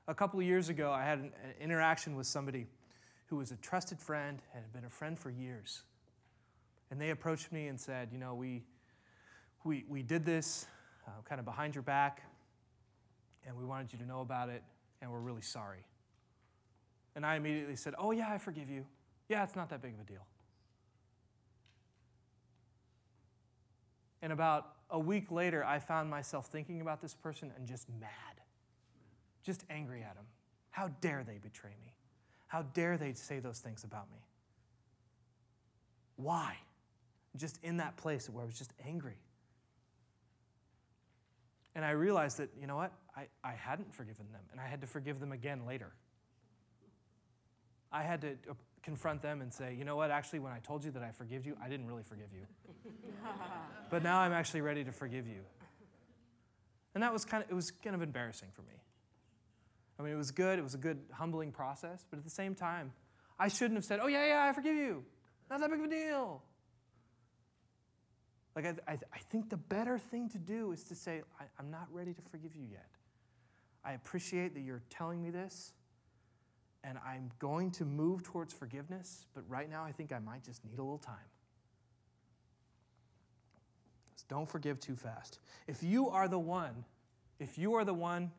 A 0.08 0.14
couple 0.14 0.38
of 0.40 0.46
years 0.46 0.68
ago, 0.68 0.92
I 0.92 1.04
had 1.04 1.18
an, 1.18 1.32
an 1.44 1.54
interaction 1.60 2.16
with 2.16 2.26
somebody 2.26 2.66
who 3.26 3.36
was 3.36 3.50
a 3.50 3.56
trusted 3.56 4.00
friend 4.00 4.40
and 4.54 4.62
had 4.62 4.72
been 4.72 4.84
a 4.84 4.90
friend 4.90 5.18
for 5.18 5.30
years. 5.30 5.82
And 6.90 7.00
they 7.00 7.10
approached 7.10 7.52
me 7.52 7.66
and 7.66 7.78
said, 7.78 8.08
You 8.12 8.18
know, 8.18 8.34
we, 8.34 8.62
we, 9.64 9.84
we 9.88 10.02
did 10.02 10.24
this 10.24 10.66
uh, 11.06 11.10
kind 11.28 11.38
of 11.38 11.44
behind 11.44 11.74
your 11.74 11.82
back, 11.82 12.22
and 13.46 13.56
we 13.56 13.64
wanted 13.64 13.92
you 13.92 13.98
to 13.98 14.06
know 14.06 14.20
about 14.20 14.48
it, 14.48 14.62
and 15.02 15.10
we're 15.10 15.20
really 15.20 15.42
sorry. 15.42 15.84
And 17.14 17.24
I 17.26 17.36
immediately 17.36 17.76
said, 17.76 17.94
Oh, 17.98 18.12
yeah, 18.12 18.30
I 18.30 18.38
forgive 18.38 18.70
you. 18.70 18.84
Yeah, 19.28 19.42
it's 19.42 19.56
not 19.56 19.70
that 19.70 19.82
big 19.82 19.94
of 19.94 20.00
a 20.00 20.04
deal. 20.04 20.24
And 24.22 24.32
about 24.32 24.75
a 24.90 24.98
week 24.98 25.30
later, 25.30 25.64
I 25.64 25.78
found 25.78 26.10
myself 26.10 26.46
thinking 26.46 26.80
about 26.80 27.00
this 27.00 27.14
person 27.14 27.52
and 27.56 27.66
just 27.66 27.88
mad, 28.00 28.10
just 29.42 29.64
angry 29.68 30.02
at 30.02 30.16
him. 30.16 30.26
How 30.70 30.88
dare 31.00 31.24
they 31.26 31.38
betray 31.38 31.74
me? 31.84 31.94
How 32.46 32.62
dare 32.62 32.96
they 32.96 33.12
say 33.14 33.40
those 33.40 33.58
things 33.58 33.84
about 33.84 34.10
me? 34.12 34.18
Why? 36.16 36.56
Just 37.36 37.58
in 37.62 37.78
that 37.78 37.96
place 37.96 38.30
where 38.30 38.42
I 38.42 38.46
was 38.46 38.56
just 38.56 38.72
angry. 38.86 39.18
And 41.74 41.84
I 41.84 41.90
realized 41.90 42.38
that, 42.38 42.50
you 42.58 42.66
know 42.66 42.76
what? 42.76 42.92
I, 43.14 43.26
I 43.44 43.52
hadn't 43.52 43.94
forgiven 43.94 44.26
them, 44.32 44.42
and 44.52 44.60
I 44.60 44.66
had 44.66 44.80
to 44.80 44.86
forgive 44.86 45.20
them 45.20 45.32
again 45.32 45.66
later. 45.66 45.92
I 47.92 48.02
had 48.02 48.20
to 48.22 48.36
confront 48.86 49.20
them 49.20 49.42
and 49.42 49.52
say, 49.52 49.74
you 49.76 49.84
know 49.84 49.96
what? 49.96 50.12
Actually, 50.12 50.38
when 50.38 50.52
I 50.52 50.60
told 50.60 50.84
you 50.84 50.92
that 50.92 51.02
I 51.02 51.10
forgive 51.10 51.44
you, 51.44 51.56
I 51.62 51.68
didn't 51.68 51.86
really 51.86 52.04
forgive 52.04 52.28
you. 52.32 52.92
but 53.90 54.04
now 54.04 54.20
I'm 54.20 54.32
actually 54.32 54.60
ready 54.60 54.84
to 54.84 54.92
forgive 54.92 55.26
you. 55.26 55.40
And 56.94 57.02
that 57.02 57.12
was 57.12 57.24
kind 57.24 57.42
of, 57.42 57.50
it 57.50 57.54
was 57.54 57.72
kind 57.72 57.96
of 57.96 58.00
embarrassing 58.00 58.50
for 58.54 58.62
me. 58.62 58.80
I 59.98 60.02
mean, 60.04 60.12
it 60.12 60.16
was 60.16 60.30
good. 60.30 60.60
It 60.60 60.62
was 60.62 60.74
a 60.74 60.78
good, 60.78 61.00
humbling 61.12 61.50
process. 61.50 62.06
But 62.08 62.18
at 62.18 62.24
the 62.24 62.30
same 62.30 62.54
time, 62.54 62.92
I 63.40 63.48
shouldn't 63.48 63.76
have 63.76 63.84
said, 63.84 63.98
oh, 64.00 64.06
yeah, 64.06 64.24
yeah, 64.24 64.46
I 64.48 64.52
forgive 64.52 64.76
you. 64.76 65.04
Not 65.50 65.60
that 65.60 65.68
big 65.68 65.80
of 65.80 65.86
a 65.86 65.88
deal. 65.88 66.42
Like, 68.54 68.66
I, 68.66 68.92
I, 68.92 68.98
I 69.12 69.18
think 69.30 69.50
the 69.50 69.56
better 69.56 69.98
thing 69.98 70.28
to 70.30 70.38
do 70.38 70.70
is 70.70 70.84
to 70.84 70.94
say, 70.94 71.22
I, 71.40 71.44
I'm 71.58 71.72
not 71.72 71.88
ready 71.90 72.14
to 72.14 72.22
forgive 72.30 72.54
you 72.54 72.66
yet. 72.70 72.88
I 73.84 73.92
appreciate 73.94 74.54
that 74.54 74.60
you're 74.60 74.82
telling 74.90 75.20
me 75.20 75.30
this, 75.30 75.72
and 76.86 76.98
I'm 77.04 77.30
going 77.40 77.72
to 77.72 77.84
move 77.84 78.22
towards 78.22 78.54
forgiveness, 78.54 79.26
but 79.34 79.42
right 79.48 79.68
now 79.68 79.84
I 79.84 79.90
think 79.90 80.12
I 80.12 80.20
might 80.20 80.44
just 80.44 80.64
need 80.64 80.78
a 80.78 80.82
little 80.82 80.98
time. 80.98 81.16
So 84.14 84.24
don't 84.28 84.48
forgive 84.48 84.78
too 84.78 84.94
fast. 84.94 85.40
If 85.66 85.82
you 85.82 86.08
are 86.08 86.28
the 86.28 86.38
one, 86.38 86.84
if 87.40 87.58
you 87.58 87.74
are 87.74 87.84
the 87.84 87.92
one 87.92 88.30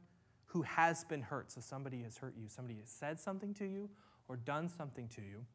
who 0.46 0.62
has 0.62 1.04
been 1.04 1.22
hurt, 1.22 1.52
so 1.52 1.60
somebody 1.60 2.02
has 2.04 2.18
hurt 2.18 2.36
you, 2.40 2.48
somebody 2.48 2.80
has 2.80 2.90
said 2.90 3.20
something 3.20 3.54
to 3.56 3.66
you 3.66 3.90
or 4.30 4.38
done 4.38 4.70
something 4.70 5.10
to 5.10 5.22
you 5.22 5.46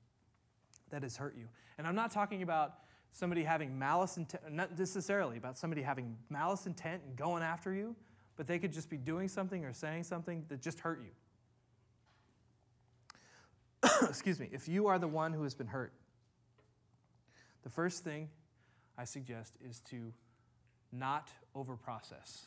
that 0.90 1.02
has 1.02 1.16
hurt 1.16 1.34
you. 1.36 1.48
And 1.78 1.86
I'm 1.86 1.94
not 1.94 2.10
talking 2.10 2.42
about 2.42 2.74
somebody 3.12 3.42
having 3.42 3.78
malice 3.78 4.18
intent, 4.18 4.52
not 4.52 4.78
necessarily 4.78 5.38
about 5.38 5.56
somebody 5.56 5.80
having 5.80 6.16
malice 6.28 6.66
intent 6.66 7.02
and 7.06 7.16
going 7.16 7.42
after 7.42 7.72
you, 7.72 7.96
but 8.36 8.46
they 8.46 8.58
could 8.58 8.72
just 8.72 8.90
be 8.90 8.98
doing 8.98 9.28
something 9.28 9.64
or 9.64 9.72
saying 9.72 10.04
something 10.04 10.44
that 10.48 10.60
just 10.60 10.80
hurt 10.80 11.00
you. 11.02 11.10
excuse 14.08 14.38
me, 14.38 14.48
if 14.52 14.68
you 14.68 14.86
are 14.86 14.98
the 14.98 15.08
one 15.08 15.32
who 15.32 15.42
has 15.42 15.54
been 15.54 15.66
hurt, 15.66 15.92
the 17.62 17.70
first 17.70 18.04
thing 18.04 18.28
I 18.98 19.04
suggest 19.04 19.56
is 19.64 19.80
to 19.90 20.12
not 20.92 21.30
overprocess. 21.56 22.46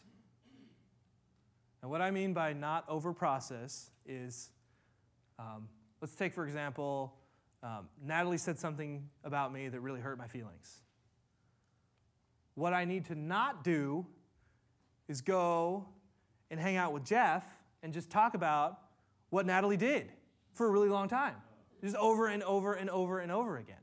And 1.82 1.92
what 1.92 2.02
I 2.02 2.12
mean 2.12 2.34
by 2.34 2.54
not 2.54 2.88
overprocess 2.90 3.90
is 4.06 4.50
um, 5.38 5.68
let's 6.02 6.16
take, 6.16 6.34
for 6.34 6.46
example, 6.46 7.14
um, 7.64 7.90
Natalie 8.04 8.38
said 8.38 8.60
something 8.60 9.10
about 9.24 9.52
me 9.54 9.70
that 9.70 9.80
really 9.80 10.00
hurt 10.00 10.18
my 10.18 10.28
feelings. 10.28 10.82
What 12.56 12.74
I 12.74 12.86
need 12.86 13.06
to 13.06 13.16
not 13.16 13.64
do 13.64 14.06
is 15.08 15.22
go 15.22 15.86
and 16.50 16.60
hang 16.60 16.78
out 16.78 16.94
with 16.94 17.04
Jeff 17.04 17.44
and 17.84 17.94
just 17.94 18.10
talk 18.10 18.34
about 18.34 18.80
what 19.30 19.46
Natalie 19.46 19.78
did 19.78 20.12
for 20.56 20.66
a 20.66 20.70
really 20.72 20.90
long 20.90 21.08
time, 21.08 21.36
just 21.84 21.96
over 21.98 22.28
and 22.28 22.42
over 22.44 22.74
and 22.74 22.90
over 22.90 23.20
and 23.20 23.32
over 23.32 23.58
again. 23.58 23.76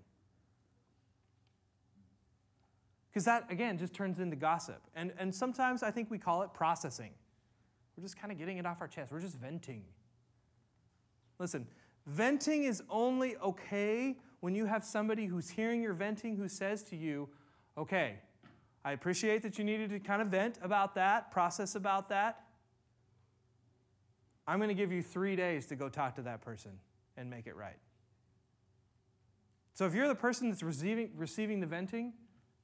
Because 3.11 3.27
that, 3.27 3.51
again, 3.51 3.79
just 3.79 3.93
turns 3.93 4.19
into 4.19 4.37
gossip. 4.37 4.81
And, 4.97 5.13
and 5.19 5.35
sometimes 5.35 5.83
I 5.83 5.91
think 5.91 6.11
we 6.11 6.19
call 6.19 6.43
it 6.43 6.55
processing. 6.55 7.11
We're 7.97 8.03
just 8.03 8.19
kind 8.19 8.33
of 8.33 8.39
getting 8.39 8.57
it 8.57 8.65
off 8.65 8.81
our 8.81 8.89
chest, 8.89 9.13
we're 9.13 9.21
just 9.21 9.37
venting. 9.37 9.85
Listen, 11.39 11.67
venting 12.07 12.65
is 12.65 12.83
only 12.89 13.37
okay 13.37 14.17
when 14.41 14.55
you 14.55 14.65
have 14.65 14.85
somebody 14.85 15.27
who's 15.27 15.51
hearing 15.51 15.83
your 15.83 15.93
venting 15.93 16.37
who 16.37 16.49
says 16.49 16.83
to 16.85 16.97
you, 16.97 17.29
okay, 17.77 18.17
I 18.85 18.93
appreciate 18.93 19.43
that 19.43 19.59
you 19.59 19.65
needed 19.65 19.91
to 19.91 20.01
kind 20.01 20.23
of 20.23 20.29
vent 20.29 20.59
about 20.63 20.95
that, 20.95 21.31
process 21.31 21.75
about 21.75 22.09
that. 22.09 22.45
I'm 24.47 24.59
going 24.59 24.69
to 24.69 24.75
give 24.75 24.93
you 24.93 25.03
three 25.03 25.37
days 25.37 25.67
to 25.67 25.77
go 25.77 25.89
talk 25.89 26.17
to 26.17 26.23
that 26.23 26.41
person 26.41 26.73
and 27.17 27.31
make 27.31 27.47
it 27.47 27.57
right. 27.57 27.79
So 29.75 29.87
if 29.87 29.95
you're 29.95 30.09
the 30.09 30.15
person 30.15 30.51
that's 30.51 30.63
receiving, 30.63 31.11
receiving 31.17 31.61
the 31.61 31.67
venting, 31.67 32.13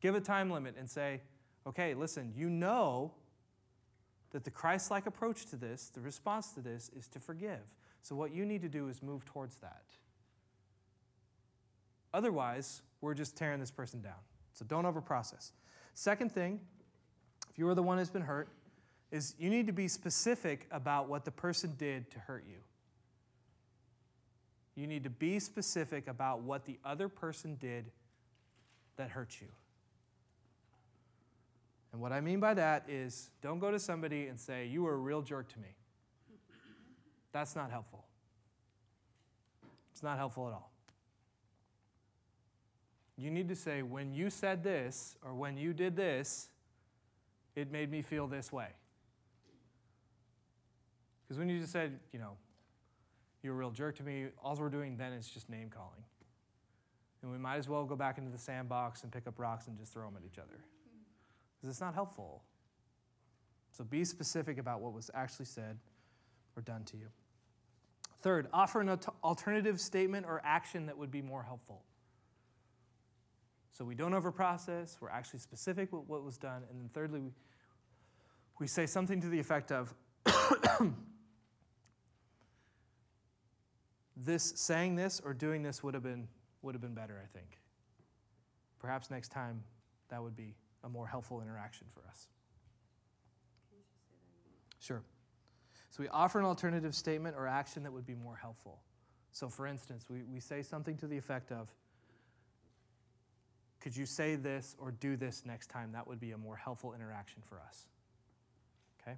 give 0.00 0.14
a 0.14 0.20
time 0.20 0.50
limit 0.50 0.76
and 0.78 0.88
say, 0.88 1.22
okay, 1.66 1.94
listen, 1.94 2.32
you 2.36 2.50
know 2.50 3.12
that 4.30 4.44
the 4.44 4.50
Christ 4.50 4.90
like 4.90 5.06
approach 5.06 5.46
to 5.46 5.56
this, 5.56 5.90
the 5.94 6.00
response 6.00 6.52
to 6.52 6.60
this, 6.60 6.90
is 6.96 7.08
to 7.08 7.20
forgive. 7.20 7.74
So 8.02 8.14
what 8.14 8.34
you 8.34 8.44
need 8.44 8.62
to 8.62 8.68
do 8.68 8.88
is 8.88 9.02
move 9.02 9.24
towards 9.24 9.56
that. 9.56 9.84
Otherwise, 12.12 12.82
we're 13.00 13.14
just 13.14 13.36
tearing 13.36 13.60
this 13.60 13.70
person 13.70 14.00
down. 14.00 14.20
So 14.52 14.64
don't 14.64 14.84
overprocess. 14.84 15.52
Second 15.94 16.32
thing, 16.32 16.60
if 17.50 17.58
you 17.58 17.68
are 17.68 17.74
the 17.74 17.82
one 17.82 17.98
who's 17.98 18.10
been 18.10 18.22
hurt, 18.22 18.48
is 19.10 19.34
you 19.38 19.50
need 19.50 19.66
to 19.66 19.72
be 19.72 19.88
specific 19.88 20.66
about 20.70 21.08
what 21.08 21.24
the 21.24 21.30
person 21.30 21.74
did 21.78 22.10
to 22.10 22.18
hurt 22.18 22.44
you. 22.48 22.58
You 24.74 24.86
need 24.86 25.04
to 25.04 25.10
be 25.10 25.40
specific 25.40 26.06
about 26.06 26.42
what 26.42 26.64
the 26.64 26.78
other 26.84 27.08
person 27.08 27.56
did 27.56 27.90
that 28.96 29.10
hurt 29.10 29.40
you. 29.40 29.48
And 31.92 32.00
what 32.00 32.12
I 32.12 32.20
mean 32.20 32.38
by 32.38 32.54
that 32.54 32.84
is 32.88 33.30
don't 33.40 33.58
go 33.58 33.70
to 33.70 33.78
somebody 33.78 34.26
and 34.26 34.38
say, 34.38 34.66
You 34.66 34.82
were 34.82 34.94
a 34.94 34.98
real 34.98 35.22
jerk 35.22 35.48
to 35.52 35.58
me. 35.58 35.74
That's 37.32 37.56
not 37.56 37.70
helpful. 37.70 38.04
It's 39.92 40.02
not 40.02 40.18
helpful 40.18 40.46
at 40.46 40.52
all. 40.52 40.70
You 43.16 43.30
need 43.30 43.48
to 43.48 43.56
say, 43.56 43.82
When 43.82 44.12
you 44.12 44.30
said 44.30 44.62
this 44.62 45.16
or 45.24 45.34
when 45.34 45.56
you 45.56 45.72
did 45.72 45.96
this, 45.96 46.50
it 47.56 47.72
made 47.72 47.90
me 47.90 48.02
feel 48.02 48.26
this 48.26 48.52
way. 48.52 48.68
Because 51.28 51.38
when 51.38 51.50
you 51.50 51.60
just 51.60 51.72
said, 51.72 52.00
you 52.10 52.18
know, 52.18 52.32
you're 53.42 53.52
a 53.52 53.56
real 53.56 53.70
jerk 53.70 53.96
to 53.96 54.02
me, 54.02 54.28
all 54.42 54.56
we're 54.56 54.70
doing 54.70 54.96
then 54.96 55.12
is 55.12 55.28
just 55.28 55.50
name 55.50 55.68
calling. 55.68 56.02
And 57.22 57.30
we 57.30 57.36
might 57.38 57.56
as 57.56 57.68
well 57.68 57.84
go 57.84 57.96
back 57.96 58.16
into 58.16 58.30
the 58.30 58.38
sandbox 58.38 59.02
and 59.02 59.12
pick 59.12 59.26
up 59.26 59.38
rocks 59.38 59.66
and 59.66 59.76
just 59.78 59.92
throw 59.92 60.04
them 60.06 60.14
at 60.16 60.24
each 60.24 60.38
other. 60.38 60.56
Hmm. 60.56 61.02
Because 61.56 61.70
it's 61.70 61.80
not 61.80 61.94
helpful. 61.94 62.42
So 63.72 63.84
be 63.84 64.04
specific 64.04 64.58
about 64.58 64.80
what 64.80 64.92
was 64.92 65.10
actually 65.14 65.46
said 65.46 65.78
or 66.56 66.62
done 66.62 66.84
to 66.84 66.96
you. 66.96 67.08
Third, 68.20 68.48
offer 68.52 68.80
an 68.80 68.98
alternative 69.22 69.80
statement 69.80 70.26
or 70.26 70.40
action 70.44 70.86
that 70.86 70.98
would 70.98 71.10
be 71.10 71.22
more 71.22 71.42
helpful. 71.42 71.82
So 73.70 73.84
we 73.84 73.94
don't 73.94 74.12
overprocess, 74.12 74.96
we're 75.00 75.10
actually 75.10 75.38
specific 75.38 75.92
with 75.92 76.02
what 76.08 76.24
was 76.24 76.36
done. 76.36 76.62
And 76.68 76.80
then 76.80 76.90
thirdly, 76.92 77.20
we, 77.20 77.30
we 78.58 78.66
say 78.66 78.86
something 78.86 79.20
to 79.20 79.28
the 79.28 79.38
effect 79.38 79.70
of, 79.70 79.94
this 84.24 84.52
saying 84.56 84.96
this 84.96 85.20
or 85.24 85.32
doing 85.32 85.62
this 85.62 85.82
would 85.82 85.94
have 85.94 86.02
been 86.02 86.28
would 86.62 86.74
have 86.74 86.82
been 86.82 86.94
better, 86.94 87.20
I 87.22 87.26
think. 87.26 87.58
Perhaps 88.80 89.10
next 89.10 89.28
time 89.28 89.62
that 90.08 90.22
would 90.22 90.36
be 90.36 90.54
a 90.84 90.88
more 90.88 91.06
helpful 91.06 91.40
interaction 91.40 91.86
for 91.92 92.02
us. 92.08 92.28
Sure. 94.80 95.02
So 95.90 96.02
we 96.02 96.08
offer 96.08 96.38
an 96.38 96.44
alternative 96.44 96.94
statement 96.94 97.36
or 97.36 97.46
action 97.46 97.82
that 97.82 97.92
would 97.92 98.06
be 98.06 98.14
more 98.14 98.36
helpful. 98.36 98.80
So, 99.32 99.48
for 99.48 99.66
instance, 99.66 100.06
we, 100.08 100.22
we 100.22 100.40
say 100.40 100.62
something 100.62 100.96
to 100.98 101.06
the 101.06 101.16
effect 101.16 101.52
of, 101.52 101.68
Could 103.80 103.96
you 103.96 104.06
say 104.06 104.36
this 104.36 104.76
or 104.78 104.92
do 104.92 105.16
this 105.16 105.42
next 105.44 105.68
time? 105.68 105.92
That 105.92 106.06
would 106.06 106.20
be 106.20 106.32
a 106.32 106.38
more 106.38 106.56
helpful 106.56 106.94
interaction 106.94 107.42
for 107.48 107.60
us. 107.60 107.86
Okay? 109.02 109.16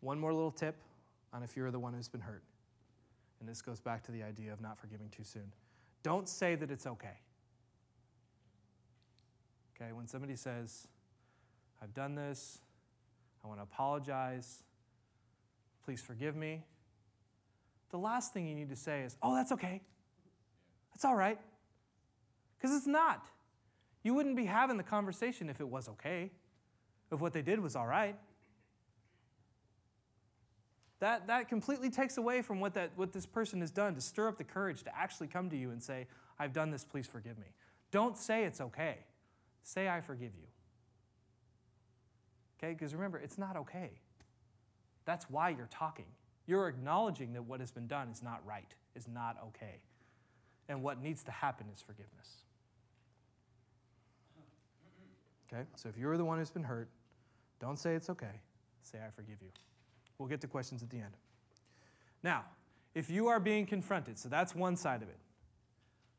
One 0.00 0.18
more 0.18 0.32
little 0.32 0.50
tip 0.50 0.76
on 1.32 1.42
if 1.42 1.56
you're 1.56 1.70
the 1.70 1.78
one 1.78 1.94
who's 1.94 2.08
been 2.08 2.20
hurt. 2.20 2.42
And 3.42 3.50
this 3.50 3.60
goes 3.60 3.80
back 3.80 4.04
to 4.04 4.12
the 4.12 4.22
idea 4.22 4.52
of 4.52 4.60
not 4.60 4.78
forgiving 4.78 5.08
too 5.08 5.24
soon. 5.24 5.52
Don't 6.04 6.28
say 6.28 6.54
that 6.54 6.70
it's 6.70 6.86
okay. 6.86 7.18
Okay, 9.74 9.92
when 9.92 10.06
somebody 10.06 10.36
says, 10.36 10.86
I've 11.82 11.92
done 11.92 12.14
this, 12.14 12.60
I 13.44 13.48
want 13.48 13.58
to 13.58 13.64
apologize. 13.64 14.62
Please 15.84 16.00
forgive 16.00 16.36
me. 16.36 16.62
The 17.90 17.98
last 17.98 18.32
thing 18.32 18.46
you 18.46 18.54
need 18.54 18.70
to 18.70 18.76
say 18.76 19.00
is, 19.00 19.16
oh, 19.20 19.34
that's 19.34 19.50
okay. 19.50 19.82
That's 20.94 21.04
all 21.04 21.16
right. 21.16 21.40
Because 22.56 22.76
it's 22.76 22.86
not. 22.86 23.26
You 24.04 24.14
wouldn't 24.14 24.36
be 24.36 24.44
having 24.44 24.76
the 24.76 24.84
conversation 24.84 25.50
if 25.50 25.60
it 25.60 25.66
was 25.66 25.88
okay, 25.88 26.30
if 27.10 27.18
what 27.18 27.32
they 27.32 27.42
did 27.42 27.58
was 27.58 27.74
all 27.74 27.88
right. 27.88 28.14
That, 31.02 31.26
that 31.26 31.48
completely 31.48 31.90
takes 31.90 32.16
away 32.16 32.42
from 32.42 32.60
what, 32.60 32.74
that, 32.74 32.92
what 32.94 33.12
this 33.12 33.26
person 33.26 33.60
has 33.60 33.72
done 33.72 33.96
to 33.96 34.00
stir 34.00 34.28
up 34.28 34.38
the 34.38 34.44
courage 34.44 34.84
to 34.84 34.96
actually 34.96 35.26
come 35.26 35.50
to 35.50 35.56
you 35.56 35.72
and 35.72 35.82
say, 35.82 36.06
I've 36.38 36.52
done 36.52 36.70
this, 36.70 36.84
please 36.84 37.08
forgive 37.08 37.36
me. 37.40 37.48
Don't 37.90 38.16
say 38.16 38.44
it's 38.44 38.60
okay. 38.60 38.98
Say, 39.64 39.88
I 39.88 40.00
forgive 40.00 40.30
you. 40.32 40.46
Okay? 42.56 42.72
Because 42.74 42.94
remember, 42.94 43.18
it's 43.18 43.36
not 43.36 43.56
okay. 43.56 43.90
That's 45.04 45.28
why 45.28 45.48
you're 45.48 45.68
talking. 45.72 46.06
You're 46.46 46.68
acknowledging 46.68 47.32
that 47.32 47.42
what 47.42 47.58
has 47.58 47.72
been 47.72 47.88
done 47.88 48.08
is 48.08 48.22
not 48.22 48.40
right, 48.46 48.72
is 48.94 49.08
not 49.08 49.36
okay. 49.48 49.80
And 50.68 50.84
what 50.84 51.02
needs 51.02 51.24
to 51.24 51.32
happen 51.32 51.66
is 51.74 51.82
forgiveness. 51.82 52.44
Okay? 55.52 55.64
So 55.74 55.88
if 55.88 55.98
you're 55.98 56.16
the 56.16 56.24
one 56.24 56.38
who's 56.38 56.50
been 56.50 56.62
hurt, 56.62 56.88
don't 57.60 57.76
say 57.76 57.96
it's 57.96 58.08
okay. 58.08 58.40
Say, 58.82 58.98
I 59.04 59.10
forgive 59.10 59.38
you. 59.42 59.48
We'll 60.18 60.28
get 60.28 60.40
to 60.42 60.46
questions 60.46 60.82
at 60.82 60.90
the 60.90 60.98
end. 60.98 61.16
Now, 62.22 62.44
if 62.94 63.10
you 63.10 63.28
are 63.28 63.40
being 63.40 63.66
confronted, 63.66 64.18
so 64.18 64.28
that's 64.28 64.54
one 64.54 64.76
side 64.76 65.02
of 65.02 65.08
it. 65.08 65.18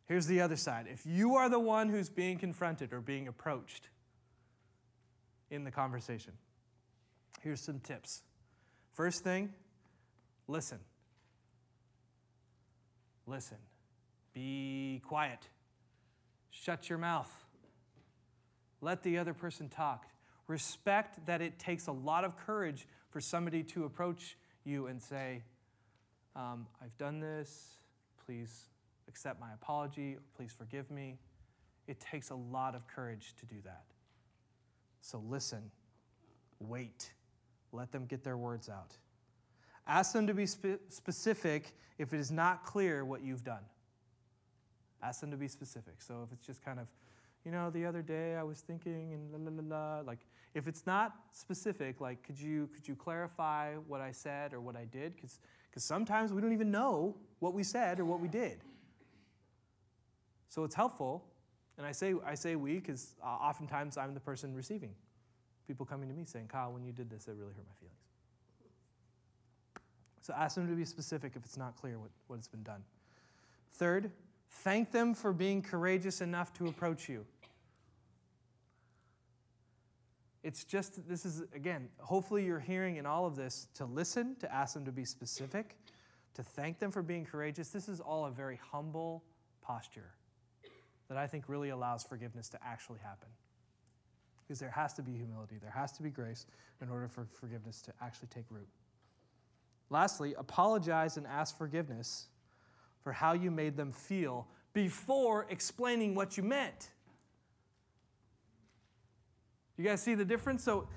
Here's 0.06 0.26
the 0.26 0.42
other 0.42 0.58
side. 0.58 0.88
If 0.90 1.06
you 1.06 1.36
are 1.36 1.50
the 1.50 1.60
one 1.60 1.90
who's 1.90 2.10
being 2.10 2.38
confronted 2.38 2.92
or 2.92 3.00
being 3.00 3.28
approached 3.28 3.88
in 5.50 5.64
the 5.64 5.72
conversation, 5.72 6.34
here's 7.42 7.62
some 7.62 7.80
tips. 7.80 8.22
First 8.94 9.24
thing, 9.24 9.54
listen. 10.48 10.80
Listen. 13.26 13.58
Be 14.34 15.02
quiet. 15.08 15.48
Shut 16.50 16.90
your 16.90 16.98
mouth. 16.98 17.32
Let 18.82 19.04
the 19.04 19.18
other 19.18 19.34
person 19.34 19.70
talk. 19.70 20.06
Respect 20.48 21.26
that 21.26 21.42
it 21.42 21.58
takes 21.58 21.88
a 21.88 21.92
lot 21.92 22.26
of 22.26 22.36
courage 22.36 22.86
for 23.14 23.22
somebody 23.22 23.62
to 23.62 23.86
approach 23.86 24.38
you 24.66 24.88
and 24.88 25.00
say, 25.00 25.44
um, 26.36 26.66
I've 26.82 26.98
done 26.98 27.20
this, 27.20 27.76
please 28.26 28.70
accept 29.08 29.40
my 29.40 29.54
apology, 29.54 30.18
please 30.36 30.52
forgive 30.52 30.90
me. 30.90 31.20
It 31.88 32.00
takes 32.00 32.32
a 32.32 32.36
lot 32.36 32.74
of 32.74 32.88
courage 32.88 33.36
to 33.40 33.46
do 33.46 33.58
that. 33.66 33.84
So 35.02 35.22
listen, 35.30 35.70
wait, 36.60 37.12
let 37.72 37.92
them 37.92 38.08
get 38.08 38.24
their 38.24 38.38
words 38.38 38.68
out. 38.68 38.98
Ask 39.86 40.14
them 40.14 40.26
to 40.26 40.34
be 40.34 40.48
spe- 40.48 40.82
specific 40.90 41.76
if 42.00 42.14
it 42.14 42.20
is 42.20 42.32
not 42.32 42.66
clear 42.66 43.06
what 43.06 43.22
you've 43.22 43.44
done. 43.44 43.64
Ask 45.04 45.22
them 45.22 45.30
to 45.30 45.38
be 45.38 45.48
specific. 45.48 46.02
So 46.02 46.24
if 46.26 46.34
it's 46.34 46.48
just 46.48 46.66
kind 46.66 46.80
of, 46.80 46.88
you 47.46 47.52
know, 47.52 47.70
the 47.70 47.86
other 47.86 48.02
day 48.02 48.36
I 48.38 48.44
was 48.44 48.62
thinking 48.62 49.14
and 49.14 49.32
la 49.32 49.38
la 49.38 49.62
la 49.62 49.78
la, 49.78 50.00
like 50.00 50.26
if 50.54 50.68
it's 50.68 50.86
not 50.86 51.16
specific, 51.32 52.00
like 52.00 52.24
could 52.24 52.40
you 52.40 52.70
could 52.74 52.88
you 52.88 52.96
clarify 52.96 53.74
what 53.88 54.02
I 54.02 54.12
said 54.12 54.54
or 54.54 54.62
what 54.62 54.76
I 54.76 54.86
did? 54.86 55.16
Because 55.16 55.40
sometimes 55.78 56.32
we 56.32 56.42
don't 56.42 56.54
even 56.54 56.72
know 56.72 57.16
what 57.40 57.54
we 57.54 57.64
said 57.64 58.00
or 58.00 58.06
what 58.06 58.20
we 58.20 58.28
did. 58.28 58.62
So 60.50 60.64
it's 60.64 60.76
helpful, 60.76 61.26
and 61.78 61.88
I 61.88 61.92
say 61.92 62.14
I 62.26 62.36
say 62.36 62.56
we 62.56 62.76
because 62.76 63.16
uh, 63.24 63.28
oftentimes 63.28 63.98
I'm 63.98 64.14
the 64.14 64.20
person 64.20 64.54
receiving. 64.54 64.94
People 65.66 65.86
coming 65.86 66.08
to 66.10 66.14
me 66.14 66.26
saying, 66.26 66.48
"Kyle, 66.48 66.72
when 66.72 66.84
you 66.84 66.92
did 66.92 67.10
this, 67.10 67.28
it 67.28 67.36
really 67.38 67.54
hurt 67.54 67.66
my 67.66 67.76
feelings." 67.80 67.98
So 70.22 70.34
ask 70.38 70.56
them 70.56 70.70
to 70.70 70.76
be 70.76 70.86
specific 70.86 71.34
if 71.36 71.44
it's 71.44 71.58
not 71.58 71.76
clear 71.76 72.00
what, 72.00 72.12
what 72.28 72.38
has 72.38 72.48
been 72.48 72.64
done. 72.64 72.82
Third, 73.74 74.12
thank 74.50 74.92
them 74.92 75.14
for 75.14 75.34
being 75.34 75.62
courageous 75.62 76.22
enough 76.22 76.54
to 76.54 76.68
approach 76.68 77.10
you. 77.10 77.26
It's 80.44 80.66
just, 80.66 81.08
this 81.08 81.26
is, 81.26 81.42
again, 81.56 81.88
hopefully 82.00 82.46
you're 82.46 82.60
hearing 82.60 82.98
in 82.98 83.06
all 83.06 83.26
of 83.26 83.36
this 83.36 83.68
to 83.76 83.86
listen, 83.86 84.36
to 84.42 84.54
ask 84.54 84.74
them 84.74 84.84
to 84.86 84.92
be 84.92 85.06
specific, 85.06 85.78
to 86.34 86.44
thank 86.44 86.80
them 86.80 86.92
for 86.92 87.02
being 87.02 87.26
courageous. 87.26 87.70
This 87.70 87.88
is 87.88 88.02
all 88.02 88.26
a 88.26 88.32
very 88.32 88.60
humble 88.72 89.24
posture 89.62 90.12
that 91.08 91.18
I 91.18 91.28
think 91.28 91.46
really 91.48 91.70
allows 91.70 92.04
forgiveness 92.04 92.50
to 92.50 92.60
actually 92.66 93.00
happen. 93.00 93.30
Because 94.46 94.60
there 94.60 94.72
has 94.72 94.94
to 94.96 95.02
be 95.02 95.14
humility, 95.14 95.56
there 95.62 95.72
has 95.72 95.94
to 95.94 96.04
be 96.04 96.10
grace 96.10 96.46
in 96.82 96.90
order 96.90 97.08
for 97.08 97.26
forgiveness 97.32 97.82
to 97.84 97.94
actually 98.02 98.28
take 98.28 98.46
root. 98.50 98.68
Lastly, 99.90 100.34
apologize 100.38 101.16
and 101.16 101.26
ask 101.26 101.58
forgiveness 101.58 102.28
for 103.02 103.14
how 103.14 103.34
you 103.34 103.52
made 103.52 103.78
them 103.78 103.92
feel 103.92 104.48
before 104.74 105.46
explaining 105.50 106.16
what 106.16 106.36
you 106.36 106.44
meant. 106.44 106.90
You 109.78 109.84
guys 109.84 110.02
see 110.02 110.16
the 110.16 110.26
difference? 110.26 110.64
So 110.64 110.88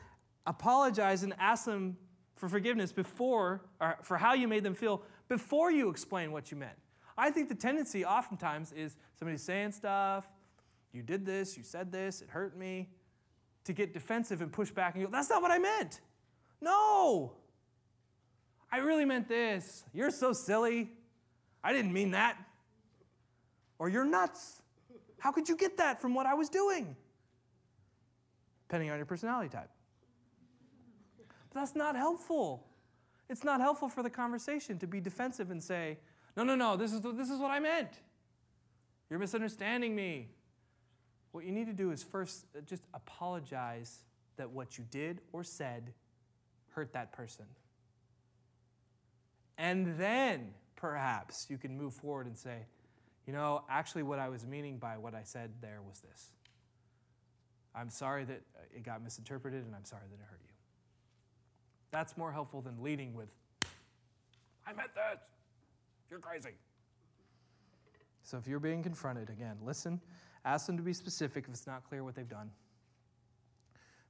apologize 0.47 1.23
and 1.23 1.35
ask 1.39 1.65
them 1.65 1.97
for 2.37 2.49
forgiveness 2.49 2.93
before, 2.93 3.63
or 3.81 3.97
for 4.03 4.17
how 4.19 4.35
you 4.35 4.47
made 4.47 4.63
them 4.63 4.75
feel 4.75 5.03
before 5.29 5.71
you 5.71 5.89
explain 5.89 6.33
what 6.33 6.51
you 6.51 6.57
meant. 6.57 6.77
I 7.17 7.31
think 7.31 7.49
the 7.49 7.55
tendency 7.55 8.05
oftentimes 8.05 8.73
is 8.73 8.97
somebody 9.19 9.39
saying 9.39 9.73
stuff, 9.73 10.29
you 10.93 11.03
did 11.03 11.25
this, 11.25 11.57
you 11.57 11.63
said 11.63 11.91
this, 11.91 12.21
it 12.21 12.29
hurt 12.29 12.57
me, 12.57 12.89
to 13.65 13.73
get 13.73 13.95
defensive 13.95 14.43
and 14.43 14.53
push 14.53 14.71
back 14.71 14.95
and 14.95 15.05
go, 15.05 15.11
that's 15.11 15.31
not 15.31 15.41
what 15.43 15.51
I 15.51 15.59
meant. 15.59 16.01
No, 16.61 17.33
I 18.71 18.79
really 18.79 19.05
meant 19.05 19.29
this. 19.29 19.85
You're 19.93 20.11
so 20.11 20.33
silly. 20.33 20.91
I 21.65 21.73
didn't 21.73 21.93
mean 21.93 22.11
that. 22.13 22.37
Or 23.79 23.89
you're 23.89 24.05
nuts. 24.05 24.63
How 25.19 25.33
could 25.33 25.49
you 25.49 25.57
get 25.57 25.79
that 25.79 26.01
from 26.01 26.15
what 26.15 26.27
I 26.27 26.35
was 26.35 26.49
doing? 26.49 26.97
Depending 28.67 28.91
on 28.91 28.97
your 28.97 29.07
personality 29.07 29.49
type. 29.49 29.71
But 31.53 31.61
that's 31.61 31.77
not 31.77 31.97
helpful. 31.97 32.67
It's 33.29 33.45
not 33.45 33.61
helpful 33.61 33.89
for 33.89 34.03
the 34.03 34.11
conversation 34.11 34.79
to 34.79 34.87
be 34.87 35.01
defensive 35.01 35.51
and 35.51 35.63
say, 35.63 35.99
no, 36.37 36.45
no, 36.45 36.55
no, 36.55 36.77
this 36.77 36.93
is, 36.93 37.01
this 37.01 37.31
is 37.31 37.39
what 37.39 37.51
I 37.51 37.61
meant. 37.61 38.01
You're 39.09 39.19
misunderstanding 39.19 39.95
me. 39.95 40.29
What 41.33 41.45
you 41.45 41.53
need 41.53 41.67
to 41.67 41.73
do 41.73 41.91
is 41.91 42.03
first 42.03 42.47
uh, 42.57 42.61
just 42.63 42.83
apologize 42.95 44.01
that 44.37 44.51
what 44.51 44.79
you 44.79 44.85
did 44.91 45.21
or 45.33 45.45
said 45.45 45.93
hurt 46.71 46.93
that 46.93 47.13
person. 47.13 47.47
And 49.59 49.99
then 49.99 50.53
perhaps 50.77 51.47
you 51.49 51.57
can 51.57 51.77
move 51.77 51.95
forward 51.95 52.27
and 52.27 52.37
say, 52.37 52.67
you 53.27 53.33
know, 53.33 53.65
actually, 53.69 54.05
what 54.05 54.19
I 54.19 54.29
was 54.29 54.47
meaning 54.47 54.79
by 54.79 54.99
what 54.99 55.15
I 55.15 55.23
said 55.25 55.51
there 55.61 55.81
was 55.87 56.01
this. 56.01 56.31
I'm 57.77 57.91
sorry 57.91 58.25
that 58.25 58.41
uh, 58.57 58.63
it 58.75 58.83
got 58.83 59.03
misinterpreted, 59.03 59.65
and 59.65 59.75
I'm 59.75 59.85
sorry 59.85 60.03
that 60.11 60.15
it 60.15 60.27
hurt 60.29 60.41
you. 60.43 60.53
That's 61.91 62.17
more 62.17 62.33
helpful 62.33 62.63
than 62.63 62.83
leading 62.83 63.15
with, 63.15 63.33
I 64.67 64.73
meant 64.73 64.95
that. 64.97 65.29
You're 66.11 66.19
crazy. 66.19 66.51
So 68.25 68.37
if 68.37 68.49
you're 68.49 68.59
being 68.59 68.83
confronted, 68.83 69.31
again, 69.31 69.57
listen, 69.65 70.01
ask 70.45 70.67
them 70.67 70.77
to 70.77 70.83
be 70.83 70.93
specific 70.93 71.45
if 71.47 71.51
it's 71.51 71.67
not 71.67 71.89
clear 71.89 72.03
what 72.03 72.17
they've 72.17 72.29
done. 72.29 72.51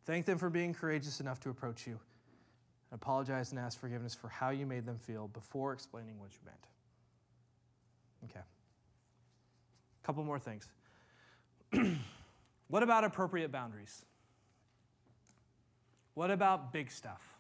Thank 0.06 0.24
them 0.24 0.38
for 0.38 0.48
being 0.48 0.72
courageous 0.72 1.20
enough 1.20 1.40
to 1.40 1.50
approach 1.50 1.86
you. 1.86 1.98
Apologize 2.92 3.50
and 3.50 3.58
ask 3.58 3.78
forgiveness 3.78 4.14
for 4.14 4.28
how 4.28 4.50
you 4.50 4.64
made 4.64 4.86
them 4.86 4.98
feel 4.98 5.28
before 5.28 5.72
explaining 5.72 6.18
what 6.18 6.30
you 6.32 6.38
meant. 6.46 6.56
Okay. 8.30 8.44
A 10.02 10.06
couple 10.06 10.24
more 10.24 10.38
things. 10.38 10.68
What 12.68 12.82
about 12.82 13.04
appropriate 13.04 13.52
boundaries? 13.52 14.04
What 16.14 16.30
about 16.30 16.72
big 16.72 16.90
stuff? 16.90 17.36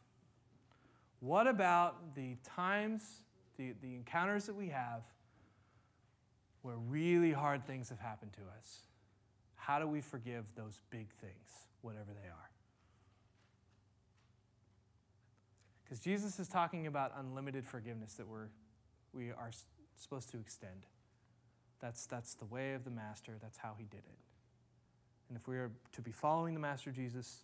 What 1.20 1.46
about 1.46 2.14
the 2.14 2.36
times, 2.44 3.22
the, 3.56 3.72
the 3.82 3.94
encounters 3.94 4.46
that 4.46 4.54
we 4.54 4.68
have 4.68 5.02
where 6.62 6.76
really 6.76 7.32
hard 7.32 7.66
things 7.66 7.88
have 7.88 7.98
happened 7.98 8.32
to 8.34 8.42
us? 8.58 8.80
How 9.54 9.78
do 9.78 9.86
we 9.86 10.00
forgive 10.00 10.44
those 10.54 10.80
big 10.90 11.08
things, 11.20 11.66
whatever 11.80 12.12
they 12.12 12.28
are? 12.28 12.50
Because 15.82 16.00
Jesus 16.00 16.38
is 16.38 16.48
talking 16.48 16.86
about 16.86 17.12
unlimited 17.18 17.64
forgiveness 17.64 18.14
that 18.14 18.28
we're, 18.28 18.48
we 19.12 19.30
are 19.30 19.50
supposed 19.96 20.30
to 20.30 20.38
extend. 20.38 20.86
That's, 21.80 22.06
that's 22.06 22.34
the 22.34 22.44
way 22.44 22.74
of 22.74 22.84
the 22.84 22.90
Master, 22.90 23.32
that's 23.40 23.58
how 23.58 23.74
he 23.78 23.84
did 23.84 23.98
it. 23.98 24.18
And 25.28 25.36
if 25.36 25.48
we 25.48 25.56
are 25.56 25.70
to 25.92 26.02
be 26.02 26.12
following 26.12 26.54
the 26.54 26.60
Master 26.60 26.90
Jesus, 26.90 27.42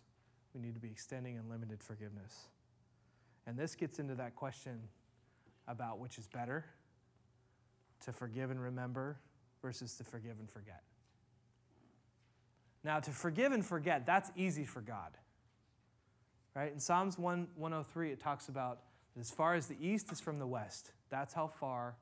we 0.53 0.61
need 0.61 0.73
to 0.75 0.79
be 0.79 0.89
extending 0.89 1.37
unlimited 1.37 1.83
forgiveness. 1.83 2.47
And 3.45 3.57
this 3.57 3.75
gets 3.75 3.99
into 3.99 4.15
that 4.15 4.35
question 4.35 4.79
about 5.67 5.99
which 5.99 6.17
is 6.17 6.27
better 6.27 6.65
to 8.05 8.13
forgive 8.13 8.51
and 8.51 8.61
remember 8.61 9.17
versus 9.61 9.95
to 9.95 10.03
forgive 10.03 10.39
and 10.39 10.49
forget. 10.49 10.83
Now, 12.83 12.99
to 12.99 13.11
forgive 13.11 13.51
and 13.51 13.65
forget, 13.65 14.05
that's 14.05 14.31
easy 14.35 14.65
for 14.65 14.81
God. 14.81 15.17
Right? 16.55 16.71
In 16.71 16.79
Psalms 16.79 17.17
1, 17.17 17.47
103, 17.55 18.11
it 18.11 18.19
talks 18.19 18.49
about 18.49 18.79
as 19.19 19.31
far 19.31 19.55
as 19.55 19.67
the 19.67 19.77
east 19.79 20.11
is 20.11 20.19
from 20.19 20.39
the 20.39 20.47
west, 20.47 20.91
that's 21.09 21.33
how 21.33 21.47
far 21.47 21.95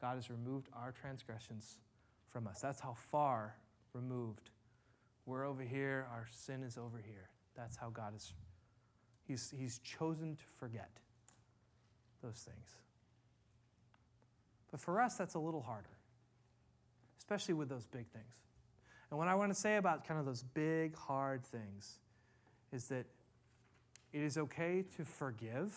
God 0.00 0.16
has 0.16 0.30
removed 0.30 0.68
our 0.74 0.92
transgressions 0.92 1.76
from 2.28 2.46
us. 2.46 2.60
That's 2.60 2.80
how 2.80 2.94
far 3.10 3.56
removed. 3.92 4.50
We're 5.26 5.44
over 5.44 5.62
here, 5.62 6.06
our 6.12 6.26
sin 6.30 6.62
is 6.62 6.78
over 6.78 6.98
here. 6.98 7.28
That's 7.56 7.76
how 7.76 7.90
God 7.90 8.14
is. 8.14 8.32
He's, 9.26 9.52
he's 9.56 9.80
chosen 9.80 10.36
to 10.36 10.44
forget 10.58 10.90
those 12.22 12.46
things. 12.48 12.76
But 14.70 14.80
for 14.80 15.00
us, 15.00 15.16
that's 15.16 15.34
a 15.34 15.38
little 15.38 15.62
harder, 15.62 15.98
especially 17.18 17.54
with 17.54 17.68
those 17.68 17.86
big 17.86 18.06
things. 18.08 18.34
And 19.10 19.18
what 19.18 19.28
I 19.28 19.34
want 19.34 19.52
to 19.52 19.58
say 19.58 19.76
about 19.76 20.06
kind 20.06 20.18
of 20.18 20.26
those 20.26 20.42
big, 20.42 20.96
hard 20.96 21.44
things 21.44 21.98
is 22.72 22.86
that 22.88 23.06
it 24.12 24.22
is 24.22 24.38
okay 24.38 24.84
to 24.96 25.04
forgive, 25.04 25.76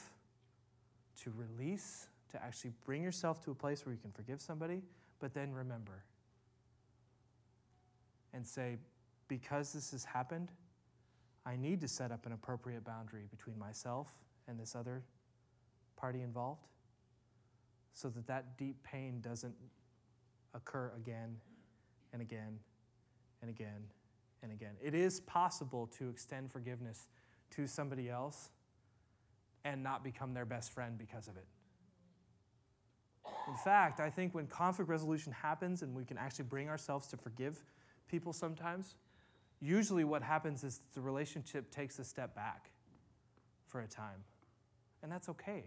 to 1.24 1.34
release, 1.36 2.08
to 2.32 2.44
actually 2.44 2.74
bring 2.86 3.04
yourself 3.04 3.44
to 3.46 3.52
a 3.52 3.56
place 3.56 3.86
where 3.86 3.94
you 3.94 4.00
can 4.00 4.12
forgive 4.12 4.42
somebody, 4.42 4.82
but 5.20 5.34
then 5.34 5.52
remember 5.52 6.04
and 8.34 8.46
say, 8.46 8.78
because 9.30 9.72
this 9.72 9.92
has 9.92 10.04
happened, 10.04 10.52
I 11.46 11.56
need 11.56 11.80
to 11.82 11.88
set 11.88 12.12
up 12.12 12.26
an 12.26 12.34
appropriate 12.34 12.84
boundary 12.84 13.24
between 13.30 13.58
myself 13.58 14.12
and 14.50 14.60
this 14.60 14.76
other 14.76 15.04
party 15.96 16.22
involved 16.22 16.68
so 17.94 18.10
that 18.10 18.28
that 18.28 18.58
deep 18.58 18.84
pain 18.84 19.22
doesn't 19.22 19.56
occur 20.54 20.92
again 20.98 21.38
and 22.12 22.22
again 22.22 22.60
and 23.42 23.50
again 23.50 23.84
and 24.44 24.52
again. 24.52 24.74
It 24.82 24.94
is 24.94 25.22
possible 25.22 25.88
to 25.98 26.10
extend 26.10 26.52
forgiveness 26.52 27.08
to 27.52 27.68
somebody 27.68 28.10
else 28.10 28.50
and 29.66 29.84
not 29.84 30.04
become 30.04 30.34
their 30.34 30.46
best 30.46 30.72
friend 30.72 30.98
because 30.98 31.28
of 31.28 31.38
it. 31.38 31.46
In 33.48 33.56
fact, 33.56 34.00
I 34.00 34.10
think 34.10 34.34
when 34.34 34.48
conflict 34.48 34.90
resolution 34.90 35.32
happens 35.32 35.82
and 35.82 35.94
we 35.94 36.06
can 36.06 36.18
actually 36.18 36.46
bring 36.46 36.70
ourselves 36.70 37.08
to 37.08 37.18
forgive 37.18 37.64
people 38.08 38.34
sometimes, 38.34 38.96
usually 39.62 40.04
what 40.04 40.24
happens 40.24 40.64
is 40.64 40.82
the 40.94 41.02
relationship 41.02 41.72
takes 41.72 42.00
a 42.00 42.04
step 42.04 42.36
back 42.36 42.70
for 43.68 43.82
a 43.82 43.88
time. 43.88 44.24
And 45.04 45.12
that's 45.12 45.30
okay. 45.30 45.64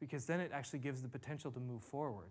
Because 0.00 0.26
then 0.26 0.40
it 0.40 0.50
actually 0.52 0.80
gives 0.80 1.02
the 1.02 1.08
potential 1.08 1.50
to 1.50 1.60
move 1.60 1.82
forward. 1.82 2.30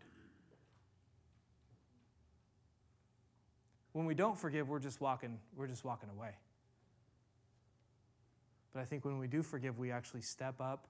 When 3.93 4.05
we 4.05 4.13
don't 4.13 4.37
forgive, 4.37 4.69
we're 4.69 4.79
just 4.79 5.01
walking, 5.01 5.39
we're 5.55 5.67
just 5.67 5.83
walking 5.83 6.09
away. 6.09 6.35
But 8.73 8.81
I 8.81 8.85
think 8.85 9.03
when 9.03 9.17
we 9.17 9.27
do 9.27 9.43
forgive, 9.43 9.79
we 9.79 9.91
actually 9.91 10.21
step 10.21 10.61
up, 10.61 10.87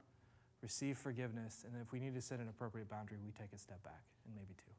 receive 0.61 0.97
forgiveness, 0.99 1.65
and 1.65 1.73
if 1.81 1.91
we 1.91 1.99
need 1.99 2.13
to 2.13 2.21
set 2.21 2.39
an 2.39 2.47
appropriate 2.47 2.89
boundary, 2.89 3.17
we 3.23 3.31
take 3.31 3.53
a 3.55 3.57
step 3.57 3.83
back, 3.83 4.03
and 4.25 4.35
maybe 4.35 4.53
two. 4.55 4.71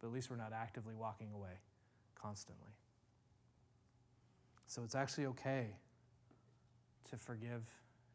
But 0.00 0.08
at 0.08 0.12
least 0.12 0.28
we're 0.28 0.36
not 0.36 0.52
actively 0.52 0.94
walking 0.94 1.28
away 1.32 1.60
constantly. 2.20 2.70
So 4.66 4.82
it's 4.84 4.94
actually 4.94 5.26
okay 5.26 5.68
to 7.10 7.16
forgive 7.16 7.62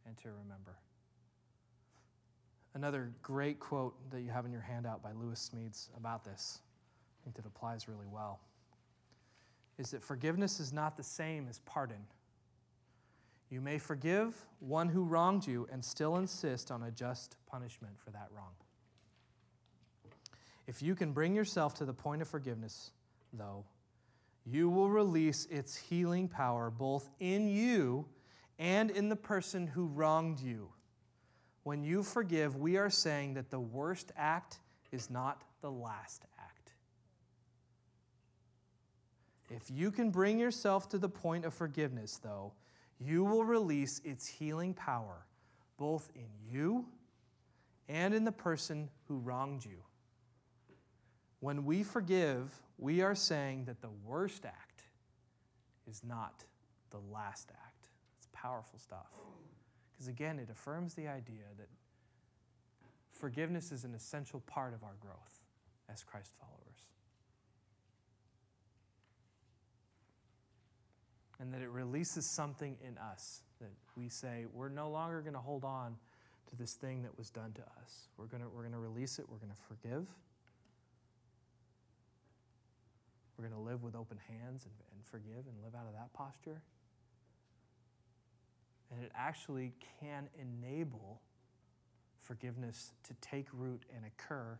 and 0.05 0.17
to 0.17 0.29
remember. 0.29 0.77
Another 2.75 3.11
great 3.21 3.59
quote 3.59 3.95
that 4.11 4.21
you 4.21 4.29
have 4.29 4.45
in 4.45 4.51
your 4.51 4.61
handout 4.61 5.01
by 5.03 5.11
Lewis 5.11 5.49
Smedes 5.53 5.89
about 5.97 6.23
this, 6.23 6.59
I 7.21 7.23
think 7.23 7.35
that 7.35 7.45
applies 7.45 7.87
really 7.87 8.07
well, 8.11 8.39
is 9.77 9.91
that 9.91 10.03
forgiveness 10.03 10.59
is 10.59 10.73
not 10.73 10.97
the 10.97 11.03
same 11.03 11.47
as 11.49 11.59
pardon. 11.59 12.05
You 13.49 13.61
may 13.61 13.77
forgive 13.77 14.35
one 14.59 14.89
who 14.89 15.03
wronged 15.03 15.45
you 15.45 15.67
and 15.71 15.83
still 15.83 16.17
insist 16.17 16.71
on 16.71 16.83
a 16.83 16.91
just 16.91 17.35
punishment 17.45 17.93
for 18.03 18.09
that 18.11 18.27
wrong. 18.35 18.53
If 20.65 20.81
you 20.81 20.95
can 20.95 21.11
bring 21.11 21.35
yourself 21.35 21.75
to 21.75 21.85
the 21.85 21.93
point 21.93 22.21
of 22.21 22.27
forgiveness, 22.27 22.91
though, 23.33 23.65
you 24.45 24.69
will 24.69 24.89
release 24.89 25.45
its 25.49 25.75
healing 25.75 26.27
power 26.27 26.69
both 26.69 27.09
in 27.19 27.47
you 27.47 28.05
and 28.59 28.91
in 28.91 29.09
the 29.09 29.15
person 29.15 29.67
who 29.67 29.85
wronged 29.87 30.39
you. 30.39 30.69
When 31.63 31.83
you 31.83 32.03
forgive, 32.03 32.57
we 32.57 32.77
are 32.77 32.89
saying 32.89 33.35
that 33.35 33.49
the 33.49 33.59
worst 33.59 34.11
act 34.17 34.59
is 34.91 35.09
not 35.09 35.43
the 35.61 35.71
last 35.71 36.25
act. 36.39 36.73
If 39.49 39.69
you 39.71 39.91
can 39.91 40.11
bring 40.11 40.39
yourself 40.39 40.89
to 40.89 40.97
the 40.97 41.09
point 41.09 41.45
of 41.45 41.53
forgiveness, 41.53 42.19
though, 42.21 42.53
you 42.99 43.23
will 43.23 43.45
release 43.45 44.01
its 44.03 44.27
healing 44.27 44.73
power 44.73 45.25
both 45.77 46.09
in 46.15 46.27
you 46.49 46.85
and 47.89 48.13
in 48.13 48.23
the 48.23 48.31
person 48.31 48.89
who 49.07 49.17
wronged 49.17 49.65
you. 49.65 49.83
When 51.43 51.65
we 51.65 51.83
forgive, 51.83 52.61
we 52.77 53.01
are 53.01 53.15
saying 53.15 53.65
that 53.65 53.81
the 53.81 53.89
worst 54.05 54.45
act 54.45 54.83
is 55.85 56.01
not 56.01 56.45
the 56.89 56.99
last 57.11 57.51
act. 57.51 57.89
It's 58.17 58.29
powerful 58.31 58.79
stuff. 58.79 59.09
Because 59.91 60.07
again, 60.07 60.39
it 60.39 60.47
affirms 60.49 60.93
the 60.93 61.09
idea 61.09 61.43
that 61.57 61.67
forgiveness 63.11 63.73
is 63.73 63.83
an 63.83 63.93
essential 63.93 64.39
part 64.47 64.73
of 64.73 64.85
our 64.85 64.95
growth 65.01 65.41
as 65.91 66.01
Christ 66.01 66.31
followers. 66.39 66.87
And 71.41 71.53
that 71.53 71.61
it 71.61 71.69
releases 71.71 72.25
something 72.25 72.77
in 72.87 72.97
us 72.97 73.41
that 73.59 73.71
we 73.97 74.07
say, 74.07 74.45
we're 74.53 74.69
no 74.69 74.89
longer 74.89 75.19
going 75.19 75.33
to 75.33 75.41
hold 75.41 75.65
on 75.65 75.97
to 76.51 76.55
this 76.55 76.75
thing 76.75 77.01
that 77.01 77.17
was 77.17 77.29
done 77.29 77.51
to 77.55 77.61
us. 77.81 78.07
We're 78.15 78.27
going 78.27 78.43
we're 78.55 78.65
to 78.69 78.77
release 78.77 79.19
it, 79.19 79.25
we're 79.27 79.39
going 79.39 79.51
to 79.51 79.61
forgive. 79.67 80.07
We're 83.37 83.47
going 83.47 83.59
to 83.59 83.67
live 83.67 83.83
with 83.83 83.95
open 83.95 84.17
hands 84.27 84.65
and, 84.65 84.73
and 84.93 85.05
forgive 85.05 85.47
and 85.47 85.55
live 85.63 85.73
out 85.75 85.87
of 85.87 85.93
that 85.93 86.13
posture. 86.13 86.61
And 88.91 89.03
it 89.03 89.11
actually 89.15 89.73
can 89.99 90.29
enable 90.39 91.21
forgiveness 92.19 92.91
to 93.07 93.13
take 93.21 93.47
root 93.51 93.83
and 93.95 94.05
occur 94.05 94.59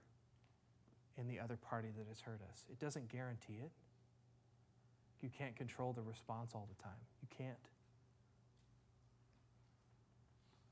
in 1.18 1.28
the 1.28 1.40
other 1.40 1.56
party 1.56 1.90
that 1.96 2.08
has 2.08 2.22
hurt 2.22 2.42
us. 2.52 2.66
It 2.72 2.80
doesn't 2.80 3.10
guarantee 3.10 3.60
it. 3.64 3.72
You 5.22 5.30
can't 5.38 5.56
control 5.56 5.94
the 5.94 6.02
response 6.02 6.52
all 6.54 6.68
the 6.76 6.84
time. 6.84 7.00
You 7.22 7.28
can't. 7.38 7.56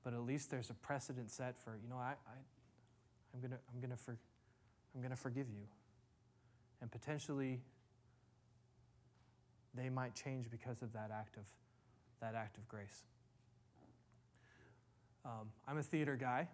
But 0.03 0.13
at 0.13 0.21
least 0.21 0.49
there's 0.49 0.69
a 0.69 0.73
precedent 0.73 1.29
set 1.29 1.57
for, 1.57 1.77
you 1.81 1.87
know, 1.87 1.97
I, 1.97 2.13
I, 2.27 2.37
I'm 3.33 3.39
going 3.39 3.51
to 3.51 3.59
I'm 3.73 3.79
gonna 3.79 3.95
for, 3.95 4.17
I'm 4.95 5.01
gonna 5.01 5.15
forgive 5.15 5.47
you. 5.47 5.63
And 6.81 6.91
potentially 6.91 7.61
they 9.73 9.89
might 9.89 10.15
change 10.15 10.49
because 10.49 10.81
of 10.81 10.93
that 10.93 11.11
act 11.13 11.37
of, 11.37 11.45
that 12.21 12.35
act 12.35 12.57
of 12.57 12.67
grace. 12.67 13.03
Um, 15.25 15.49
I'm 15.67 15.77
a 15.77 15.83
theater 15.83 16.15
guy. 16.15 16.47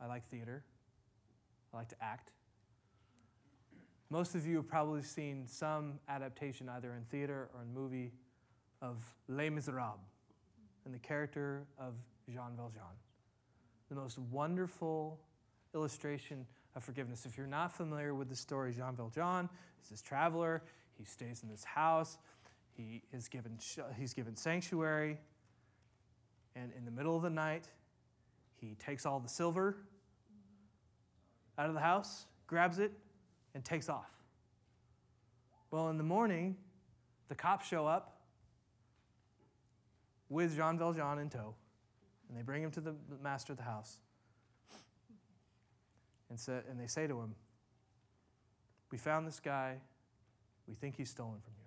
I 0.00 0.06
like 0.06 0.28
theater. 0.28 0.62
I 1.72 1.78
like 1.78 1.88
to 1.88 1.96
act. 2.00 2.30
Most 4.10 4.34
of 4.34 4.46
you 4.46 4.56
have 4.56 4.68
probably 4.68 5.02
seen 5.02 5.46
some 5.46 5.94
adaptation, 6.08 6.68
either 6.68 6.92
in 6.92 7.04
theater 7.04 7.48
or 7.54 7.62
in 7.62 7.72
movie, 7.72 8.12
of 8.82 9.02
Les 9.28 9.48
Miserables 9.48 9.98
and 10.84 10.94
the 10.94 10.98
character 10.98 11.64
of 11.78 11.94
Jean 12.28 12.52
Valjean. 12.56 12.82
The 13.88 13.94
most 13.94 14.18
wonderful 14.18 15.18
illustration 15.74 16.46
of 16.76 16.84
forgiveness. 16.84 17.24
If 17.26 17.36
you're 17.36 17.46
not 17.46 17.72
familiar 17.72 18.14
with 18.14 18.28
the 18.28 18.36
story, 18.36 18.72
Jean 18.72 18.94
Valjean 18.94 19.48
is 19.82 19.90
this 19.90 20.02
traveler. 20.02 20.62
He 20.98 21.04
stays 21.04 21.42
in 21.42 21.48
this 21.48 21.64
house. 21.64 22.18
He 22.76 23.02
is 23.12 23.28
given, 23.28 23.58
he's 23.98 24.14
given 24.14 24.36
sanctuary. 24.36 25.18
And 26.56 26.72
in 26.76 26.84
the 26.84 26.90
middle 26.90 27.16
of 27.16 27.22
the 27.22 27.30
night, 27.30 27.68
he 28.56 28.74
takes 28.74 29.06
all 29.06 29.20
the 29.20 29.28
silver 29.28 29.76
out 31.58 31.68
of 31.68 31.74
the 31.74 31.80
house, 31.80 32.26
grabs 32.46 32.78
it, 32.78 32.92
and 33.54 33.64
takes 33.64 33.88
off. 33.88 34.10
Well, 35.70 35.88
in 35.88 35.98
the 35.98 36.04
morning, 36.04 36.56
the 37.28 37.34
cops 37.34 37.66
show 37.66 37.86
up 37.86 38.20
with 40.28 40.56
Jean 40.56 40.78
Valjean 40.78 41.18
in 41.18 41.28
tow, 41.28 41.54
and 42.28 42.38
they 42.38 42.42
bring 42.42 42.62
him 42.62 42.70
to 42.72 42.80
the 42.80 42.94
master 43.22 43.52
of 43.52 43.58
the 43.58 43.64
house. 43.64 43.98
And, 46.30 46.38
say, 46.38 46.60
and 46.68 46.80
they 46.80 46.86
say 46.86 47.06
to 47.06 47.20
him, 47.20 47.34
We 48.90 48.98
found 48.98 49.26
this 49.26 49.40
guy. 49.40 49.76
We 50.66 50.74
think 50.74 50.96
he's 50.96 51.10
stolen 51.10 51.40
from 51.40 51.52
you. 51.58 51.63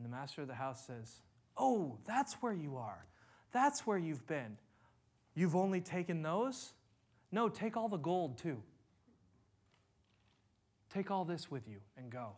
And 0.00 0.04
the 0.10 0.16
master 0.16 0.40
of 0.40 0.48
the 0.48 0.54
house 0.54 0.86
says, 0.86 1.20
Oh, 1.58 1.98
that's 2.06 2.32
where 2.34 2.54
you 2.54 2.78
are. 2.78 3.04
That's 3.52 3.86
where 3.86 3.98
you've 3.98 4.26
been. 4.26 4.56
You've 5.34 5.54
only 5.54 5.82
taken 5.82 6.22
those? 6.22 6.72
No, 7.30 7.50
take 7.50 7.76
all 7.76 7.86
the 7.86 7.98
gold 7.98 8.38
too. 8.38 8.62
Take 10.88 11.10
all 11.10 11.26
this 11.26 11.50
with 11.50 11.68
you 11.68 11.80
and 11.98 12.08
go. 12.10 12.30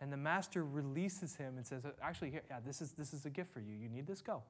And 0.00 0.10
the 0.10 0.16
master 0.16 0.64
releases 0.64 1.36
him 1.36 1.58
and 1.58 1.66
says, 1.66 1.82
Actually, 2.02 2.30
here, 2.30 2.44
yeah, 2.48 2.60
this 2.64 2.80
is, 2.80 2.92
this 2.92 3.12
is 3.12 3.26
a 3.26 3.30
gift 3.30 3.52
for 3.52 3.60
you. 3.60 3.74
You 3.74 3.90
need 3.90 4.06
this, 4.06 4.22
go. 4.22 4.42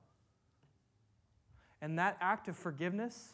And 1.83 1.99
that 1.99 2.17
act 2.21 2.47
of 2.47 2.57
forgiveness 2.57 3.33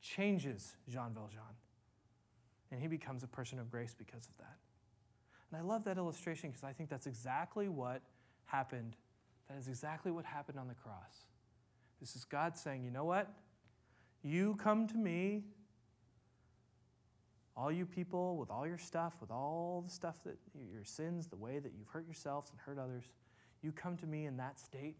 changes 0.00 0.76
Jean 0.88 1.12
Valjean. 1.12 1.42
And 2.70 2.80
he 2.80 2.88
becomes 2.88 3.22
a 3.22 3.28
person 3.28 3.58
of 3.58 3.70
grace 3.70 3.94
because 3.98 4.24
of 4.24 4.38
that. 4.38 4.56
And 5.54 5.62
I 5.62 5.66
love 5.66 5.84
that 5.84 5.98
illustration 5.98 6.50
because 6.50 6.64
I 6.64 6.72
think 6.72 6.90
that's 6.90 7.06
exactly 7.06 7.68
what 7.68 8.02
happened. 8.46 8.96
That 9.48 9.56
is 9.56 9.68
exactly 9.68 10.10
what 10.10 10.24
happened 10.24 10.58
on 10.58 10.66
the 10.66 10.74
cross. 10.74 11.28
This 12.00 12.16
is 12.16 12.24
God 12.24 12.56
saying, 12.56 12.82
you 12.82 12.90
know 12.90 13.04
what? 13.04 13.32
You 14.24 14.56
come 14.56 14.88
to 14.88 14.96
me, 14.96 15.44
all 17.56 17.70
you 17.70 17.86
people 17.86 18.36
with 18.36 18.50
all 18.50 18.66
your 18.66 18.78
stuff, 18.78 19.14
with 19.20 19.30
all 19.30 19.84
the 19.86 19.92
stuff 19.92 20.16
that 20.24 20.36
your 20.72 20.82
sins, 20.82 21.28
the 21.28 21.36
way 21.36 21.60
that 21.60 21.70
you've 21.78 21.86
hurt 21.86 22.04
yourselves 22.04 22.50
and 22.50 22.58
hurt 22.58 22.82
others, 22.82 23.04
you 23.62 23.70
come 23.70 23.96
to 23.98 24.06
me 24.06 24.26
in 24.26 24.36
that 24.38 24.58
state, 24.58 24.96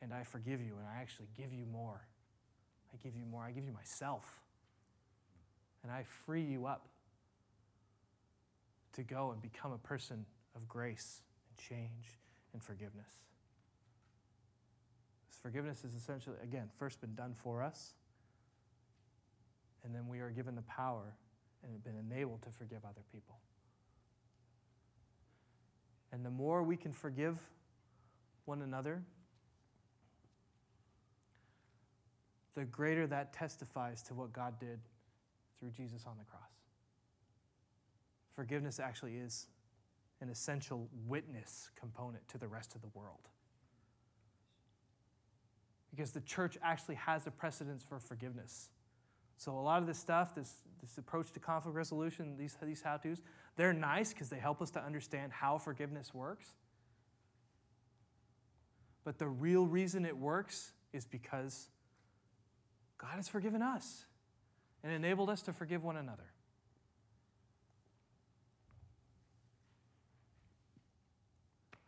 and 0.00 0.14
I 0.14 0.22
forgive 0.24 0.62
you, 0.62 0.72
and 0.78 0.86
I 0.88 1.02
actually 1.02 1.28
give 1.36 1.52
you 1.52 1.66
more. 1.66 2.00
I 2.94 2.96
give 3.04 3.14
you 3.14 3.26
more. 3.26 3.44
I 3.44 3.50
give 3.50 3.66
you 3.66 3.72
myself. 3.72 4.40
And 5.82 5.92
I 5.92 6.04
free 6.24 6.42
you 6.42 6.64
up 6.64 6.88
to 8.94 9.02
go 9.02 9.30
and 9.32 9.42
become 9.42 9.72
a 9.72 9.78
person 9.78 10.24
of 10.56 10.68
grace 10.68 11.22
and 11.48 11.58
change 11.68 12.18
and 12.52 12.62
forgiveness. 12.62 13.10
This 15.28 15.38
forgiveness 15.42 15.84
is 15.84 15.94
essentially, 15.94 16.36
again, 16.42 16.70
first 16.78 17.00
been 17.00 17.14
done 17.14 17.34
for 17.42 17.62
us, 17.62 17.94
and 19.84 19.94
then 19.94 20.08
we 20.08 20.20
are 20.20 20.30
given 20.30 20.54
the 20.54 20.62
power 20.62 21.14
and 21.62 21.72
have 21.72 21.84
been 21.84 21.98
enabled 21.98 22.42
to 22.42 22.50
forgive 22.50 22.84
other 22.84 23.02
people. 23.12 23.36
And 26.12 26.24
the 26.24 26.30
more 26.30 26.62
we 26.62 26.76
can 26.76 26.92
forgive 26.92 27.38
one 28.44 28.62
another, 28.62 29.02
the 32.54 32.64
greater 32.64 33.06
that 33.08 33.32
testifies 33.32 34.02
to 34.02 34.14
what 34.14 34.32
God 34.32 34.60
did 34.60 34.78
through 35.58 35.70
Jesus 35.70 36.04
on 36.06 36.16
the 36.18 36.24
cross. 36.24 36.43
Forgiveness 38.34 38.80
actually 38.80 39.16
is 39.16 39.46
an 40.20 40.28
essential 40.28 40.88
witness 41.06 41.70
component 41.78 42.26
to 42.28 42.38
the 42.38 42.48
rest 42.48 42.74
of 42.74 42.82
the 42.82 42.88
world. 42.94 43.28
Because 45.90 46.10
the 46.10 46.20
church 46.20 46.58
actually 46.62 46.96
has 46.96 47.26
a 47.26 47.30
precedence 47.30 47.84
for 47.84 48.00
forgiveness. 48.00 48.68
So, 49.36 49.52
a 49.52 49.60
lot 49.60 49.80
of 49.80 49.86
this 49.86 49.98
stuff, 49.98 50.34
this, 50.34 50.52
this 50.80 50.98
approach 50.98 51.30
to 51.32 51.40
conflict 51.40 51.76
resolution, 51.76 52.36
these, 52.36 52.56
these 52.62 52.82
how 52.82 52.96
to's, 52.96 53.22
they're 53.56 53.72
nice 53.72 54.12
because 54.12 54.28
they 54.28 54.38
help 54.38 54.60
us 54.60 54.70
to 54.72 54.82
understand 54.82 55.32
how 55.32 55.58
forgiveness 55.58 56.12
works. 56.12 56.46
But 59.04 59.18
the 59.18 59.28
real 59.28 59.66
reason 59.66 60.04
it 60.04 60.16
works 60.16 60.72
is 60.92 61.04
because 61.04 61.68
God 62.98 63.16
has 63.16 63.28
forgiven 63.28 63.62
us 63.62 64.06
and 64.82 64.92
enabled 64.92 65.30
us 65.30 65.42
to 65.42 65.52
forgive 65.52 65.84
one 65.84 65.96
another. 65.96 66.33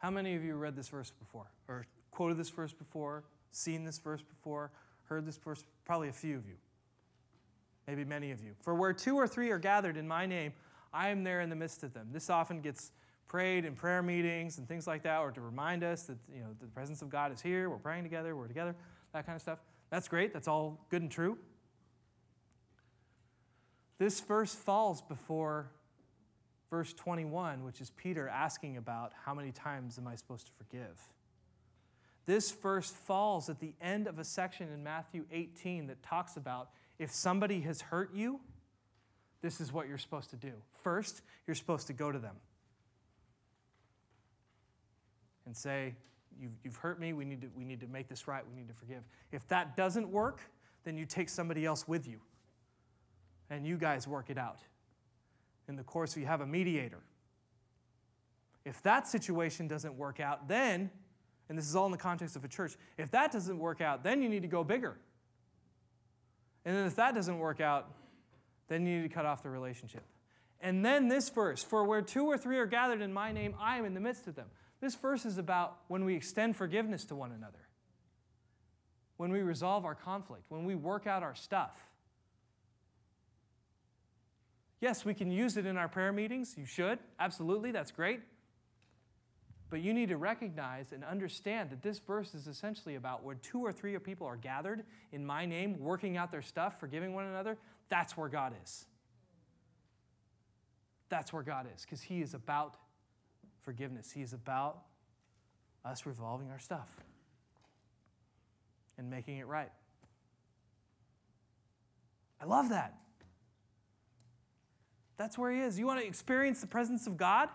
How 0.07 0.12
many 0.12 0.36
of 0.36 0.44
you 0.44 0.54
read 0.54 0.76
this 0.76 0.88
verse 0.88 1.11
before, 1.11 1.50
or 1.66 1.84
quoted 2.12 2.36
this 2.36 2.48
verse 2.48 2.72
before, 2.72 3.24
seen 3.50 3.82
this 3.82 3.98
verse 3.98 4.22
before, 4.22 4.70
heard 5.07 5.26
this 5.26 5.36
verse? 5.36 5.64
Probably 5.84 6.09
a 6.09 6.12
few 6.12 6.36
of 6.36 6.46
you. 6.46 6.54
Maybe 7.88 8.04
many 8.04 8.30
of 8.30 8.40
you. 8.40 8.52
For 8.61 8.76
where 8.76 8.92
two 8.92 9.16
or 9.16 9.26
three 9.26 9.50
are 9.50 9.59
gathered 9.59 9.96
in 9.96 10.07
my 10.07 10.24
name, 10.24 10.52
I 10.94 11.09
am 11.09 11.24
there 11.24 11.40
in 11.40 11.50
the 11.50 11.57
midst 11.57 11.82
of 11.82 11.92
them. 11.92 12.11
This 12.12 12.30
often 12.30 12.61
gets 12.61 12.92
prayed 13.26 13.64
in 13.64 13.74
prayer 13.74 14.00
meetings 14.00 14.59
and 14.59 14.68
things 14.68 14.86
like 14.86 15.02
that, 15.02 15.18
or 15.18 15.32
to 15.32 15.40
remind 15.40 15.82
us 15.82 16.04
that 16.04 16.18
you 16.32 16.38
know 16.38 16.54
the 16.61 16.68
presence 16.68 17.02
of 17.02 17.11
God 17.11 17.32
is 17.32 17.40
here. 17.40 17.68
We're 17.68 17.78
praying 17.78 18.04
together. 18.04 18.36
We're 18.36 18.46
together. 18.46 18.76
That 19.12 19.26
kind 19.26 19.34
of 19.34 19.42
stuff. 19.42 19.59
That's 19.90 20.07
great. 20.07 20.32
That's 20.32 20.46
all 20.46 20.86
good 20.88 21.02
and 21.02 21.11
true. 21.11 21.36
This 23.98 24.20
verse 24.20 24.54
falls 24.54 25.02
before 25.02 25.72
verse 26.70 26.92
21, 26.92 27.64
which 27.64 27.80
is 27.80 27.90
Peter 27.90 28.28
asking 28.28 28.76
about 28.76 29.12
how 29.24 29.34
many 29.34 29.52
times 29.52 29.98
am 29.98 30.08
I 30.08 30.16
supposed 30.16 30.46
to 30.46 30.52
forgive? 30.52 31.00
This 32.26 32.50
verse 32.50 32.90
falls 32.90 33.48
at 33.48 33.60
the 33.60 33.72
end 33.80 34.08
of 34.08 34.18
a 34.18 34.24
section 34.24 34.68
in 34.72 34.82
Matthew 34.82 35.24
18 35.30 35.86
that 35.86 36.02
talks 36.02 36.36
about 36.36 36.70
if 36.98 37.12
somebody 37.12 37.60
has 37.60 37.80
hurt 37.80 38.14
you, 38.14 38.40
this 39.42 39.60
is 39.60 39.72
what 39.72 39.86
you're 39.86 39.98
supposed 39.98 40.30
to 40.30 40.36
do. 40.36 40.52
First, 40.82 41.22
you're 41.46 41.54
supposed 41.54 41.86
to 41.86 41.92
go 41.92 42.10
to 42.10 42.18
them 42.18 42.34
and 45.44 45.56
say, 45.56 45.94
You've, 46.38 46.52
you've 46.62 46.76
hurt 46.76 47.00
me. 47.00 47.12
We 47.12 47.24
need, 47.24 47.40
to, 47.42 47.48
we 47.56 47.64
need 47.64 47.80
to 47.80 47.86
make 47.86 48.08
this 48.08 48.28
right. 48.28 48.42
We 48.46 48.54
need 48.54 48.68
to 48.68 48.74
forgive. 48.74 49.02
If 49.32 49.48
that 49.48 49.76
doesn't 49.76 50.08
work, 50.08 50.42
then 50.84 50.96
you 50.98 51.06
take 51.06 51.28
somebody 51.28 51.64
else 51.64 51.88
with 51.88 52.06
you 52.06 52.18
and 53.48 53.66
you 53.66 53.76
guys 53.76 54.06
work 54.06 54.28
it 54.28 54.38
out. 54.38 54.58
In 55.68 55.76
the 55.76 55.82
course, 55.82 56.16
you 56.16 56.26
have 56.26 56.40
a 56.40 56.46
mediator. 56.46 57.00
If 58.64 58.82
that 58.82 59.06
situation 59.06 59.68
doesn't 59.68 59.96
work 59.96 60.20
out, 60.20 60.48
then, 60.48 60.90
and 61.48 61.56
this 61.56 61.68
is 61.68 61.76
all 61.76 61.86
in 61.86 61.92
the 61.92 61.98
context 61.98 62.36
of 62.36 62.44
a 62.44 62.48
church, 62.48 62.76
if 62.98 63.10
that 63.12 63.32
doesn't 63.32 63.58
work 63.58 63.80
out, 63.80 64.02
then 64.02 64.22
you 64.22 64.28
need 64.28 64.42
to 64.42 64.48
go 64.48 64.64
bigger. 64.64 64.96
And 66.64 66.76
then 66.76 66.86
if 66.86 66.96
that 66.96 67.14
doesn't 67.14 67.38
work 67.38 67.60
out, 67.60 67.88
then 68.68 68.84
you 68.84 68.96
need 69.00 69.08
to 69.08 69.14
cut 69.14 69.24
off 69.24 69.42
the 69.42 69.50
relationship. 69.50 70.02
And 70.60 70.84
then 70.84 71.08
this 71.08 71.28
verse, 71.28 71.62
for 71.62 71.84
where 71.84 72.02
two 72.02 72.24
or 72.24 72.36
three 72.36 72.58
are 72.58 72.66
gathered 72.66 73.00
in 73.00 73.12
my 73.12 73.30
name, 73.30 73.54
I 73.60 73.78
am 73.78 73.84
in 73.84 73.94
the 73.94 74.00
midst 74.00 74.26
of 74.26 74.34
them. 74.34 74.46
This 74.80 74.94
verse 74.94 75.24
is 75.24 75.38
about 75.38 75.78
when 75.88 76.04
we 76.04 76.14
extend 76.14 76.56
forgiveness 76.56 77.04
to 77.06 77.14
one 77.14 77.32
another, 77.32 77.68
when 79.16 79.30
we 79.30 79.40
resolve 79.42 79.84
our 79.84 79.94
conflict, 79.94 80.44
when 80.48 80.64
we 80.64 80.74
work 80.74 81.06
out 81.06 81.22
our 81.22 81.34
stuff. 81.34 81.78
Yes, 84.80 85.04
we 85.04 85.14
can 85.14 85.30
use 85.30 85.56
it 85.56 85.66
in 85.66 85.76
our 85.76 85.88
prayer 85.88 86.12
meetings. 86.12 86.54
You 86.56 86.66
should. 86.66 86.98
Absolutely. 87.18 87.72
That's 87.72 87.90
great. 87.90 88.20
But 89.68 89.80
you 89.80 89.92
need 89.92 90.10
to 90.10 90.16
recognize 90.16 90.92
and 90.92 91.02
understand 91.02 91.70
that 91.70 91.82
this 91.82 91.98
verse 91.98 92.34
is 92.34 92.46
essentially 92.46 92.94
about 92.94 93.24
where 93.24 93.34
two 93.34 93.60
or 93.64 93.72
three 93.72 93.98
people 93.98 94.26
are 94.26 94.36
gathered 94.36 94.84
in 95.12 95.26
my 95.26 95.44
name, 95.44 95.80
working 95.80 96.16
out 96.16 96.30
their 96.30 96.42
stuff, 96.42 96.78
forgiving 96.78 97.14
one 97.14 97.24
another. 97.24 97.58
That's 97.88 98.16
where 98.16 98.28
God 98.28 98.52
is. 98.62 98.86
That's 101.08 101.32
where 101.32 101.42
God 101.42 101.66
is, 101.74 101.82
because 101.82 102.02
He 102.02 102.20
is 102.20 102.34
about 102.34 102.76
forgiveness. 103.62 104.12
He 104.12 104.22
is 104.22 104.32
about 104.32 104.82
us 105.84 106.04
revolving 106.06 106.50
our 106.50 106.58
stuff 106.58 106.90
and 108.98 109.08
making 109.08 109.38
it 109.38 109.46
right. 109.46 109.70
I 112.40 112.44
love 112.44 112.68
that. 112.70 112.94
That's 115.16 115.38
where 115.38 115.50
He 115.50 115.60
is. 115.60 115.78
You 115.78 115.86
want 115.86 116.00
to 116.00 116.06
experience 116.06 116.60
the 116.60 116.66
presence 116.66 117.06
of 117.06 117.16
God? 117.16 117.48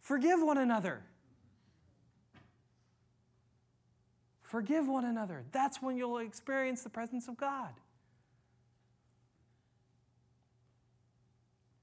Forgive 0.00 0.40
one 0.42 0.58
another. 0.58 1.02
Forgive 4.46 4.86
one 4.86 5.04
another. 5.04 5.42
That's 5.50 5.82
when 5.82 5.96
you'll 5.96 6.18
experience 6.18 6.82
the 6.82 6.88
presence 6.88 7.26
of 7.26 7.36
God. 7.36 7.74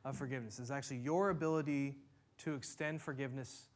of 0.05 0.17
forgiveness. 0.17 0.59
It's 0.59 0.71
actually 0.71 0.99
your 0.99 1.31
ability 1.31 1.97
to 2.39 2.55
extend 2.55 3.03
forgiveness 3.03 3.67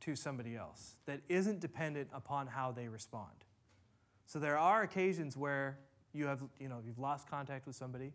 to 0.00 0.16
somebody 0.16 0.56
else 0.56 0.96
that 1.06 1.20
isn't 1.28 1.60
dependent 1.60 2.08
upon 2.12 2.46
how 2.46 2.72
they 2.72 2.88
respond. 2.88 3.32
So 4.26 4.38
there 4.38 4.58
are 4.58 4.82
occasions 4.82 5.36
where 5.36 5.78
you 6.12 6.26
have, 6.26 6.40
you 6.60 6.68
know, 6.68 6.80
you've 6.84 6.98
lost 6.98 7.28
contact 7.28 7.66
with 7.66 7.76
somebody, 7.76 8.12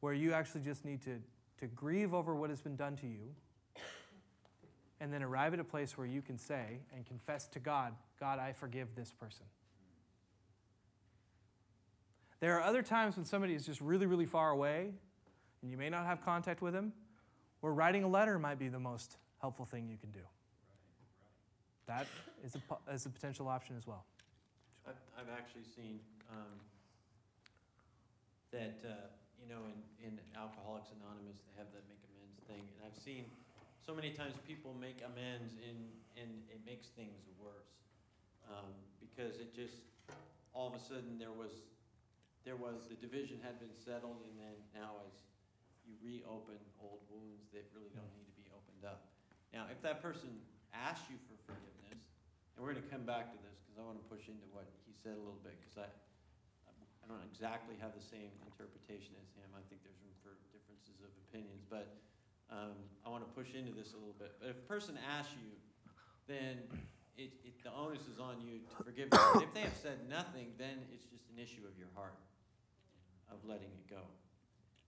where 0.00 0.12
you 0.12 0.32
actually 0.32 0.62
just 0.62 0.84
need 0.84 1.02
to, 1.02 1.18
to 1.60 1.66
grieve 1.68 2.12
over 2.12 2.34
what 2.34 2.50
has 2.50 2.60
been 2.60 2.76
done 2.76 2.96
to 2.96 3.06
you, 3.06 3.34
and 5.00 5.12
then 5.12 5.22
arrive 5.22 5.54
at 5.54 5.60
a 5.60 5.64
place 5.64 5.96
where 5.96 6.06
you 6.06 6.22
can 6.22 6.38
say 6.38 6.80
and 6.94 7.06
confess 7.06 7.46
to 7.48 7.60
God, 7.60 7.94
God, 8.18 8.38
I 8.38 8.52
forgive 8.52 8.94
this 8.94 9.12
person. 9.12 9.46
There 12.40 12.56
are 12.56 12.62
other 12.62 12.82
times 12.82 13.16
when 13.16 13.24
somebody 13.24 13.54
is 13.54 13.66
just 13.66 13.80
really, 13.80 14.06
really 14.06 14.26
far 14.26 14.50
away, 14.50 14.90
and 15.62 15.70
you 15.70 15.76
may 15.76 15.90
not 15.90 16.06
have 16.06 16.24
contact 16.24 16.62
with 16.62 16.72
them, 16.72 16.92
where 17.60 17.72
writing 17.72 18.04
a 18.04 18.08
letter 18.08 18.38
might 18.38 18.58
be 18.58 18.68
the 18.68 18.78
most 18.78 19.16
helpful 19.40 19.64
thing 19.64 19.88
you 19.88 19.96
can 19.96 20.10
do. 20.10 20.22
That 21.86 22.06
is 22.44 22.54
a, 22.54 22.92
is 22.92 23.06
a 23.06 23.10
potential 23.10 23.48
option 23.48 23.74
as 23.76 23.86
well. 23.86 24.04
I've, 24.86 25.28
actually 25.36 25.66
seen, 25.76 26.00
um, 26.30 26.56
that, 28.52 28.78
uh, 28.86 29.10
you 29.42 29.48
know, 29.50 29.66
in, 29.66 30.06
in 30.06 30.18
Alcoholics 30.36 30.88
Anonymous, 30.94 31.42
they 31.44 31.58
have 31.58 31.68
that 31.74 31.82
make 31.90 32.00
amends 32.08 32.38
thing, 32.46 32.64
and 32.78 32.80
I've 32.86 32.96
seen 33.02 33.26
so 33.88 33.96
many 33.96 34.12
times 34.12 34.36
people 34.44 34.76
make 34.76 35.00
amends 35.00 35.56
and, 35.64 35.80
and 36.20 36.44
it 36.52 36.60
makes 36.68 36.92
things 36.92 37.24
worse. 37.40 37.72
Um, 38.44 38.76
because 39.00 39.40
it 39.40 39.56
just, 39.56 39.80
all 40.52 40.68
of 40.68 40.76
a 40.76 40.82
sudden, 40.84 41.16
there 41.16 41.32
was, 41.32 41.64
there 42.44 42.60
was, 42.60 42.84
the 42.92 43.00
division 43.00 43.40
had 43.40 43.56
been 43.56 43.72
settled, 43.72 44.20
and 44.28 44.36
then 44.36 44.56
now 44.76 45.00
as 45.08 45.16
you 45.88 45.96
reopen 46.04 46.60
old 46.84 47.00
wounds 47.08 47.48
that 47.56 47.64
really 47.72 47.88
don't 47.96 48.12
need 48.12 48.28
to 48.28 48.36
be 48.36 48.44
opened 48.52 48.84
up. 48.84 49.08
Now, 49.56 49.64
if 49.72 49.80
that 49.80 50.04
person 50.04 50.36
asks 50.76 51.08
you 51.08 51.16
for 51.24 51.40
forgiveness, 51.48 51.96
and 51.96 52.60
we're 52.60 52.76
gonna 52.76 52.92
come 52.92 53.08
back 53.08 53.32
to 53.32 53.40
this, 53.40 53.56
because 53.64 53.80
I 53.80 53.88
wanna 53.88 54.04
push 54.12 54.28
into 54.28 54.44
what 54.52 54.68
he 54.84 54.92
said 55.00 55.16
a 55.16 55.22
little 55.24 55.40
bit, 55.40 55.56
because 55.64 55.80
I, 55.80 55.88
I 56.68 57.04
don't 57.08 57.24
exactly 57.24 57.80
have 57.80 57.96
the 57.96 58.04
same 58.04 58.28
interpretation 58.52 59.16
as 59.16 59.32
him. 59.32 59.48
I 59.56 59.64
think 59.72 59.80
there's 59.80 59.96
room 60.04 60.12
for 60.20 60.36
differences 60.52 61.00
of 61.00 61.08
opinions, 61.32 61.64
but, 61.72 61.88
um, 62.50 62.76
I 63.04 63.08
wanna 63.08 63.28
push 63.36 63.54
into 63.54 63.72
this 63.72 63.92
a 63.92 63.96
little 63.96 64.16
bit. 64.18 64.32
But 64.40 64.50
if 64.50 64.56
a 64.56 64.66
person 64.68 64.98
asks 65.04 65.32
you, 65.36 65.52
then 66.26 66.60
it, 67.16 67.32
it, 67.44 67.58
the 67.64 67.72
onus 67.74 68.06
is 68.06 68.20
on 68.20 68.40
you 68.40 68.60
to 68.62 68.84
forgive 68.84 69.10
them. 69.10 69.42
If 69.42 69.52
they 69.52 69.66
have 69.66 69.76
said 69.76 70.08
nothing, 70.08 70.54
then 70.56 70.86
it's 70.92 71.04
just 71.04 71.24
an 71.34 71.42
issue 71.42 71.66
of 71.66 71.76
your 71.76 71.90
heart, 71.94 72.14
of 73.32 73.42
letting 73.44 73.74
it 73.74 73.90
go. 73.90 74.06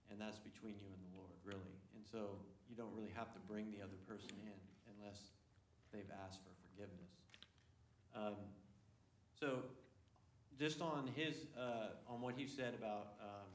And 0.09 0.19
that's 0.19 0.39
between 0.39 0.79
you 0.79 0.87
and 0.87 1.01
the 1.11 1.13
Lord, 1.17 1.35
really. 1.43 1.75
And 1.95 2.03
so 2.07 2.39
you 2.69 2.75
don't 2.75 2.93
really 2.95 3.11
have 3.15 3.33
to 3.33 3.39
bring 3.47 3.67
the 3.71 3.83
other 3.83 3.99
person 4.07 4.31
in 4.47 4.59
unless 4.95 5.35
they've 5.91 6.09
asked 6.23 6.39
for 6.39 6.55
forgiveness. 6.71 7.11
Um, 8.15 8.39
so, 9.39 9.63
just 10.59 10.81
on 10.81 11.09
his, 11.15 11.47
uh, 11.57 11.97
on 12.07 12.21
what 12.21 12.35
he 12.35 12.45
said 12.45 12.75
about, 12.75 13.17
um, 13.19 13.49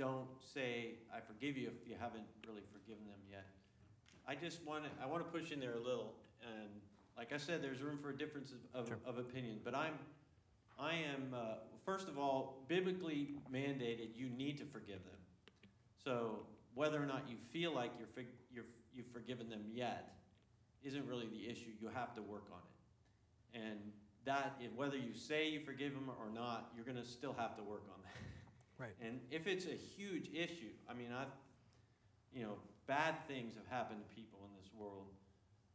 don't 0.00 0.28
say, 0.54 0.94
I 1.14 1.20
forgive 1.20 1.58
you 1.58 1.68
if 1.68 1.86
you 1.86 1.94
haven't 2.00 2.24
really 2.48 2.62
forgiven 2.72 3.04
them 3.04 3.20
yet. 3.30 3.44
I 4.26 4.34
just 4.34 4.64
want 4.64 4.84
to, 4.84 4.90
I 5.02 5.04
want 5.06 5.22
to 5.22 5.30
push 5.30 5.52
in 5.52 5.60
there 5.60 5.74
a 5.74 5.78
little, 5.78 6.14
and 6.42 6.70
like 7.18 7.34
I 7.34 7.36
said, 7.36 7.62
there's 7.62 7.82
room 7.82 7.98
for 8.00 8.08
a 8.08 8.16
difference 8.16 8.50
of, 8.74 8.88
Sure. 8.88 8.96
of, 9.06 9.18
of 9.18 9.26
opinion, 9.26 9.58
but 9.62 9.74
I'm, 9.74 9.92
I 10.78 10.94
am, 10.94 11.34
uh, 11.34 11.56
first 11.84 12.08
of 12.08 12.18
all, 12.18 12.64
biblically 12.66 13.34
mandated, 13.52 14.16
you 14.16 14.30
need 14.30 14.56
to 14.56 14.64
forgive 14.64 15.04
them. 15.04 15.20
So 16.02 16.46
whether 16.74 16.96
or 17.00 17.04
not 17.04 17.24
you 17.28 17.36
feel 17.52 17.74
like 17.74 17.90
you're, 17.98 18.08
fig- 18.08 18.32
you're, 18.50 18.64
you've 18.94 19.12
forgiven 19.12 19.50
them 19.50 19.64
yet 19.70 20.14
isn't 20.82 21.06
really 21.06 21.26
the 21.26 21.46
issue. 21.46 21.72
You 21.78 21.90
have 21.94 22.14
to 22.14 22.22
work 22.22 22.46
on 22.50 22.60
it. 22.64 23.60
And 23.68 23.78
that, 24.24 24.56
if- 24.62 24.72
whether 24.72 24.96
you 24.96 25.12
say 25.12 25.50
you 25.50 25.60
forgive 25.60 25.92
them 25.92 26.08
or 26.18 26.30
not, 26.32 26.72
you're 26.74 26.86
gonna 26.86 27.04
still 27.04 27.34
have 27.34 27.54
to 27.58 27.62
work 27.62 27.82
on 27.92 28.00
that. 28.02 28.29
Right. 28.80 28.96
And 29.04 29.20
if 29.30 29.46
it's 29.46 29.66
a 29.66 29.76
huge 29.76 30.32
issue, 30.32 30.72
I 30.88 30.94
mean, 30.96 31.12
I've, 31.12 31.28
you 32.32 32.48
know, 32.48 32.56
bad 32.88 33.12
things 33.28 33.52
have 33.60 33.68
happened 33.68 34.00
to 34.00 34.08
people 34.16 34.40
in 34.48 34.56
this 34.56 34.72
world. 34.72 35.12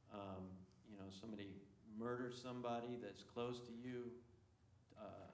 Um, 0.09 0.49
you 0.89 0.97
know, 0.97 1.05
somebody 1.21 1.53
murders 1.93 2.33
somebody 2.41 2.97
that's 2.97 3.21
close 3.21 3.61
to 3.61 3.73
you, 3.77 4.09
uh, 4.97 5.29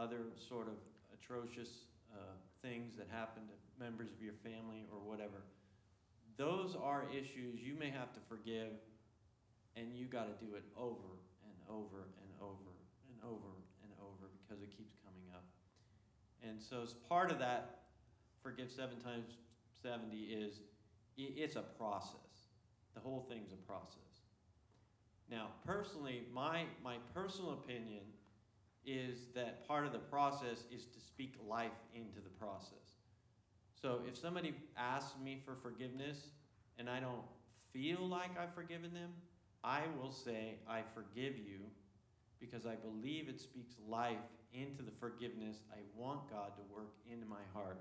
other 0.00 0.32
sort 0.48 0.66
of 0.68 0.80
atrocious 1.12 1.92
uh, 2.08 2.40
things 2.62 2.96
that 2.96 3.06
happen 3.12 3.42
to 3.52 3.56
members 3.76 4.08
of 4.08 4.24
your 4.24 4.34
family 4.40 4.88
or 4.88 4.96
whatever. 5.04 5.44
Those 6.38 6.72
are 6.72 7.04
issues 7.12 7.60
you 7.60 7.76
may 7.76 7.90
have 7.90 8.16
to 8.16 8.20
forgive, 8.32 8.80
and 9.76 9.92
you 9.92 10.06
got 10.06 10.24
to 10.24 10.36
do 10.40 10.56
it 10.56 10.64
over 10.72 11.20
and 11.44 11.56
over 11.68 12.08
and 12.24 12.32
over 12.40 12.72
and 13.12 13.16
over 13.28 13.52
and 13.84 13.92
over 14.00 14.32
because 14.40 14.64
it 14.64 14.72
keeps. 14.72 14.99
And 16.46 16.60
so, 16.60 16.82
as 16.82 16.94
part 17.08 17.30
of 17.30 17.38
that, 17.38 17.80
forgive 18.42 18.70
seven 18.70 18.98
times 19.00 19.34
70 19.82 20.16
is 20.16 20.60
it's 21.16 21.56
a 21.56 21.62
process. 21.62 22.16
The 22.94 23.00
whole 23.00 23.26
thing's 23.28 23.52
a 23.52 23.56
process. 23.56 23.98
Now, 25.30 25.48
personally, 25.64 26.22
my, 26.32 26.64
my 26.82 26.96
personal 27.14 27.52
opinion 27.52 28.02
is 28.84 29.26
that 29.34 29.66
part 29.68 29.86
of 29.86 29.92
the 29.92 29.98
process 29.98 30.64
is 30.74 30.86
to 30.86 31.00
speak 31.00 31.34
life 31.46 31.70
into 31.94 32.20
the 32.20 32.30
process. 32.30 33.00
So 33.80 34.00
if 34.08 34.16
somebody 34.16 34.54
asks 34.76 35.14
me 35.22 35.40
for 35.44 35.54
forgiveness 35.54 36.18
and 36.78 36.88
I 36.88 37.00
don't 37.00 37.22
feel 37.72 38.06
like 38.06 38.30
I've 38.38 38.54
forgiven 38.54 38.92
them, 38.92 39.10
I 39.62 39.82
will 40.00 40.12
say, 40.12 40.56
I 40.68 40.82
forgive 40.94 41.36
you 41.36 41.60
because 42.40 42.66
I 42.66 42.74
believe 42.74 43.28
it 43.28 43.40
speaks 43.40 43.74
life 43.88 44.16
into 44.52 44.82
the 44.82 44.90
forgiveness 44.98 45.58
I 45.72 45.78
want 45.96 46.30
God 46.30 46.52
to 46.56 46.74
work 46.74 46.92
into 47.10 47.26
my 47.26 47.42
heart, 47.52 47.80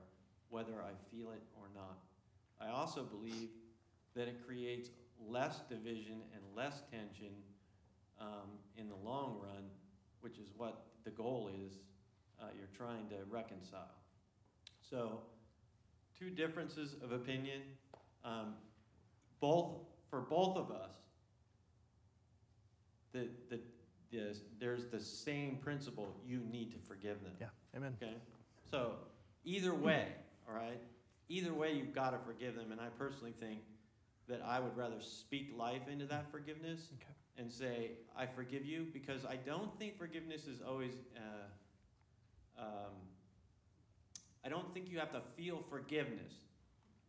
whether 0.50 0.82
I 0.82 0.92
feel 1.12 1.32
it 1.32 1.42
or 1.56 1.68
not. 1.76 1.98
I 2.62 2.72
also 2.72 3.04
believe 3.04 3.50
that 4.16 4.28
it 4.28 4.46
creates 4.46 4.90
less 5.28 5.62
division 5.70 6.22
and 6.34 6.44
less 6.56 6.82
tension 6.92 7.34
um, 8.20 8.58
in 8.78 8.90
the 8.90 8.96
long 8.96 9.38
run, 9.42 9.64
which 10.22 10.38
is 10.38 10.50
what 10.58 10.84
the 11.06 11.12
goal 11.12 11.50
is 11.66 11.74
uh, 12.42 12.46
you're 12.58 12.68
trying 12.78 13.08
to 13.10 13.16
reconcile. 13.30 13.96
So, 14.90 15.20
two 16.18 16.30
differences 16.30 16.96
of 17.04 17.12
opinion. 17.12 17.62
Um, 18.26 18.56
both 19.40 19.76
for 20.10 20.22
both 20.22 20.58
of 20.58 20.72
us, 20.72 20.92
the, 23.14 23.28
the, 23.50 23.60
the, 24.12 24.36
there's 24.60 24.88
the 24.88 25.00
same 25.00 25.58
principle. 25.58 26.16
You 26.26 26.42
need 26.52 26.72
to 26.72 26.78
forgive 26.88 27.22
them. 27.24 27.34
Yeah. 27.40 27.48
Amen. 27.76 27.96
Okay? 28.02 28.16
So, 28.70 28.94
either 29.46 29.74
way, 29.74 30.08
all 30.48 30.56
right? 30.56 30.80
Either 31.30 31.54
way, 31.54 31.74
you've 31.74 31.94
got 31.94 32.12
to 32.12 32.18
forgive 32.26 32.56
them. 32.56 32.72
And 32.72 32.82
I 32.82 32.88
personally 32.98 33.34
think 33.40 33.60
that 34.28 34.42
I 34.46 34.60
would 34.60 34.76
rather 34.76 35.00
speak 35.00 35.54
life 35.58 35.88
into 35.92 36.06
that 36.06 36.32
forgiveness 36.32 36.90
Okay. 36.96 37.14
and 37.38 37.52
say, 37.52 37.92
I 38.18 38.26
forgive 38.26 38.66
you, 38.66 38.88
because 38.92 39.26
I 39.26 39.36
don't 39.36 39.78
think 39.80 39.98
forgiveness 39.98 40.48
is 40.48 40.62
always, 40.62 40.94
uh, 41.16 42.62
um, 42.62 42.94
I 44.46 44.50
don't 44.50 44.74
think 44.74 44.90
you 44.90 45.00
have 45.00 45.12
to 45.12 45.22
feel 45.38 45.64
forgiveness 45.70 46.34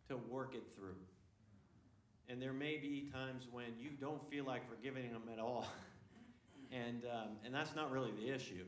to 0.08 0.16
work 0.16 0.54
it 0.54 0.64
through. 0.74 0.96
And 2.28 2.40
there 2.40 2.52
may 2.52 2.76
be 2.76 3.10
times 3.12 3.48
when 3.50 3.66
you 3.78 3.90
don't 4.00 4.28
feel 4.30 4.44
like 4.44 4.68
forgiving 4.68 5.12
them 5.12 5.22
at 5.32 5.38
all. 5.38 5.66
and, 6.72 7.04
um, 7.04 7.28
and 7.44 7.54
that's 7.54 7.74
not 7.74 7.90
really 7.90 8.12
the 8.12 8.32
issue. 8.32 8.64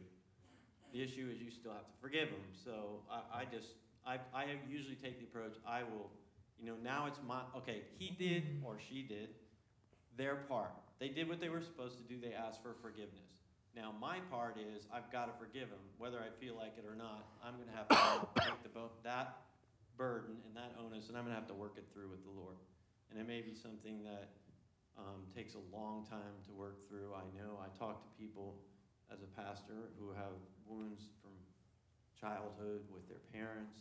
The 0.92 1.02
issue 1.02 1.28
is 1.32 1.40
you 1.40 1.50
still 1.50 1.72
have 1.72 1.86
to 1.86 1.96
forgive 2.00 2.28
them. 2.28 2.44
So 2.64 3.00
I, 3.10 3.42
I 3.42 3.44
just, 3.44 3.68
I, 4.06 4.18
I 4.34 4.46
usually 4.68 4.96
take 4.96 5.18
the 5.18 5.24
approach, 5.24 5.54
I 5.66 5.82
will, 5.82 6.10
you 6.58 6.66
know, 6.66 6.76
now 6.82 7.06
it's 7.06 7.18
my, 7.26 7.40
okay, 7.56 7.82
he 7.98 8.10
did 8.18 8.44
or 8.64 8.76
she 8.78 9.02
did 9.02 9.30
their 10.16 10.36
part. 10.36 10.72
They 10.98 11.08
did 11.08 11.28
what 11.28 11.40
they 11.40 11.48
were 11.48 11.62
supposed 11.62 11.96
to 11.98 12.04
do, 12.04 12.20
they 12.20 12.34
asked 12.34 12.62
for 12.62 12.74
forgiveness. 12.82 13.32
Now, 13.74 13.94
my 13.98 14.20
part 14.30 14.58
is, 14.58 14.84
I've 14.92 15.10
got 15.10 15.32
to 15.32 15.34
forgive 15.40 15.70
them, 15.70 15.80
whether 15.96 16.18
I 16.18 16.28
feel 16.44 16.54
like 16.54 16.76
it 16.76 16.84
or 16.84 16.94
not. 16.94 17.24
I'm 17.42 17.56
going 17.56 17.68
to 17.72 17.76
have 17.76 17.88
to 17.88 18.40
take 18.44 18.62
the 18.62 18.68
bo- 18.68 18.92
that 19.02 19.36
burden 19.96 20.36
and 20.46 20.54
that 20.56 20.76
onus, 20.76 21.08
and 21.08 21.16
I'm 21.16 21.24
going 21.24 21.34
to 21.34 21.40
have 21.40 21.48
to 21.48 21.54
work 21.54 21.74
it 21.78 21.86
through 21.92 22.10
with 22.10 22.22
the 22.24 22.30
Lord. 22.30 22.56
And 23.10 23.18
it 23.18 23.26
may 23.26 23.40
be 23.40 23.54
something 23.54 24.04
that 24.04 24.28
um, 24.98 25.24
takes 25.34 25.54
a 25.54 25.64
long 25.74 26.06
time 26.08 26.36
to 26.46 26.52
work 26.52 26.86
through. 26.88 27.12
I 27.14 27.24
know 27.36 27.58
I 27.60 27.68
talk 27.78 28.02
to 28.02 28.10
people 28.18 28.56
as 29.12 29.20
a 29.22 29.30
pastor 29.40 29.90
who 29.98 30.12
have 30.12 30.36
wounds 30.66 31.02
from 31.20 31.32
childhood 32.18 32.82
with 32.92 33.08
their 33.08 33.22
parents. 33.32 33.80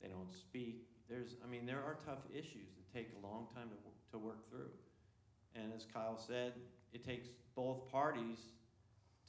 They 0.00 0.08
don't 0.08 0.32
speak. 0.32 0.86
There's, 1.08 1.36
I 1.44 1.48
mean, 1.48 1.66
there 1.66 1.78
are 1.82 1.96
tough 2.04 2.22
issues 2.32 2.74
that 2.76 2.86
take 2.92 3.10
a 3.22 3.26
long 3.26 3.46
time 3.54 3.68
to, 3.70 3.76
to 4.12 4.18
work 4.18 4.48
through. 4.50 4.70
And 5.54 5.72
as 5.74 5.84
Kyle 5.92 6.18
said, 6.18 6.52
it 6.92 7.04
takes 7.04 7.28
both 7.54 7.90
parties 7.90 8.38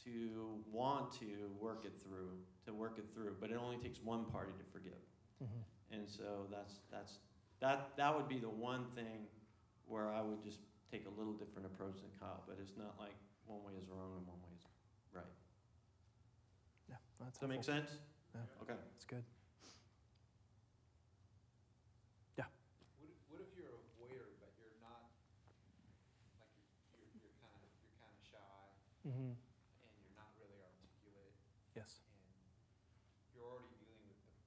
to 0.05 0.57
want 0.72 1.11
to 1.20 1.49
work 1.59 1.86
it 1.86 1.93
through, 2.01 2.32
to 2.66 2.74
work 2.74 2.97
it 2.97 3.05
through, 3.14 3.36
but 3.39 3.49
it 3.49 3.57
only 3.61 3.78
takes 3.78 3.99
one 4.03 4.26
party 4.26 4.51
to 4.57 4.66
forgive. 4.72 4.99
Mhm. 5.43 5.64
And 5.91 6.09
so 6.09 6.47
that's, 6.51 6.76
that's, 6.91 7.14
that, 7.59 7.91
that 7.97 8.16
would 8.16 8.28
be 8.28 8.39
the 8.39 8.49
one 8.49 8.86
thing 8.95 9.28
where 9.88 10.09
I 10.11 10.22
would 10.22 10.43
just 10.43 10.59
take 10.93 11.09
a 11.09 11.15
little 11.17 11.33
different 11.33 11.65
approach 11.65 11.97
than 12.05 12.13
Kyle, 12.21 12.45
but 12.45 12.61
it's 12.61 12.77
not 12.77 12.93
like 13.01 13.17
one 13.49 13.65
way 13.65 13.73
is 13.81 13.89
wrong 13.89 14.13
and 14.13 14.21
one 14.29 14.37
way 14.45 14.53
is 14.53 14.61
right. 15.09 15.25
Yeah. 16.85 17.01
That's 17.17 17.41
Does 17.41 17.41
that 17.41 17.49
make 17.49 17.65
helpful. 17.65 17.81
sense? 17.81 17.97
Yeah. 18.37 18.61
Okay. 18.61 18.77
That's 18.77 19.09
good. 19.09 19.25
Yeah. 22.37 22.45
What 23.01 23.09
if, 23.09 23.17
what 23.33 23.41
if 23.41 23.49
you're 23.57 23.73
a 23.73 23.81
avoider, 23.97 24.37
but 24.37 24.53
you're 24.61 24.77
not, 24.85 25.09
like, 26.37 26.53
you're, 26.93 27.09
you're, 27.09 27.25
you're 27.25 27.37
kind 27.41 27.57
of, 27.57 27.65
you're 27.81 27.97
kind 27.97 28.13
of 28.13 28.21
shy, 28.21 28.61
Mm-hmm. 29.09 29.33
and 29.33 29.89
you're 29.97 30.13
not 30.13 30.29
really 30.37 30.61
articulate, 30.61 31.33
Yes. 31.73 32.05
and 32.05 33.33
you're 33.33 33.49
already 33.49 33.73
dealing 33.81 34.05
with 34.05 34.21
the, 34.29 34.37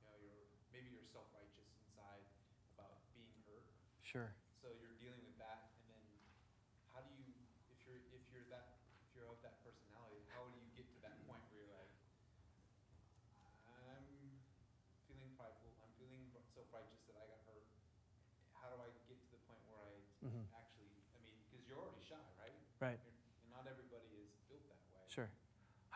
you 0.00 0.08
know, 0.08 0.16
you're, 0.24 0.40
maybe 0.72 0.88
you're 0.88 1.04
self-righteous 1.12 1.68
inside 1.84 2.24
about 2.72 2.96
being 3.12 3.28
hurt, 3.44 3.68
Sure. 4.02 4.32
so 4.58 4.72
you're 4.80 4.96
dealing 4.98 5.20
with 5.22 5.36
that, 5.36 5.68
and 5.86 6.02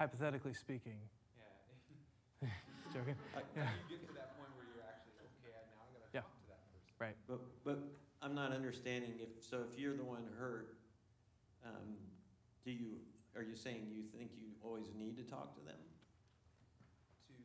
hypothetically 0.01 0.55
speaking, 0.57 0.97
Yeah. 1.37 2.49
joking. 2.91 3.17
I- 3.37 3.45
Yeah. 3.55 3.69
You 3.85 3.99
get 4.01 4.09
to 4.09 4.15
that 4.17 4.33
point 4.41 4.49
where 4.57 4.65
you're 4.65 4.81
actually, 4.89 5.13
okay, 5.21 5.53
now 5.69 5.85
I'm 5.85 5.93
gonna 5.93 6.09
Yeah. 6.17 6.23
talk 6.25 6.41
to 6.41 6.47
that 6.49 6.65
person. 6.73 6.95
Right. 6.99 7.17
But, 7.29 7.41
but 7.65 7.79
I'm 8.23 8.35
not 8.35 8.53
understanding 8.53 9.21
if, 9.21 9.45
so 9.45 9.63
if 9.71 9.79
you're 9.79 9.95
the 9.97 10.05
one 10.05 10.25
hurt, 10.39 10.79
um, 11.63 11.99
do 12.65 12.73
you, 12.73 13.05
are 13.37 13.43
you 13.43 13.55
saying 13.55 13.93
you 13.93 14.05
think 14.09 14.33
you 14.41 14.57
always 14.65 14.89
need 14.97 15.17
to 15.19 15.23
talk 15.25 15.53
to 15.57 15.61
them? 15.61 15.77
To, 17.29 17.37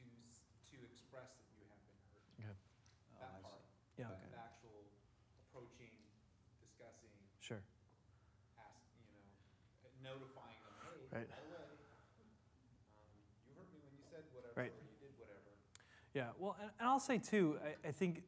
to, 0.00 0.02
s- 0.24 0.40
to 0.72 0.76
express 0.88 1.36
that 1.36 1.52
you 1.52 1.68
have 1.68 1.80
been 1.84 2.00
hurt. 2.08 2.24
Okay. 2.40 2.56
Oh, 3.12 3.20
That 3.20 3.28
I 3.36 3.40
part. 3.44 3.60
see. 3.60 4.00
Yeah. 4.00 4.08
Okay. 4.08 4.32
The 4.32 4.40
actual 4.40 4.88
approaching, 5.52 5.92
discussing, 6.64 7.12
Sure. 7.44 7.60
ask, 8.56 8.80
you 8.96 9.04
know, 9.12 9.20
uh, 9.84 9.92
notifying 10.04 10.56
them, 10.64 10.76
hey, 10.84 11.00
Right. 11.12 11.28
by 11.32 11.40
the 11.40 11.48
way, 11.56 11.64
um, 11.64 12.28
you 13.48 13.52
hurt 13.56 13.68
me 13.72 13.78
when 13.80 13.94
you 13.96 14.04
said 14.04 14.24
whatever, 14.36 14.52
Right. 14.60 14.72
or 14.72 14.84
you 14.84 14.96
did 15.00 15.16
whatever. 15.16 15.52
Yeah, 16.16 16.28
well, 16.38 16.56
and, 16.62 16.70
I'll 16.80 16.98
say 16.98 17.18
too, 17.18 17.58
I, 17.62 17.88
I 17.88 17.92
think 17.92 18.22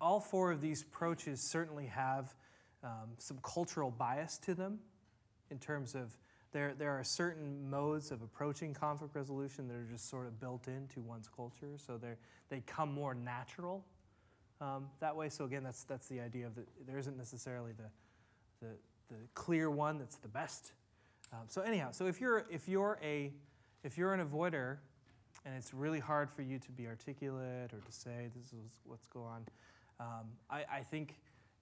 all 0.00 0.18
four 0.18 0.50
of 0.50 0.62
these 0.62 0.80
approaches 0.80 1.50
certainly 1.50 1.84
have 1.84 2.34
um, 2.82 3.10
some 3.18 3.38
cultural 3.42 3.90
bias 3.90 4.38
to 4.38 4.54
them 4.54 4.78
in 5.50 5.58
terms 5.58 5.94
of 5.94 6.16
there, 6.52 6.72
there 6.78 6.92
are 6.92 7.04
certain 7.04 7.68
modes 7.68 8.10
of 8.10 8.22
approaching 8.22 8.72
conflict 8.72 9.14
resolution 9.14 9.68
that 9.68 9.74
are 9.74 9.86
just 9.90 10.08
sort 10.08 10.26
of 10.26 10.40
built 10.40 10.68
into 10.68 11.02
one's 11.02 11.28
culture. 11.28 11.76
So 11.76 11.98
they 11.98 12.14
they 12.48 12.62
come 12.66 12.90
more 12.92 13.14
natural 13.14 13.84
um, 14.62 14.86
that 15.00 15.14
way. 15.14 15.28
So 15.28 15.44
again, 15.44 15.64
that's, 15.64 15.84
that's 15.84 16.08
the 16.08 16.20
idea 16.20 16.46
of 16.46 16.54
the, 16.54 16.62
there 16.86 16.98
isn't 16.98 17.18
necessarily 17.18 17.72
the, 17.72 18.66
the, 18.66 18.72
the 19.08 19.20
clear 19.34 19.70
one 19.70 19.98
that's 19.98 20.16
the 20.16 20.28
best. 20.28 20.72
Um, 21.32 21.40
so 21.48 21.60
anyhow, 21.60 21.90
so 21.90 22.06
if 22.06 22.20
you're, 22.20 22.46
if 22.50 22.68
you're 22.68 22.98
a, 23.02 23.32
if 23.82 23.98
you're 23.98 24.14
an 24.14 24.26
avoider 24.26 24.78
and 25.44 25.54
it's 25.54 25.74
really 25.74 26.00
hard 26.00 26.30
for 26.30 26.42
you 26.42 26.58
to 26.58 26.72
be 26.72 26.86
articulate 26.86 27.72
or 27.72 27.80
to 27.80 27.92
say 27.92 28.30
this 28.34 28.52
is 28.52 28.78
what's 28.84 29.06
going 29.06 29.26
on. 29.26 29.46
Um, 30.00 30.26
I, 30.50 30.64
I 30.72 30.80
think 30.80 31.16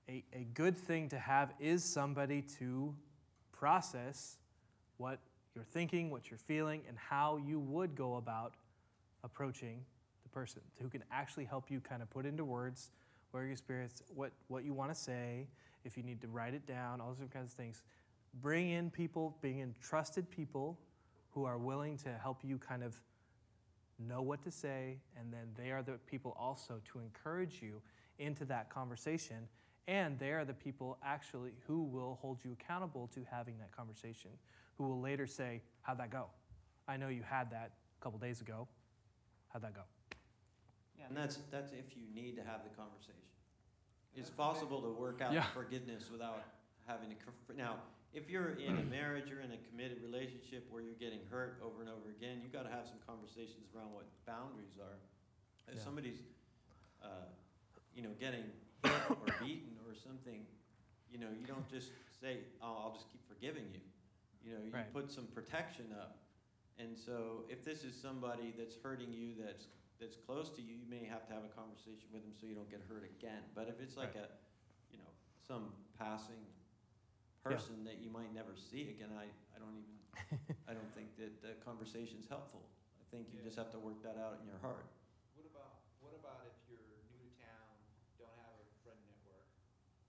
a, 0.09 0.24
a 0.33 0.47
good 0.55 0.76
thing 0.76 1.09
to 1.11 1.18
have 1.18 1.53
is 1.61 1.85
somebody 1.85 2.43
to 2.59 2.95
process 3.53 4.39
what 4.99 5.18
you're 5.55 5.64
thinking, 5.64 6.11
what 6.11 6.30
you're 6.30 6.39
feeling, 6.39 6.83
and 6.89 6.97
how 6.97 7.39
you 7.45 7.59
would 7.59 7.95
go 7.95 8.16
about 8.16 8.55
approaching 9.24 9.85
the 10.22 10.28
person 10.28 10.62
who 10.80 10.89
can 10.89 11.03
actually 11.12 11.45
help 11.45 11.70
you 11.70 11.80
kind 11.80 12.03
of 12.03 12.11
put 12.11 12.24
into 12.24 12.45
words 12.45 12.91
where 13.33 13.45
your 13.45 13.53
experience, 13.53 14.03
what, 14.14 14.30
what 14.49 14.64
you 14.64 14.72
want 14.72 14.91
to 14.91 14.95
say, 14.95 15.47
if 15.85 15.97
you 15.97 16.03
need 16.03 16.20
to 16.20 16.28
write 16.28 16.55
it 16.55 16.66
down, 16.66 17.01
all 17.01 17.14
those 17.18 17.28
kinds 17.33 17.53
of 17.53 17.57
things. 17.57 17.83
Bring 18.41 18.70
in 18.70 18.91
people, 18.91 19.37
bring 19.41 19.59
in 19.59 19.74
trusted 19.83 20.30
people 20.30 20.78
who 21.30 21.45
are 21.45 21.59
willing 21.59 21.97
to 21.99 22.11
help 22.22 22.39
you 22.43 22.59
kind 22.59 22.83
of 22.83 22.99
know 24.09 24.22
what 24.22 24.42
to 24.42 24.50
say, 24.50 24.98
and 25.18 25.32
then 25.32 25.48
they 25.57 25.70
are 25.70 25.82
the 25.82 25.92
people 26.07 26.36
also 26.38 26.80
to 26.92 26.98
encourage 27.00 27.61
you 27.62 27.80
into 28.18 28.44
that 28.46 28.70
conversation. 28.70 29.48
And 29.88 30.18
they 30.18 30.30
are 30.30 30.44
the 30.44 30.55
people 30.55 30.96
actually 31.05 31.53
who 31.66 31.82
will 31.82 32.18
hold 32.22 32.38
you 32.44 32.53
accountable 32.53 33.09
to 33.14 33.20
having 33.30 33.59
that 33.59 33.72
conversation, 33.76 34.30
who 34.78 34.84
will 34.84 35.00
later 35.00 35.26
say, 35.26 35.61
How'd 35.82 35.98
that 35.98 36.11
go? 36.11 36.26
I 36.86 36.96
know 36.96 37.09
you 37.09 37.22
had 37.22 37.50
that 37.50 37.72
a 38.00 38.05
couple 38.05 38.18
days 38.18 38.40
ago. 38.40 38.68
How'd 39.53 39.62
that 39.62 39.74
go? 39.74 39.82
Yeah, 40.98 41.07
and 41.09 41.16
that's, 41.16 41.38
that's 41.50 41.72
if 41.72 41.96
you 41.96 42.03
need 42.14 42.36
to 42.36 42.42
have 42.44 42.61
the 42.62 42.70
conversation. 42.76 43.14
It's 44.14 44.30
possible 44.30 44.80
to 44.82 44.88
work 44.90 45.20
out 45.20 45.32
Yeah. 45.32 45.42
forgiveness 45.55 46.11
without 46.12 46.44
having 46.86 47.09
to, 47.09 47.14
conf- 47.16 47.57
now, 47.57 47.76
if 48.13 48.29
you're 48.29 48.51
in 48.61 48.77
a 48.79 48.85
marriage 48.85 49.31
or 49.33 49.41
in 49.41 49.53
a 49.53 49.61
committed 49.71 50.03
relationship 50.03 50.67
where 50.71 50.83
you're 50.83 50.99
getting 51.01 51.21
hurt 51.31 51.59
over 51.65 51.81
and 51.81 51.89
over 51.89 52.11
again, 52.13 52.41
you 52.43 52.49
gotta 52.49 52.69
have 52.69 52.87
some 52.87 53.01
conversations 53.07 53.73
around 53.75 53.93
what 53.93 54.05
boundaries 54.27 54.77
are. 54.79 54.99
If 55.69 55.77
Yeah. 55.79 55.85
somebody's, 55.85 56.21
uh, 57.03 57.25
you 57.95 58.03
know, 58.03 58.13
getting 58.21 58.45
hit 58.83 58.93
or 59.25 59.33
beaten 59.41 59.79
or 59.89 59.95
something, 59.95 60.47
you 61.11 61.19
know, 61.19 61.31
you 61.31 61.47
don't 61.47 61.69
just 61.69 61.93
say, 62.21 62.45
oh, 62.61 62.77
I'll 62.85 62.93
just 62.95 63.09
keep 63.11 63.27
forgiving 63.27 63.65
you. 63.73 63.81
You 64.45 64.59
know, 64.59 64.63
you 64.65 64.71
Right. 64.73 64.93
put 64.93 65.11
some 65.11 65.27
protection 65.29 65.93
up. 65.93 66.19
And 66.79 66.97
so 66.99 67.45
if 67.49 67.65
this 67.65 67.85
is 67.85 67.95
somebody 67.95 68.53
that's 68.57 68.77
hurting 68.77 69.13
you, 69.13 69.35
that's, 69.39 69.69
that's 70.01 70.17
close 70.17 70.51
to 70.51 70.63
you, 70.63 70.75
you 70.75 70.87
may 70.89 71.05
have 71.05 71.27
to 71.29 71.33
have 71.33 71.45
a 71.45 71.49
conversation 71.49 72.09
with 72.13 72.23
them 72.23 72.33
so 72.35 72.47
you 72.47 72.55
don't 72.55 72.71
get 72.71 72.83
hurt 72.89 73.05
again. 73.05 73.43
But 73.55 73.69
if 73.69 73.81
it's 73.81 73.97
like 73.97 74.17
a, 74.17 74.29
you 74.91 74.99
know, 74.99 75.11
some 75.47 75.73
passing 75.99 76.41
person 77.43 77.82
that 77.82 77.99
you 77.99 78.07
might 78.11 78.30
never 78.30 78.55
see 78.55 78.95
again, 78.95 79.11
I, 79.18 79.26
I 79.55 79.59
don't 79.59 79.74
even, 79.74 79.97
I 80.70 80.72
don't 80.78 80.90
think 80.95 81.18
that 81.18 81.43
the 81.43 81.59
conversation's 81.66 82.30
helpful. 82.30 82.62
I 83.03 83.05
think 83.11 83.34
you 83.34 83.43
Yeah. 83.43 83.51
just 83.51 83.59
have 83.59 83.74
to 83.74 83.80
work 83.82 83.99
that 84.07 84.14
out 84.16 84.38
in 84.38 84.47
your 84.47 84.62
heart. 84.62 84.86
What 85.34 85.51
about, 85.51 85.82
what 85.99 86.14
about 86.14 86.47
if 86.47 86.55
you're 86.70 87.03
new 87.11 87.18
to 87.18 87.30
town, 87.43 87.74
don't 88.14 88.38
have 88.38 88.55
a 88.62 88.66
friend 88.86 88.99
network, 89.03 89.47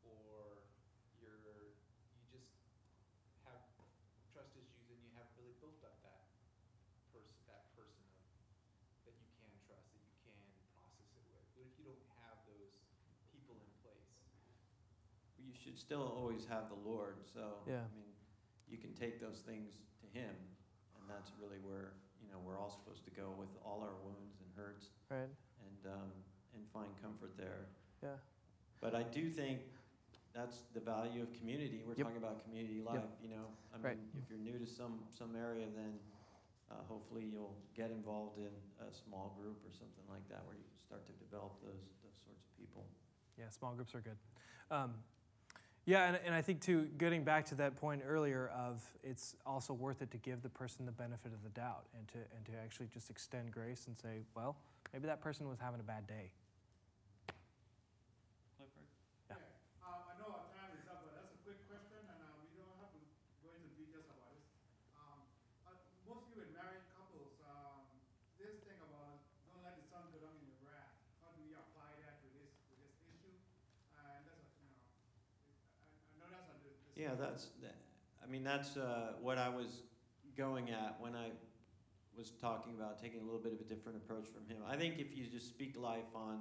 or 0.06 0.62
you're, 1.18 1.74
you 2.14 2.22
just 2.30 2.54
have 3.50 3.66
trust 4.30 4.54
issues 4.54 4.88
and 4.94 5.02
you 5.02 5.10
haven't 5.18 5.34
really 5.42 5.58
built 5.58 5.82
up 5.82 5.98
that 6.06 6.30
person, 7.10 7.34
that 7.50 7.74
person 7.74 8.06
of, 8.14 8.22
that 9.10 9.18
you 9.18 9.28
can 9.42 9.50
trust, 9.66 9.90
that 9.90 10.06
you 10.06 10.14
can 10.22 10.38
process 10.78 11.10
it 11.18 11.26
with? 11.34 11.44
What 11.58 11.66
if 11.66 11.74
you 11.82 11.86
don't 11.90 12.06
have 12.22 12.46
those 12.46 12.78
people 13.34 13.58
in 13.58 13.70
place? 13.82 14.22
You 15.42 15.52
should 15.64 15.80
still 15.80 16.04
always 16.04 16.44
have 16.52 16.68
the 16.68 16.76
Lord, 16.84 17.16
so, 17.24 17.64
Yeah. 17.66 17.88
I 17.88 17.96
mean, 17.96 18.12
you 18.68 18.78
can 18.78 18.94
take 18.94 19.20
those 19.22 19.40
things 19.42 19.72
to 20.02 20.08
Him, 20.20 20.36
and 21.00 21.10
that's 21.10 21.32
really 21.40 21.60
where, 21.60 21.94
you 22.22 22.28
know, 22.30 22.40
we're 22.40 22.58
all 22.60 22.70
supposed 22.70 23.06
to 23.06 23.12
go 23.12 23.32
with 23.32 23.50
all 23.64 23.82
our 23.82 23.96
wounds 24.04 24.42
and 24.42 24.52
hurts 24.56 24.90
Right? 25.10 25.30
and, 25.64 25.94
um, 25.94 26.12
and 26.54 26.68
find 26.72 26.90
comfort 27.02 27.38
there. 27.38 27.68
Yeah. 28.02 28.18
But 28.82 28.94
I 28.96 29.04
do 29.04 29.30
think 29.30 29.62
that's 30.34 30.64
the 30.74 30.82
value 30.82 31.22
of 31.24 31.32
community. 31.34 31.84
We're 31.86 31.94
Yep. 31.96 32.08
talking 32.08 32.18
about 32.18 32.44
community 32.44 32.82
life, 32.82 33.08
you 33.22 33.30
know? 33.30 33.48
I 33.74 33.78
Right. 33.78 33.98
mean, 33.98 34.12
if 34.22 34.30
you're 34.30 34.40
new 34.40 34.60
to 34.60 34.66
some, 34.68 35.08
some 35.10 35.36
area, 35.36 35.70
then 35.70 36.00
uh, 36.72 36.84
hopefully 36.84 37.24
you'll 37.24 37.56
get 37.76 37.92
involved 37.92 38.40
in 38.40 38.52
a 38.80 38.92
small 38.92 39.30
group 39.40 39.64
or 39.64 39.72
something 39.72 40.04
like 40.10 40.28
that 40.28 40.44
where 40.46 40.56
you 40.56 40.64
start 40.76 41.06
to 41.06 41.14
develop 41.14 41.62
those, 41.62 41.86
those 42.02 42.18
sorts 42.26 42.44
of 42.44 42.58
people. 42.58 42.84
Yeah, 43.38 43.50
small 43.50 43.76
groups 43.76 43.94
are 43.96 44.02
good. 44.02 44.18
Um, 44.72 44.96
yeah, 45.86 46.08
and, 46.08 46.20
and 46.26 46.34
I 46.36 46.42
think 46.42 46.62
too, 46.62 46.88
getting 46.98 47.24
back 47.24 47.46
to 47.48 47.56
that 47.56 47.76
point 47.76 48.02
earlier 48.08 48.50
of 48.56 48.82
it's 49.04 49.36
also 49.46 49.74
worth 49.74 50.02
it 50.02 50.12
to 50.12 50.18
give 50.18 50.42
the 50.42 50.50
person 50.50 50.86
the 50.86 50.92
benefit 50.92 51.34
of 51.34 51.44
the 51.44 51.50
doubt 51.50 51.84
and 51.98 52.08
to 52.10 52.18
and 52.36 52.46
to 52.46 52.52
actually 52.64 52.88
just 52.94 53.10
extend 53.10 53.52
grace 53.52 53.88
and 53.88 53.98
say, 53.98 54.24
well, 54.36 54.56
maybe 54.94 55.08
that 55.08 55.22
person 55.22 55.48
was 55.50 55.60
having 55.60 55.80
a 55.80 55.84
bad 55.84 56.08
day. 56.08 56.32
Clifford? 58.56 58.88
Yeah. 59.30 59.36
Uh, 59.84 60.08
I 60.08 60.14
know 60.24 60.32
our 60.40 60.48
time 60.56 60.72
is 60.80 60.88
up, 60.88 61.04
but 61.04 61.20
that's 61.20 61.36
a 61.36 61.40
quick 61.44 61.60
question, 61.68 62.00
and 62.00 62.20
uh, 62.24 62.32
we 62.40 62.48
don't 62.56 62.80
have 62.80 62.92
to 62.96 63.02
go 63.44 63.52
into 63.52 63.68
details 63.76 64.08
about 64.08 64.32
it. 64.40 64.44
Um, 64.96 65.20
uh, 65.68 65.76
most 66.08 66.32
of 66.32 66.40
you 66.40 66.48
in 66.48 66.52
married 66.56 66.88
couples, 66.96 67.36
um, 67.44 67.84
this 68.40 68.56
thing 68.64 68.80
about 68.80 69.20
don't 69.52 69.60
let 69.68 69.76
the 69.76 69.84
sun 69.92 70.08
go 70.16 70.24
down 70.24 70.32
in 70.40 70.48
your 70.48 70.64
wrath. 70.64 70.96
How 71.20 71.36
do 71.36 71.44
you 71.44 71.60
apply 71.60 71.92
that 72.08 72.24
to 72.24 72.28
this 72.40 72.56
to 72.72 72.74
this 72.80 72.96
issue? 73.12 73.36
And 74.00 74.08
that's 74.08 74.24
a, 74.32 74.36
you 74.64 74.72
know, 74.72 74.80
I, 75.84 75.92
I 75.92 76.16
know 76.24 76.28
that's 76.32 76.50
a 76.50 76.58
dis- 76.64 76.80
dis- 76.96 77.03
Yeah, 77.14 77.26
that's, 77.28 77.48
I 78.24 78.32
mean, 78.32 78.44
that's 78.44 78.78
uh, 78.78 79.14
what 79.22 79.38
I 79.38 79.50
was 79.50 79.82
going 80.36 80.70
at 80.72 80.96
when 81.00 81.14
I 81.16 81.30
was 82.18 82.32
talking 82.42 82.74
about 82.76 83.02
taking 83.02 83.22
a 83.22 83.24
little 83.24 83.40
bit 83.40 83.54
of 83.54 83.60
a 83.60 83.64
different 83.64 83.98
approach 83.98 84.26
from 84.26 84.48
him. 84.48 84.64
I 84.68 84.76
think 84.76 84.96
if 84.98 85.16
you 85.16 85.26
just 85.28 85.48
speak 85.48 85.76
life 85.78 86.10
on 86.16 86.40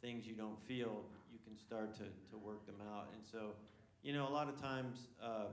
things 0.00 0.26
you 0.26 0.34
don't 0.34 0.58
feel, 0.66 1.04
you 1.30 1.38
can 1.44 1.56
start 1.58 1.94
to, 1.96 2.04
to 2.30 2.38
work 2.38 2.66
them 2.66 2.76
out. 2.94 3.08
And 3.12 3.22
so, 3.30 3.52
you 4.02 4.12
know, 4.12 4.28
a 4.28 4.32
lot 4.32 4.48
of 4.48 4.60
times 4.60 5.08
uh, 5.22 5.46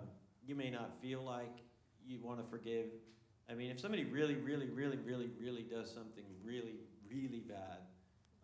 you 0.45 0.55
may 0.55 0.69
not 0.69 0.91
feel 1.01 1.23
like 1.23 1.57
you 2.05 2.19
want 2.21 2.39
to 2.39 2.45
forgive. 2.49 2.85
I 3.49 3.55
mean, 3.55 3.71
if 3.71 3.79
somebody 3.79 4.05
really, 4.05 4.35
really, 4.35 4.67
really, 4.67 4.97
really, 4.97 5.29
really 5.39 5.63
does 5.63 5.91
something 5.91 6.23
really, 6.43 6.75
really 7.09 7.41
bad, 7.47 7.79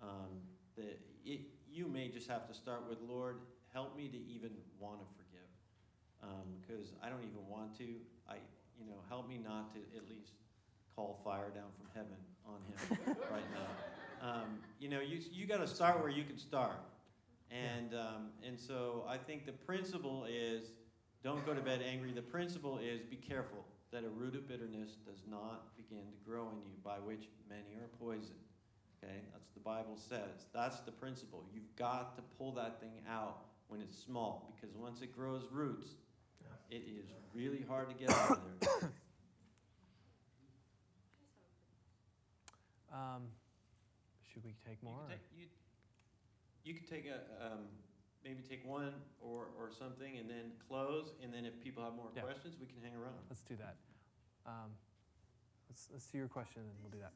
um, 0.02 0.42
that 0.76 1.00
it, 1.24 1.42
you 1.72 1.88
may 1.88 2.10
just 2.10 2.28
have 2.28 2.48
to 2.48 2.54
start 2.54 2.90
with, 2.90 2.98
Lord, 3.08 3.38
help 3.74 3.96
me 3.96 4.08
to 4.10 4.18
even 4.18 4.52
want 4.80 5.00
to 5.00 5.06
forgive 5.16 5.30
because 6.62 6.94
I 7.04 7.10
don't 7.10 7.24
even 7.24 7.48
want 7.50 7.78
to. 7.78 7.86
I, 8.30 8.36
you 8.80 8.86
know, 8.88 9.00
help 9.10 9.28
me 9.28 9.40
not 9.44 9.74
to 9.74 9.80
at 9.98 10.10
least 10.10 10.32
call 10.96 11.20
fire 11.24 11.50
down 11.50 11.72
from 11.78 11.88
heaven 11.94 12.18
on 12.48 12.60
him 12.68 13.16
right 13.32 13.44
now. 13.54 14.30
Um, 14.30 14.60
you 14.80 14.90
know, 14.90 15.00
you, 15.00 15.20
you 15.32 15.46
got 15.46 15.60
to 15.60 15.68
start 15.68 16.02
where 16.02 16.10
you 16.12 16.24
can 16.24 16.38
start. 16.38 16.80
And, 17.52 17.94
um, 17.94 18.30
and 18.46 18.60
so 18.60 19.06
I 19.08 19.18
think 19.18 19.46
the 19.46 19.52
principle 19.52 20.26
is 20.30 20.72
don't 21.24 21.46
go 21.46 21.54
to 21.54 21.62
bed 21.62 21.82
angry. 21.86 22.12
The 22.12 22.22
principle 22.22 22.78
is 22.78 23.02
be 23.02 23.16
careful 23.16 23.66
that 23.92 24.04
a 24.04 24.10
root 24.10 24.36
of 24.36 24.48
bitterness 24.48 24.98
does 25.06 25.24
not 25.30 25.76
begin 25.76 26.04
to 26.12 26.30
grow 26.30 26.44
in 26.44 26.60
you, 26.66 26.76
by 26.84 26.98
which 26.98 27.28
many 27.50 27.76
are 27.82 27.90
poisoned. 28.00 28.40
Okay? 29.04 29.16
That's 29.32 29.46
what 29.46 29.54
the 29.54 29.60
Bible 29.62 29.98
says. 29.98 30.46
That's 30.54 30.80
the 30.82 30.92
principle. 30.92 31.44
You've 31.54 31.76
got 31.76 32.16
to 32.18 32.22
pull 32.38 32.52
that 32.54 32.80
thing 32.80 33.02
out 33.10 33.46
when 33.68 33.82
it's 33.82 33.98
small 33.98 34.54
because 34.56 34.76
once 34.76 35.02
it 35.02 35.16
grows 35.16 35.44
roots, 35.52 35.96
it 36.70 36.84
is 36.88 37.06
really 37.34 37.66
hard 37.68 37.90
to 37.90 37.96
get 37.96 38.12
out 38.12 38.32
of 38.32 38.40
there. 38.60 38.92
Um, 42.92 43.30
should 44.34 44.44
we 44.44 44.56
take 44.66 44.82
more? 44.82 45.06
You 45.06 45.14
can 45.14 45.20
take, 45.38 45.52
you, 46.64 46.74
could 46.74 46.90
take 46.90 47.06
a 47.06 47.54
um, 47.54 47.70
maybe 48.24 48.42
take 48.42 48.66
one 48.68 48.94
or, 49.22 49.48
or 49.58 49.70
something 49.72 50.18
and 50.18 50.30
then 50.30 50.52
close 50.68 51.14
and 51.24 51.34
then 51.34 51.46
if 51.46 51.60
people 51.62 51.84
have 51.84 51.94
more 51.94 52.10
yeah. 52.16 52.22
questions 52.22 52.56
we 52.60 52.68
can 52.68 52.78
hang 52.84 52.96
around 52.96 53.16
let's 53.30 53.44
do 53.44 53.56
that 53.56 53.76
um, 54.46 54.72
let's, 55.70 55.88
let's 55.92 56.08
do 56.08 56.18
your 56.18 56.28
question 56.28 56.62
and 56.62 56.76
we'll 56.82 56.92
do 56.92 57.00
that 57.00 57.14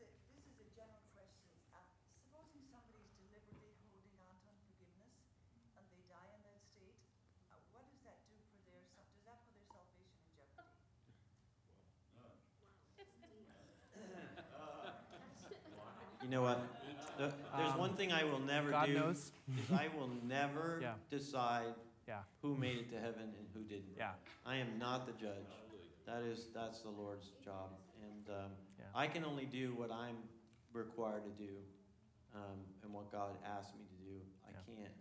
know 16.33 16.41
what? 16.41 16.59
The- 17.17 17.33
There's 17.55 17.71
Um, 17.73 17.77
one 17.77 17.95
thing 17.95 18.11
I 18.11 18.23
will 18.23 18.39
never 18.39 18.67
do. 18.67 18.71
God 18.71 18.89
knows. 18.89 19.31
Is 19.57 19.71
I 19.71 19.87
will 19.89 20.07
never 20.23 20.79
Yeah. 20.81 20.95
decide 21.09 21.75
Yeah, 22.07 22.23
who 22.41 22.55
made 22.57 22.77
it 22.79 22.89
to 22.89 22.99
heaven 22.99 23.33
and 23.37 23.47
who 23.53 23.63
didn't. 23.63 23.95
yeah, 23.95 24.15
I 24.45 24.57
am 24.57 24.77
not 24.79 25.05
the 25.05 25.13
judge. 25.13 25.47
That 26.05 26.23
is, 26.23 26.47
that's 26.53 26.81
the 26.81 26.89
Lord's 26.89 27.29
job. 27.43 27.69
And 28.01 28.29
um, 28.29 28.51
Yeah. 28.79 28.85
I 28.95 29.07
can 29.07 29.23
only 29.23 29.45
do 29.45 29.73
what 29.75 29.91
I'm 29.91 30.17
required 30.73 31.23
to 31.23 31.31
do 31.31 31.53
um, 32.35 32.65
and 32.81 32.91
what 32.91 33.11
God 33.11 33.37
asked 33.45 33.75
me 33.77 33.85
to 33.85 34.03
do. 34.03 34.19
I 34.47 34.51
can't 34.65 34.93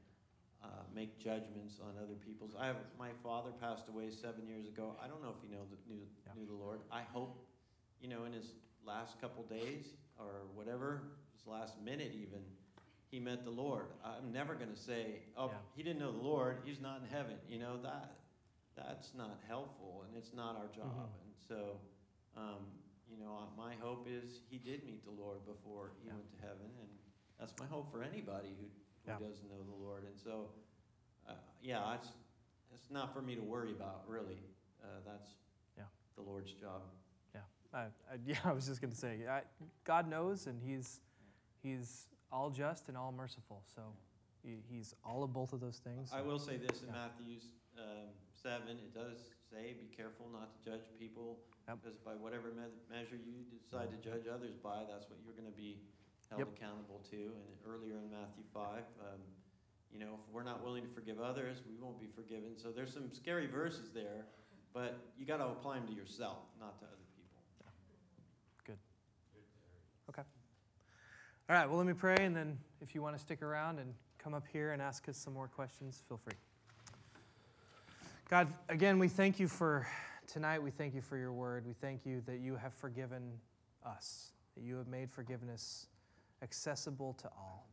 uh, 0.63 0.67
make 0.95 1.19
judgments 1.19 1.81
on 1.81 1.97
other 1.99 2.15
people's. 2.15 2.53
I 2.57 2.67
have, 2.67 2.77
my 2.99 3.11
father 3.23 3.51
passed 3.53 3.89
away 3.89 4.11
seven 4.11 4.47
years 4.47 4.69
ago. 4.69 4.97
I 5.03 5.09
don't 5.09 5.23
know 5.23 5.31
if 5.31 5.43
he 5.43 5.49
know 5.49 5.65
the, 5.71 5.79
knew, 5.93 6.07
knew 6.37 6.47
the 6.47 6.53
Lord. 6.55 6.81
I 6.93 7.03
hope, 7.03 7.43
you 8.01 8.09
know, 8.09 8.25
in 8.25 8.33
his 8.33 8.53
last 8.87 9.21
couple 9.21 9.43
days 9.45 9.95
or 10.19 10.43
whatever, 10.55 11.03
his 11.37 11.47
last 11.47 11.81
minute 11.83 12.13
even, 12.15 12.41
he 13.11 13.19
met 13.21 13.45
the 13.45 13.51
Lord. 13.51 13.87
I'm 14.05 14.33
never 14.33 14.55
going 14.55 14.71
to 14.73 14.79
say, 14.81 15.21
oh, 15.37 15.47
Yeah. 15.49 15.53
he 15.77 15.83
didn't 15.83 15.99
know 16.01 16.13
the 16.13 16.23
Lord. 16.23 16.59
He's 16.65 16.81
not 16.81 17.01
in 17.03 17.07
heaven. 17.09 17.37
You 17.49 17.59
know, 17.59 17.81
that 17.83 18.17
that's 18.75 19.13
not 19.15 19.39
helpful 19.47 20.05
and 20.09 20.17
it's 20.17 20.33
not 20.33 20.57
our 20.57 20.67
job. 20.69 20.97
Mhm. 20.97 21.25
And 21.25 21.35
so, 21.47 21.79
um, 22.37 22.65
you 23.11 23.19
know, 23.19 23.51
my 23.57 23.75
hope 23.75 24.09
is 24.09 24.41
he 24.49 24.57
did 24.57 24.85
meet 24.87 25.05
the 25.05 25.11
Lord 25.11 25.45
before 25.45 25.91
he 26.01 26.09
Yeah. 26.09 26.15
went 26.15 26.31
to 26.31 26.41
heaven. 26.41 26.71
And 26.81 26.89
that's 27.39 27.53
my 27.59 27.67
hope 27.67 27.91
for 27.91 28.03
anybody 28.03 28.49
who, 28.59 28.65
who 28.65 29.11
Yeah. 29.11 29.19
doesn't 29.19 29.47
know 29.51 29.63
the 29.63 29.75
Lord. 29.75 30.05
And 30.05 30.19
so, 30.19 30.55
uh, 31.29 31.35
yeah, 31.61 31.95
it's, 31.97 32.09
it's 32.73 32.91
not 32.91 33.13
for 33.13 33.21
me 33.21 33.35
to 33.35 33.43
worry 33.43 33.73
about, 33.73 34.09
really. 34.09 34.39
Uh, 34.83 35.01
that's 35.05 35.35
Yeah. 35.77 35.85
the 36.17 36.23
Lord's 36.23 36.53
job. 36.55 36.83
I, 37.75 37.85
I, 38.11 38.19
yeah. 38.27 38.37
I 38.45 38.53
was 38.53 38.67
just 38.67 38.83
gonna 38.83 38.95
say, 38.95 39.27
I, 39.27 39.45
God 39.85 40.07
knows, 40.07 40.47
and 40.47 40.61
He's 40.63 41.01
He's 41.63 42.09
all 42.31 42.51
just 42.51 42.89
and 42.89 42.97
all 42.97 43.13
merciful. 43.13 43.63
So 43.75 43.83
he, 44.43 44.59
He's 44.69 44.95
all 45.05 45.23
of 45.23 45.33
both 45.33 45.53
of 45.53 45.61
those 45.61 45.79
things. 45.79 46.11
I 46.13 46.21
will 46.21 46.39
say 46.39 46.57
this 46.57 46.83
in 46.83 46.89
Yeah. 46.89 46.95
Matthew's 47.07 47.45
um, 47.79 48.11
7, 48.35 48.69
it 48.69 48.93
does 48.95 49.31
say, 49.51 49.75
be 49.79 49.87
careful 49.95 50.29
not 50.33 50.51
to 50.53 50.71
judge 50.71 50.85
people, 50.99 51.39
Yep. 51.69 51.79
because 51.83 51.99
by 51.99 52.15
whatever 52.15 52.49
me- 52.49 52.75
measure 52.91 53.15
you 53.17 53.47
decide 53.57 53.91
to 53.91 53.97
judge 54.03 54.27
others 54.27 54.57
by, 54.57 54.83
that's 54.91 55.09
what 55.09 55.19
you're 55.25 55.35
going 55.35 55.47
to 55.51 55.57
be 55.57 55.79
held 56.29 56.41
Yep. 56.41 56.49
accountable 56.57 57.01
to. 57.11 57.17
And 57.17 57.49
earlier 57.67 57.97
in 57.99 58.11
Matthew 58.11 58.43
5, 58.53 58.83
um, 59.01 59.21
you 59.93 59.99
know, 60.01 60.19
if 60.19 60.35
we're 60.35 60.43
not 60.43 60.65
willing 60.65 60.83
to 60.83 60.89
forgive 60.93 61.21
others, 61.21 61.63
we 61.69 61.77
won't 61.77 62.01
be 62.01 62.09
forgiven. 62.09 62.57
So 62.59 62.73
there's 62.73 62.93
some 62.93 63.13
scary 63.13 63.47
verses 63.47 63.93
there, 63.93 64.27
but 64.75 64.99
you 65.17 65.25
got 65.27 65.37
to 65.37 65.47
apply 65.47 65.77
them 65.79 65.87
to 65.87 65.95
yourself, 65.95 66.39
not 66.59 66.79
to 66.81 66.87
other 66.87 66.97
people. 66.97 67.13
All 71.51 71.57
right. 71.57 71.69
Well, 71.69 71.77
let 71.77 71.87
me 71.87 71.93
pray, 71.93 72.17
and 72.21 72.37
then 72.37 72.57
if 72.81 72.95
you 72.95 73.03
want 73.03 73.17
to 73.17 73.21
stick 73.21 73.43
around 73.43 73.81
and 73.81 73.93
come 74.17 74.33
up 74.33 74.45
here 74.53 74.71
and 74.71 74.81
ask 74.81 75.09
us 75.09 75.17
some 75.17 75.35
more 75.35 75.49
questions, 75.49 76.03
feel 76.09 76.17
free. 76.17 76.35
God, 78.31 78.47
again, 78.69 79.01
we 79.01 79.09
thank 79.09 79.41
you 79.41 79.49
for 79.49 79.87
tonight. 80.29 80.63
We 80.63 80.71
thank 80.71 80.95
you 80.95 81.01
for 81.01 81.17
your 81.17 81.33
word. 81.33 81.67
We 81.67 81.73
thank 81.75 82.07
you 82.07 82.23
that 82.27 82.39
you 82.39 82.55
have 82.55 82.73
forgiven 82.73 83.33
us, 83.85 84.31
that 84.57 84.63
you 84.63 84.77
have 84.77 84.87
made 84.87 85.11
forgiveness 85.11 85.89
accessible 86.43 87.15
to 87.15 87.29
all. 87.37 87.67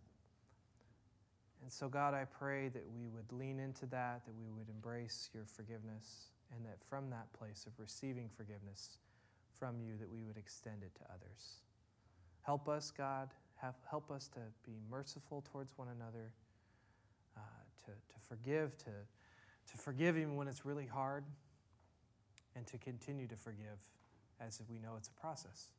And 1.62 1.72
so, 1.72 1.88
God, 1.88 2.16
I 2.16 2.26
pray 2.26 2.70
that 2.70 2.84
we 2.92 3.08
would 3.08 3.32
lean 3.32 3.60
into 3.60 3.86
that, 3.86 4.26
that 4.26 4.36
we 4.36 4.50
would 4.58 4.68
embrace 4.68 5.30
your 5.32 5.46
forgiveness, 5.46 6.32
and 6.56 6.66
that 6.66 6.80
from 6.90 7.12
that 7.12 7.32
place 7.34 7.66
of 7.68 7.74
receiving 7.78 8.30
forgiveness 8.36 8.98
from 9.60 9.80
you, 9.80 9.94
that 10.00 10.10
we 10.10 10.24
would 10.24 10.38
extend 10.38 10.82
it 10.82 10.96
to 10.96 11.04
others. 11.14 11.62
Help 12.42 12.68
us, 12.68 12.90
God. 12.90 13.30
Have, 13.62 13.76
help 13.90 14.10
us 14.10 14.28
to 14.30 14.40
be 14.66 14.78
merciful 14.90 15.44
towards 15.52 15.78
one 15.78 15.90
another, 15.90 16.32
uh, 17.36 17.42
to, 17.86 17.92
to 17.92 18.20
forgive, 18.28 18.78
to, 18.78 18.92
to 19.72 19.78
forgive 19.78 20.18
even 20.18 20.36
when 20.36 20.48
it's 20.48 20.66
really 20.66 20.88
hard, 20.88 21.26
and 22.56 22.66
to 22.68 22.78
continue 22.78 23.28
to 23.28 23.36
forgive 23.36 23.80
as 24.40 24.62
we 24.70 24.80
know 24.80 24.96
it's 24.98 25.10
a 25.10 25.20
process. 25.20 25.72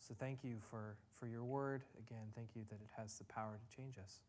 So 0.00 0.14
thank 0.18 0.44
you 0.44 0.56
for, 0.70 0.96
for 1.12 1.26
your 1.26 1.44
word. 1.44 1.82
Again, 1.98 2.26
thank 2.34 2.48
you 2.54 2.62
that 2.68 2.80
it 2.80 2.90
has 2.96 3.18
the 3.18 3.24
power 3.24 3.56
to 3.56 3.76
change 3.76 3.96
us. 3.98 4.20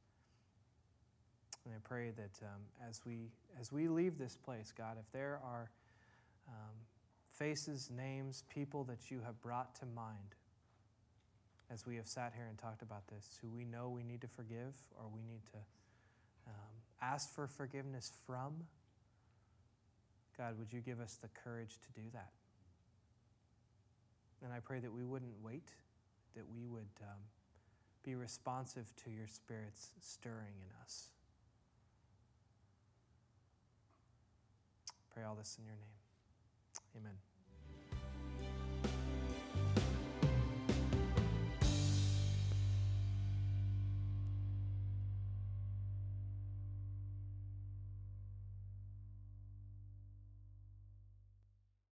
And 1.65 1.73
I 1.73 1.77
pray 1.83 2.11
that 2.11 2.45
um, 2.45 2.61
as, 2.87 3.01
we, 3.05 3.31
as 3.59 3.71
we 3.71 3.87
leave 3.87 4.17
this 4.17 4.37
place, 4.37 4.71
God, 4.71 4.97
if 4.99 5.11
there 5.11 5.39
are 5.43 5.71
um, 6.47 6.75
faces, 7.31 7.89
names, 7.89 8.43
people 8.53 8.83
that 8.85 9.09
you 9.09 9.19
have 9.25 9.41
brought 9.41 9.75
to 9.75 9.85
mind 9.87 10.35
as 11.71 11.85
we 11.85 11.95
have 11.95 12.07
sat 12.07 12.33
here 12.35 12.45
and 12.47 12.57
talked 12.57 12.81
about 12.81 13.07
this, 13.07 13.39
who 13.41 13.49
we 13.49 13.65
know 13.65 13.89
we 13.89 14.03
need 14.03 14.21
to 14.21 14.27
forgive 14.27 14.73
or 14.97 15.05
we 15.13 15.21
need 15.21 15.45
to 15.51 15.57
um, 16.47 16.75
ask 17.01 17.33
for 17.33 17.47
forgiveness 17.47 18.11
from, 18.25 18.53
God, 20.37 20.57
would 20.59 20.71
you 20.71 20.81
give 20.81 20.99
us 20.99 21.17
the 21.21 21.29
courage 21.43 21.79
to 21.79 21.99
do 21.99 22.07
that? 22.13 22.31
And 24.43 24.53
I 24.53 24.59
pray 24.59 24.79
that 24.79 24.93
we 24.93 25.03
wouldn't 25.03 25.33
wait, 25.41 25.69
that 26.35 26.43
we 26.53 26.65
would 26.67 26.89
um, 27.01 27.19
be 28.03 28.15
responsive 28.15 28.93
to 29.03 29.09
your 29.09 29.27
Spirit's 29.27 29.89
stirring 30.01 30.53
in 30.61 30.69
us. 30.83 31.09
Pray 35.13 35.23
all 35.23 35.35
this 35.35 35.57
in 35.57 35.65
your 35.65 35.75
name. 35.75 37.01
Amen. 37.01 37.24